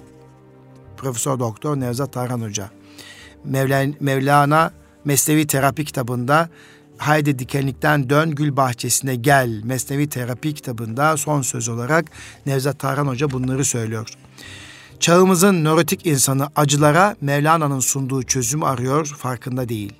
Profesör 0.96 1.38
Doktor 1.38 1.80
Nevzat 1.80 2.12
Tarhan 2.12 2.40
Hoca. 2.40 2.70
Mevlana, 3.44 3.92
Mevlana 4.00 4.72
Mesnevi 5.04 5.46
Terapi 5.46 5.84
kitabında 5.84 6.48
Haydi 6.98 7.38
dikenlikten 7.38 8.10
dön 8.10 8.30
gül 8.30 8.56
bahçesine 8.56 9.14
gel 9.14 9.60
Mesnevi 9.64 10.08
Terapi 10.08 10.54
kitabında 10.54 11.16
son 11.16 11.42
söz 11.42 11.68
olarak 11.68 12.04
Nevzat 12.46 12.78
Tarhan 12.78 13.06
Hoca 13.06 13.30
bunları 13.30 13.64
söylüyor. 13.64 14.08
Çağımızın 15.00 15.64
nörotik 15.64 16.06
insanı 16.06 16.48
acılara 16.56 17.16
Mevlana'nın 17.20 17.80
sunduğu 17.80 18.22
çözüm 18.22 18.62
arıyor, 18.62 19.06
farkında 19.06 19.68
değil. 19.68 19.92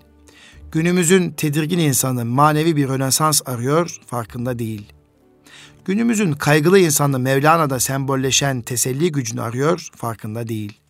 Günümüzün 0.73 1.31
tedirgin 1.31 1.79
insanı 1.79 2.25
manevi 2.25 2.77
bir 2.77 2.89
rönesans 2.89 3.43
arıyor, 3.47 4.01
farkında 4.07 4.59
değil. 4.59 4.93
Günümüzün 5.85 6.33
kaygılı 6.33 6.79
insanı 6.79 7.19
Mevlana'da 7.19 7.81
sembolleşen 7.81 8.63
teselli 8.63 9.13
gücünü 9.13 9.41
arıyor, 9.41 9.89
farkında 9.97 10.49
değil. 10.49 10.84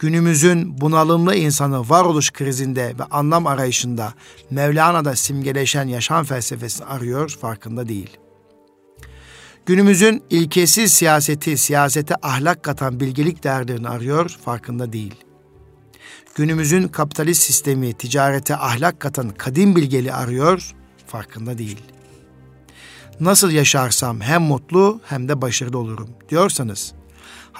Günümüzün 0.00 0.80
bunalımlı 0.80 1.34
insanı 1.34 1.88
varoluş 1.88 2.30
krizinde 2.30 2.94
ve 2.98 3.04
anlam 3.10 3.46
arayışında 3.46 4.14
Mevlana'da 4.50 5.16
simgeleşen 5.16 5.88
yaşam 5.88 6.24
felsefesini 6.24 6.86
arıyor, 6.86 7.36
farkında 7.40 7.88
değil. 7.88 8.16
Günümüzün 9.66 10.22
ilkesiz 10.30 10.92
siyaseti, 10.92 11.56
siyasete 11.56 12.14
ahlak 12.22 12.62
katan 12.62 13.00
bilgelik 13.00 13.44
değerlerini 13.44 13.88
arıyor, 13.88 14.38
farkında 14.44 14.92
değil. 14.92 15.14
Günümüzün 16.34 16.88
kapitalist 16.88 17.42
sistemi 17.42 17.92
ticarete 17.92 18.56
ahlak 18.56 19.00
katan 19.00 19.28
kadim 19.28 19.76
bilgeli 19.76 20.12
arıyor, 20.12 20.74
farkında 21.06 21.58
değil. 21.58 21.82
Nasıl 23.20 23.50
yaşarsam 23.50 24.20
hem 24.20 24.42
mutlu 24.42 25.00
hem 25.04 25.28
de 25.28 25.42
başarılı 25.42 25.78
olurum 25.78 26.08
diyorsanız 26.28 26.99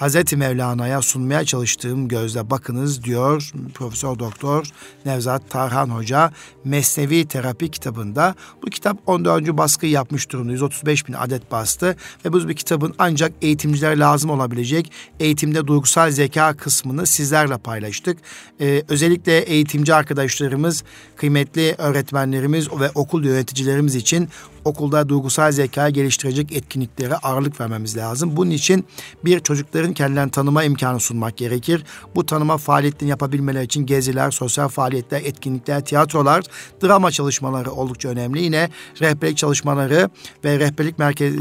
Hazreti 0.01 0.37
Mevlana'ya 0.37 1.01
sunmaya 1.01 1.45
çalıştığım 1.45 2.07
gözle 2.07 2.49
bakınız 2.49 3.03
diyor 3.03 3.51
Profesör 3.73 4.19
Doktor 4.19 4.67
Nevzat 5.05 5.49
Tarhan 5.49 5.89
Hoca 5.89 6.31
Mesnevi 6.65 7.25
Terapi 7.25 7.71
kitabında. 7.71 8.35
Bu 8.63 8.69
kitap 8.69 8.97
14. 9.05 9.57
baskı 9.57 9.85
yapmış 9.85 10.29
durumda. 10.29 10.51
135 10.51 11.07
bin 11.07 11.13
adet 11.13 11.51
bastı 11.51 11.95
ve 12.25 12.33
bu 12.33 12.49
bir 12.49 12.53
kitabın 12.53 12.93
ancak 12.99 13.31
eğitimcilere 13.41 13.99
lazım 13.99 14.29
olabilecek 14.29 14.91
eğitimde 15.19 15.67
duygusal 15.67 16.11
zeka 16.11 16.53
kısmını 16.53 17.05
sizlerle 17.05 17.57
paylaştık. 17.57 18.17
Ee, 18.61 18.83
özellikle 18.89 19.39
eğitimci 19.39 19.93
arkadaşlarımız, 19.93 20.83
kıymetli 21.15 21.75
öğretmenlerimiz 21.77 22.71
ve 22.71 22.89
okul 22.95 23.23
yöneticilerimiz 23.23 23.95
için 23.95 24.29
okulda 24.65 25.09
duygusal 25.09 25.51
zeka 25.51 25.89
geliştirecek 25.89 26.51
etkinliklere 26.51 27.15
ağırlık 27.15 27.61
vermemiz 27.61 27.97
lazım. 27.97 28.37
Bunun 28.37 28.51
için 28.51 28.85
bir 29.25 29.39
çocukların 29.39 29.90
kendilerini 29.93 30.31
tanıma 30.31 30.63
imkanı 30.63 30.99
sunmak 30.99 31.37
gerekir. 31.37 31.83
Bu 32.15 32.25
tanıma 32.25 32.57
faaliyetlerini 32.57 33.09
yapabilmeleri 33.09 33.65
için 33.65 33.85
geziler, 33.85 34.31
sosyal 34.31 34.67
faaliyetler, 34.67 35.21
etkinlikler, 35.21 35.85
tiyatrolar, 35.85 36.43
drama 36.83 37.11
çalışmaları 37.11 37.71
oldukça 37.71 38.09
önemli. 38.09 38.41
Yine 38.41 38.69
rehberlik 39.01 39.37
çalışmaları 39.37 40.09
ve 40.45 40.59
rehberlik 40.59 40.99
merkez 40.99 41.35
e, 41.35 41.39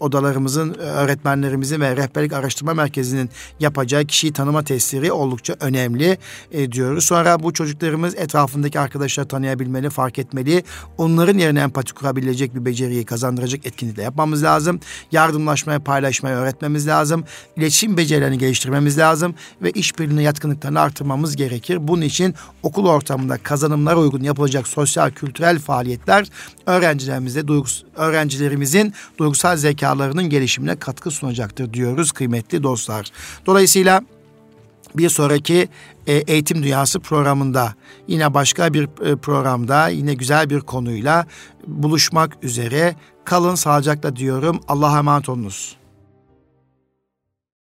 odalarımızın, 0.00 0.74
öğretmenlerimizin 0.74 1.80
ve 1.80 1.96
rehberlik 1.96 2.32
araştırma 2.32 2.74
merkezinin 2.74 3.30
yapacağı 3.60 4.04
kişiyi 4.04 4.32
tanıma 4.32 4.64
testleri 4.64 5.12
oldukça 5.12 5.56
önemli 5.60 6.18
e, 6.52 6.72
diyoruz. 6.72 7.04
Sonra 7.04 7.42
bu 7.42 7.52
çocuklarımız 7.52 8.14
etrafındaki 8.14 8.80
arkadaşları 8.80 9.28
tanıyabilmeli, 9.28 9.90
fark 9.90 10.18
etmeli. 10.18 10.64
Onların 10.98 11.38
yerine 11.38 11.60
empati 11.60 11.94
kurabilecek 11.94 12.54
bir 12.54 12.64
beceriyi 12.64 13.04
kazandıracak 13.04 13.66
etkinlikle 13.66 14.02
yapmamız 14.02 14.42
lazım. 14.42 14.80
Yardımlaşmayı, 15.12 15.80
paylaşmayı 15.80 16.36
öğretmemiz 16.36 16.86
lazım. 16.86 17.24
İletişim 17.56 17.83
becerilerini 17.88 18.38
geliştirmemiz 18.38 18.98
lazım 18.98 19.34
ve 19.62 19.70
işbirliğine 19.70 20.22
yatkınlıklarını 20.22 20.80
artırmamız 20.80 21.36
gerekir. 21.36 21.88
Bunun 21.88 22.02
için 22.02 22.34
okul 22.62 22.86
ortamında 22.86 23.38
kazanımlara 23.38 23.98
uygun 23.98 24.22
yapılacak 24.22 24.68
sosyal 24.68 25.10
kültürel 25.10 25.58
faaliyetler 25.58 26.26
öğrencilerimize 26.66 27.48
duygus 27.48 27.82
öğrencilerimizin 27.96 28.94
duygusal 29.18 29.56
zekalarının 29.56 30.30
gelişimine 30.30 30.76
katkı 30.76 31.10
sunacaktır 31.10 31.72
diyoruz 31.72 32.12
kıymetli 32.12 32.62
dostlar. 32.62 33.06
Dolayısıyla 33.46 34.02
bir 34.94 35.08
sonraki 35.08 35.68
e, 36.06 36.12
Eğitim 36.12 36.62
Dünyası 36.62 37.00
programında 37.00 37.74
yine 38.08 38.34
başka 38.34 38.74
bir 38.74 38.84
e, 38.84 39.16
programda 39.16 39.88
yine 39.88 40.14
güzel 40.14 40.50
bir 40.50 40.60
konuyla 40.60 41.26
buluşmak 41.66 42.44
üzere. 42.44 42.96
Kalın 43.24 43.54
sağlıcakla 43.54 44.16
diyorum. 44.16 44.60
Allah'a 44.68 44.98
emanet 44.98 45.28
olunuz. 45.28 45.76